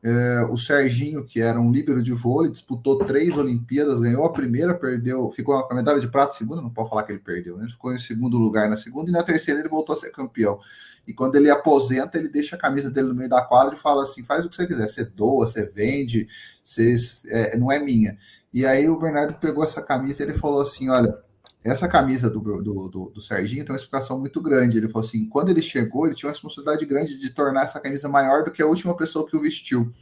É, 0.05 0.45
o 0.49 0.57
Serginho, 0.57 1.23
que 1.23 1.39
era 1.39 1.57
um 1.57 1.71
líbero 1.71 2.03
de 2.03 2.11
vôlei, 2.11 2.51
disputou 2.51 2.97
três 3.05 3.37
Olimpíadas, 3.37 4.01
ganhou 4.01 4.25
a 4.25 4.33
primeira, 4.33 4.73
perdeu, 4.73 5.31
ficou 5.31 5.63
com 5.63 5.73
a 5.73 5.75
medalha 5.77 6.01
de 6.01 6.09
prata 6.09 6.33
segunda, 6.33 6.61
não 6.61 6.69
pode 6.69 6.89
falar 6.89 7.03
que 7.03 7.13
ele 7.13 7.19
perdeu, 7.19 7.55
né? 7.55 7.63
Ele 7.63 7.71
ficou 7.71 7.93
em 7.93 7.99
segundo 7.99 8.37
lugar 8.37 8.69
na 8.69 8.75
segunda 8.75 9.09
e 9.09 9.13
na 9.13 9.23
terceira 9.23 9.61
ele 9.61 9.69
voltou 9.69 9.95
a 9.95 9.97
ser 9.97 10.11
campeão. 10.11 10.59
E 11.07 11.13
quando 11.13 11.35
ele 11.35 11.49
aposenta, 11.49 12.17
ele 12.17 12.29
deixa 12.29 12.55
a 12.55 12.59
camisa 12.59 12.89
dele 12.89 13.09
no 13.09 13.15
meio 13.15 13.29
da 13.29 13.41
quadra 13.41 13.75
e 13.75 13.79
fala 13.79 14.03
assim: 14.03 14.23
faz 14.23 14.45
o 14.45 14.49
que 14.49 14.55
você 14.55 14.65
quiser, 14.65 14.87
você 14.87 15.03
doa, 15.03 15.47
você 15.47 15.65
vende, 15.65 16.27
você, 16.63 16.95
é, 17.27 17.57
não 17.57 17.71
é 17.71 17.79
minha. 17.79 18.17
E 18.53 18.65
aí 18.65 18.87
o 18.87 18.99
Bernardo 18.99 19.33
pegou 19.35 19.63
essa 19.63 19.81
camisa 19.81 20.23
e 20.23 20.27
ele 20.27 20.37
falou 20.37 20.61
assim: 20.61 20.89
olha, 20.89 21.17
essa 21.63 21.87
camisa 21.87 22.29
do, 22.29 22.39
do, 22.39 22.89
do, 22.89 23.09
do, 23.09 23.21
Serginho 23.21 23.63
tem 23.63 23.73
uma 23.73 23.77
explicação 23.77 24.19
muito 24.19 24.41
grande. 24.41 24.77
Ele 24.77 24.89
falou 24.89 25.05
assim: 25.05 25.27
quando 25.27 25.49
ele 25.49 25.61
chegou, 25.61 26.05
ele 26.05 26.15
tinha 26.15 26.27
uma 26.27 26.33
responsabilidade 26.33 26.85
grande 26.85 27.17
de 27.17 27.29
tornar 27.29 27.63
essa 27.63 27.79
camisa 27.79 28.07
maior 28.07 28.43
do 28.43 28.51
que 28.51 28.61
a 28.61 28.67
última 28.67 28.95
pessoa 28.95 29.27
que 29.27 29.35
o 29.35 29.41
vestiu. 29.41 29.93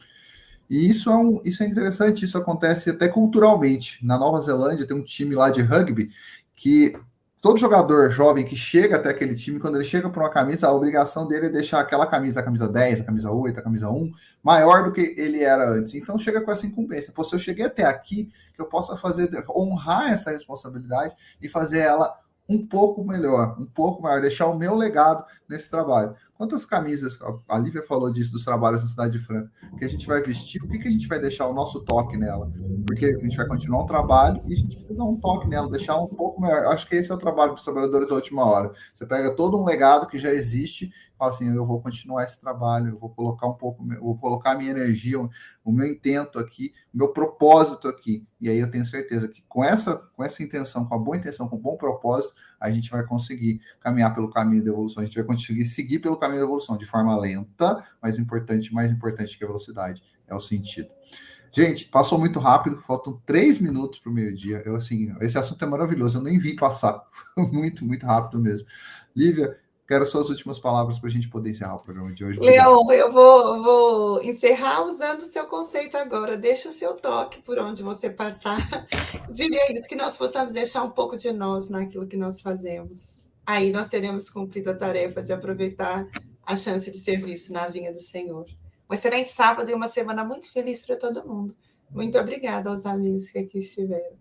E 0.70 0.90
isso 0.90 1.10
é, 1.10 1.16
um, 1.16 1.42
isso 1.44 1.64
é 1.64 1.68
interessante, 1.68 2.26
isso 2.26 2.38
acontece 2.38 2.90
até 2.90 3.08
culturalmente. 3.10 4.04
Na 4.06 4.18
Nova 4.18 4.40
Zelândia 4.40 4.88
tem 4.88 4.96
um 4.96 5.04
time 5.04 5.36
lá 5.36 5.50
de 5.50 5.62
rugby 5.62 6.12
que 6.56 6.96
todo 7.42 7.58
jogador 7.58 8.12
jovem 8.12 8.46
que 8.46 8.56
chega 8.56 8.98
até 8.98 9.10
aquele 9.10 9.34
time, 9.36 9.60
quando 9.60 9.76
ele 9.76 9.84
chega 9.84 10.08
para 10.10 10.22
uma 10.22 10.30
camisa, 10.30 10.68
a 10.68 10.74
obrigação 10.74 11.28
dele 11.28 11.48
é 11.48 11.50
deixar 11.50 11.80
aquela 11.80 12.06
camisa, 12.06 12.40
a 12.40 12.44
camisa 12.44 12.70
10, 12.70 13.02
a 13.02 13.04
camisa 13.04 13.32
8, 13.32 13.60
a 13.60 13.64
camisa 13.64 13.90
1, 13.90 14.12
maior 14.44 14.84
do 14.84 14.92
que 14.92 15.16
ele 15.18 15.44
era 15.44 15.68
antes. 15.68 15.96
Então 15.96 16.20
chega 16.20 16.40
com 16.42 16.52
essa 16.52 16.68
incumbência. 16.68 17.12
Pô, 17.12 17.24
se 17.24 17.34
eu 17.34 17.40
cheguei 17.40 17.66
até 17.66 17.84
aqui, 17.84 18.32
que 18.54 18.62
eu 18.62 18.68
possa 18.68 18.96
fazer, 18.96 19.30
honrar 19.50 20.14
essa 20.14 20.30
responsabilidade 20.30 21.16
e 21.42 21.50
fazer 21.50 21.80
ela 21.80 22.16
um 22.48 22.66
pouco 22.68 23.04
melhor, 23.04 23.60
um 23.60 23.66
pouco 23.66 24.04
maior, 24.04 24.22
deixar 24.22 24.46
o 24.46 24.58
meu 24.58 24.76
legado 24.76 25.26
nesse 25.50 25.70
trabalho. 25.70 26.16
Quantas 26.42 26.66
camisas, 26.66 27.20
a 27.48 27.58
Lívia 27.60 27.84
falou 27.84 28.12
disso, 28.12 28.32
dos 28.32 28.44
trabalhos 28.44 28.82
na 28.82 28.88
Cidade 28.88 29.12
de 29.12 29.24
Franca, 29.24 29.52
que 29.78 29.86
a 29.86 29.88
gente 29.88 30.08
vai 30.08 30.24
vestir, 30.24 30.60
o 30.64 30.68
que, 30.68 30.80
que 30.80 30.88
a 30.88 30.92
gente 30.92 31.08
vai 31.08 31.20
deixar 31.20 31.46
o 31.46 31.54
nosso 31.54 31.82
toque 31.82 32.18
nela? 32.18 32.52
Porque 32.88 33.06
a 33.06 33.20
gente 33.20 33.38
vai 33.38 33.46
continuar 33.46 33.84
um 33.84 33.86
trabalho 33.86 34.42
e 34.48 34.54
a 34.54 34.56
gente 34.56 34.76
precisa 34.76 34.96
dar 34.96 35.04
um 35.04 35.18
toque 35.18 35.48
nela, 35.48 35.70
deixar 35.70 35.98
um 35.98 36.08
pouco 36.08 36.42
melhor. 36.42 36.66
Acho 36.74 36.88
que 36.88 36.96
esse 36.96 37.12
é 37.12 37.14
o 37.14 37.18
trabalho 37.20 37.54
dos 37.54 37.64
trabalhadores 37.64 38.10
da 38.10 38.16
última 38.16 38.44
hora. 38.44 38.72
Você 38.92 39.06
pega 39.06 39.36
todo 39.36 39.56
um 39.56 39.64
legado 39.64 40.08
que 40.08 40.18
já 40.18 40.34
existe 40.34 40.92
fala 41.22 41.32
assim, 41.32 41.56
eu 41.56 41.68
vou 41.68 41.80
continuar 41.80 42.24
esse 42.24 42.42
trabalho, 42.42 42.94
eu 42.94 42.98
vou 42.98 43.12
colocar 43.12 43.46
um 43.46 43.54
pouco, 43.54 43.86
eu 43.94 44.02
vou 44.02 44.18
colocar 44.18 44.54
a 44.54 44.56
minha 44.56 44.72
energia, 44.72 45.20
o 45.64 45.72
meu 45.72 45.86
intento 45.86 46.40
aqui, 46.40 46.74
o 46.92 46.98
meu 46.98 47.10
propósito 47.10 47.88
aqui. 47.88 48.28
E 48.40 48.50
aí 48.50 48.58
eu 48.58 48.72
tenho 48.72 48.84
certeza 48.84 49.28
que 49.28 49.44
com 49.48 49.64
essa, 49.64 49.98
com 50.16 50.24
essa 50.24 50.42
intenção, 50.42 50.84
com 50.84 50.96
a 50.96 50.98
boa 50.98 51.16
intenção, 51.16 51.48
com 51.48 51.58
o 51.58 51.60
bom 51.60 51.78
propósito, 51.78 52.34
a 52.62 52.70
gente 52.70 52.90
vai 52.92 53.04
conseguir 53.04 53.60
caminhar 53.80 54.14
pelo 54.14 54.30
caminho 54.30 54.64
da 54.64 54.70
evolução, 54.70 55.02
a 55.02 55.06
gente 55.06 55.16
vai 55.16 55.26
conseguir 55.26 55.66
seguir 55.66 56.00
pelo 56.00 56.16
caminho 56.16 56.40
da 56.40 56.46
evolução 56.46 56.78
de 56.78 56.86
forma 56.86 57.18
lenta, 57.20 57.84
mas 58.02 58.20
importante, 58.20 58.74
mais 58.74 58.92
importante 58.92 59.38
que 59.38 59.44
a 59.44 59.48
velocidade, 59.48 60.04
é 60.28 60.36
o 60.36 60.40
sentido. 60.40 60.90
Gente, 61.54 61.86
passou 61.86 62.18
muito 62.18 62.40
rápido, 62.40 62.78
faltam 62.78 63.22
três 63.26 63.60
minutos 63.60 64.00
para 64.00 64.10
o 64.10 64.14
meio-dia. 64.14 64.64
Eu 64.66 64.76
assim, 64.76 65.14
esse 65.20 65.38
assunto 65.38 65.62
é 65.66 65.68
maravilhoso, 65.68 66.20
eu 66.20 66.24
nem 66.24 66.40
vi 66.40 66.56
passar. 66.56 67.04
muito, 67.36 67.84
muito 67.84 68.06
rápido 68.06 68.40
mesmo. 68.40 68.66
Lívia, 69.14 69.58
Quero 69.92 70.06
suas 70.06 70.30
últimas 70.30 70.58
palavras 70.58 70.98
para 70.98 71.10
a 71.10 71.12
gente 71.12 71.28
poder 71.28 71.50
encerrar 71.50 71.76
o 71.76 71.84
programa 71.84 72.14
de 72.14 72.24
hoje. 72.24 72.40
Leão, 72.40 72.90
eu 72.94 73.12
vou, 73.12 73.62
vou 73.62 74.24
encerrar 74.24 74.86
usando 74.86 75.20
o 75.20 75.26
seu 75.26 75.46
conceito 75.48 75.98
agora. 75.98 76.38
Deixa 76.38 76.70
o 76.70 76.72
seu 76.72 76.94
toque 76.94 77.42
por 77.42 77.60
onde 77.60 77.84
você 77.84 78.10
passar. 78.10 78.58
Diria 79.30 79.70
isso, 79.76 79.90
que 79.90 79.96
nós 79.98 80.16
possamos 80.16 80.54
deixar 80.54 80.82
um 80.84 80.92
pouco 80.92 81.18
de 81.18 81.34
nós 81.34 81.68
naquilo 81.68 82.08
que 82.08 82.16
nós 82.16 82.40
fazemos. 82.40 83.34
Aí 83.46 83.70
nós 83.70 83.90
teremos 83.90 84.30
cumprido 84.30 84.70
a 84.70 84.74
tarefa 84.74 85.22
de 85.22 85.34
aproveitar 85.34 86.08
a 86.46 86.56
chance 86.56 86.90
de 86.90 86.98
serviço 86.98 87.52
na 87.52 87.68
vinha 87.68 87.92
do 87.92 88.00
Senhor. 88.00 88.46
Um 88.90 88.94
excelente 88.94 89.30
sábado 89.30 89.70
e 89.70 89.74
uma 89.74 89.90
semana 89.90 90.24
muito 90.24 90.50
feliz 90.54 90.86
para 90.86 90.96
todo 90.96 91.28
mundo. 91.28 91.54
Muito 91.90 92.18
obrigada 92.18 92.70
aos 92.70 92.86
amigos 92.86 93.30
que 93.30 93.40
aqui 93.40 93.58
estiveram. 93.58 94.16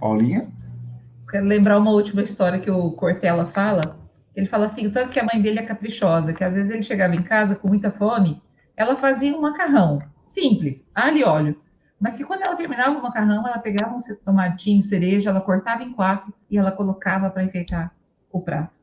Paulinha? 0.00 0.52
Quero 1.30 1.46
lembrar 1.46 1.78
uma 1.78 1.92
última 1.92 2.22
história 2.22 2.58
que 2.58 2.70
o 2.70 2.90
Cortella 2.92 3.46
fala. 3.46 3.98
Ele 4.34 4.46
fala 4.46 4.66
assim, 4.66 4.86
o 4.86 4.92
tanto 4.92 5.10
que 5.10 5.20
a 5.20 5.24
mãe 5.24 5.40
dele 5.40 5.60
é 5.60 5.62
caprichosa, 5.62 6.32
que 6.32 6.44
às 6.44 6.54
vezes 6.54 6.70
ele 6.70 6.82
chegava 6.82 7.14
em 7.14 7.22
casa 7.22 7.54
com 7.54 7.68
muita 7.68 7.90
fome, 7.90 8.42
ela 8.76 8.96
fazia 8.96 9.36
um 9.36 9.40
macarrão 9.40 10.02
simples, 10.16 10.90
alho 10.94 11.18
e 11.18 11.24
óleo. 11.24 11.60
Mas 12.00 12.16
que 12.16 12.24
quando 12.24 12.42
ela 12.42 12.56
terminava 12.56 12.98
o 12.98 13.02
macarrão, 13.02 13.46
ela 13.46 13.58
pegava 13.58 13.94
um 13.94 13.98
tomatinho, 14.24 14.82
cereja, 14.82 15.30
ela 15.30 15.40
cortava 15.40 15.82
em 15.82 15.92
quatro 15.92 16.32
e 16.50 16.56
ela 16.56 16.72
colocava 16.72 17.28
para 17.28 17.44
enfeitar 17.44 17.94
o 18.32 18.40
prato. 18.40 18.80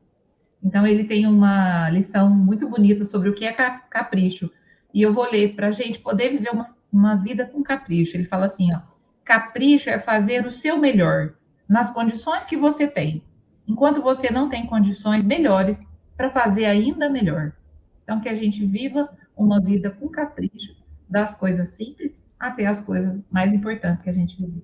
Então 0.63 0.85
ele 0.85 1.05
tem 1.05 1.25
uma 1.25 1.89
lição 1.89 2.29
muito 2.29 2.67
bonita 2.69 3.03
sobre 3.03 3.29
o 3.29 3.33
que 3.33 3.45
é 3.45 3.51
capricho. 3.51 4.51
E 4.93 5.01
eu 5.01 5.13
vou 5.13 5.29
ler 5.31 5.55
para 5.55 5.67
a 5.67 5.71
gente 5.71 5.99
poder 5.99 6.29
viver 6.29 6.51
uma, 6.51 6.75
uma 6.91 7.15
vida 7.15 7.45
com 7.45 7.63
capricho. 7.63 8.15
Ele 8.15 8.25
fala 8.25 8.45
assim, 8.45 8.73
ó, 8.73 8.81
capricho 9.23 9.89
é 9.89 9.97
fazer 9.97 10.45
o 10.45 10.51
seu 10.51 10.77
melhor, 10.77 11.33
nas 11.68 11.89
condições 11.89 12.45
que 12.45 12.55
você 12.55 12.88
tem, 12.88 13.22
enquanto 13.68 14.01
você 14.01 14.32
não 14.32 14.49
tem 14.49 14.65
condições 14.65 15.24
melhores 15.24 15.86
para 16.15 16.32
fazer 16.32 16.65
ainda 16.65 17.09
melhor. 17.09 17.53
Então, 18.03 18.22
que 18.22 18.30
a 18.30 18.36
gente 18.36 18.65
viva 18.65 19.09
uma 19.36 19.59
vida 19.59 19.91
com 19.91 20.07
capricho, 20.07 20.76
das 21.09 21.36
coisas 21.36 21.70
simples 21.70 22.11
até 22.39 22.65
as 22.65 22.82
coisas 22.82 23.20
mais 23.30 23.53
importantes 23.53 24.03
que 24.03 24.09
a 24.09 24.13
gente 24.13 24.38
vive. 24.38 24.63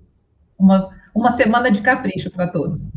Uma, 0.57 0.89
uma 1.13 1.31
semana 1.31 1.71
de 1.71 1.81
capricho 1.81 2.31
para 2.31 2.47
todos. 2.47 2.91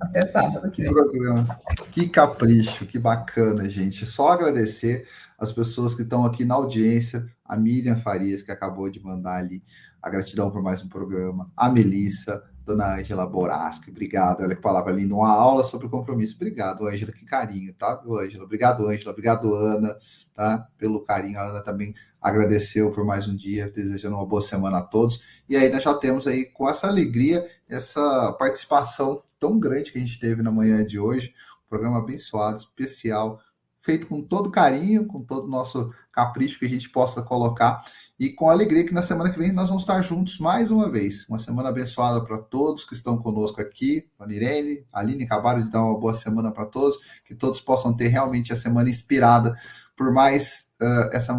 Até 0.00 0.26
sábado. 0.26 0.70
Que 0.70 0.84
programa. 0.84 1.60
Que 1.90 2.08
capricho, 2.08 2.84
que 2.86 2.98
bacana, 2.98 3.68
gente. 3.68 4.04
Só 4.04 4.30
agradecer 4.30 5.06
as 5.38 5.52
pessoas 5.52 5.94
que 5.94 6.02
estão 6.02 6.24
aqui 6.24 6.44
na 6.44 6.54
audiência, 6.54 7.26
a 7.44 7.56
Miriam 7.56 7.96
Farias, 7.96 8.42
que 8.42 8.52
acabou 8.52 8.90
de 8.90 9.02
mandar 9.02 9.36
ali 9.36 9.62
a 10.02 10.10
gratidão 10.10 10.50
por 10.50 10.62
mais 10.62 10.82
um 10.82 10.88
programa, 10.88 11.50
a 11.56 11.68
Melissa, 11.68 12.42
Dona 12.66 12.96
Ângela 12.96 13.24
Boraschi, 13.24 13.90
obrigado. 13.90 14.42
Olha 14.42 14.56
que 14.56 14.60
palavra 14.60 14.92
linda, 14.92 15.14
uma 15.14 15.30
aula 15.30 15.62
sobre 15.62 15.88
compromisso. 15.88 16.34
Obrigado, 16.34 16.88
Ângela, 16.88 17.12
que 17.12 17.24
carinho, 17.24 17.72
tá, 17.72 18.02
Ângela? 18.04 18.44
Obrigado, 18.44 18.88
Ângela. 18.88 19.12
Obrigado, 19.12 19.54
Ana, 19.54 19.96
tá? 20.34 20.68
Pelo 20.76 21.00
carinho. 21.00 21.38
A 21.38 21.44
Ana 21.44 21.60
também 21.62 21.94
agradeceu 22.20 22.90
por 22.90 23.04
mais 23.04 23.28
um 23.28 23.36
dia, 23.36 23.70
desejando 23.70 24.16
uma 24.16 24.26
boa 24.26 24.42
semana 24.42 24.78
a 24.78 24.82
todos. 24.82 25.22
E 25.48 25.56
aí 25.56 25.70
nós 25.70 25.84
já 25.84 25.94
temos 25.94 26.26
aí, 26.26 26.44
com 26.44 26.68
essa 26.68 26.88
alegria, 26.88 27.48
essa 27.68 28.32
participação 28.32 29.22
tão 29.38 29.60
grande 29.60 29.92
que 29.92 29.98
a 29.98 30.00
gente 30.00 30.18
teve 30.18 30.42
na 30.42 30.50
manhã 30.50 30.84
de 30.84 30.98
hoje, 30.98 31.32
um 31.64 31.68
programa 31.68 31.98
abençoado, 31.98 32.56
especial, 32.56 33.40
feito 33.80 34.08
com 34.08 34.20
todo 34.20 34.50
carinho, 34.50 35.06
com 35.06 35.22
todo 35.22 35.44
o 35.44 35.50
nosso 35.50 35.92
capricho 36.10 36.58
que 36.58 36.66
a 36.66 36.68
gente 36.68 36.90
possa 36.90 37.22
colocar 37.22 37.84
e 38.18 38.30
com 38.30 38.48
alegria 38.48 38.84
que 38.84 38.94
na 38.94 39.02
semana 39.02 39.30
que 39.30 39.38
vem 39.38 39.52
nós 39.52 39.68
vamos 39.68 39.82
estar 39.82 40.00
juntos 40.00 40.38
mais 40.38 40.70
uma 40.70 40.90
vez. 40.90 41.28
Uma 41.28 41.38
semana 41.38 41.68
abençoada 41.68 42.24
para 42.24 42.38
todos 42.38 42.84
que 42.84 42.94
estão 42.94 43.18
conosco 43.18 43.60
aqui. 43.60 44.08
A 44.18 44.26
Irene, 44.32 44.86
a 44.92 45.00
Aline 45.00 45.24
acabaram 45.24 45.62
de 45.62 45.70
dar 45.70 45.82
uma 45.82 45.98
boa 45.98 46.14
semana 46.14 46.50
para 46.50 46.64
todos, 46.66 46.96
que 47.24 47.34
todos 47.34 47.60
possam 47.60 47.94
ter 47.94 48.08
realmente 48.08 48.52
a 48.52 48.56
semana 48.56 48.88
inspirada 48.88 49.54
por 49.94 50.12
mais 50.12 50.70
uh, 50.80 51.10
essa 51.12 51.34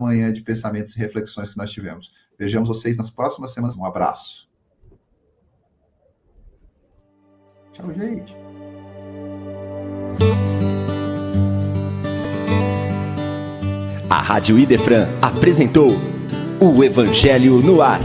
manhã 0.00 0.32
de 0.32 0.40
pensamentos 0.40 0.96
e 0.96 0.98
reflexões 0.98 1.50
que 1.50 1.58
nós 1.58 1.70
tivemos. 1.70 2.10
Vejamos 2.38 2.68
vocês 2.68 2.96
nas 2.96 3.10
próximas 3.10 3.52
semanas. 3.52 3.76
Um 3.76 3.84
abraço. 3.84 4.48
Tchau, 7.72 7.92
gente. 7.92 8.34
A 14.18 14.20
Rádio 14.20 14.58
Idefran 14.58 15.06
apresentou 15.22 15.96
o 16.58 16.82
Evangelho 16.82 17.62
no 17.62 17.80
Ar. 17.80 18.00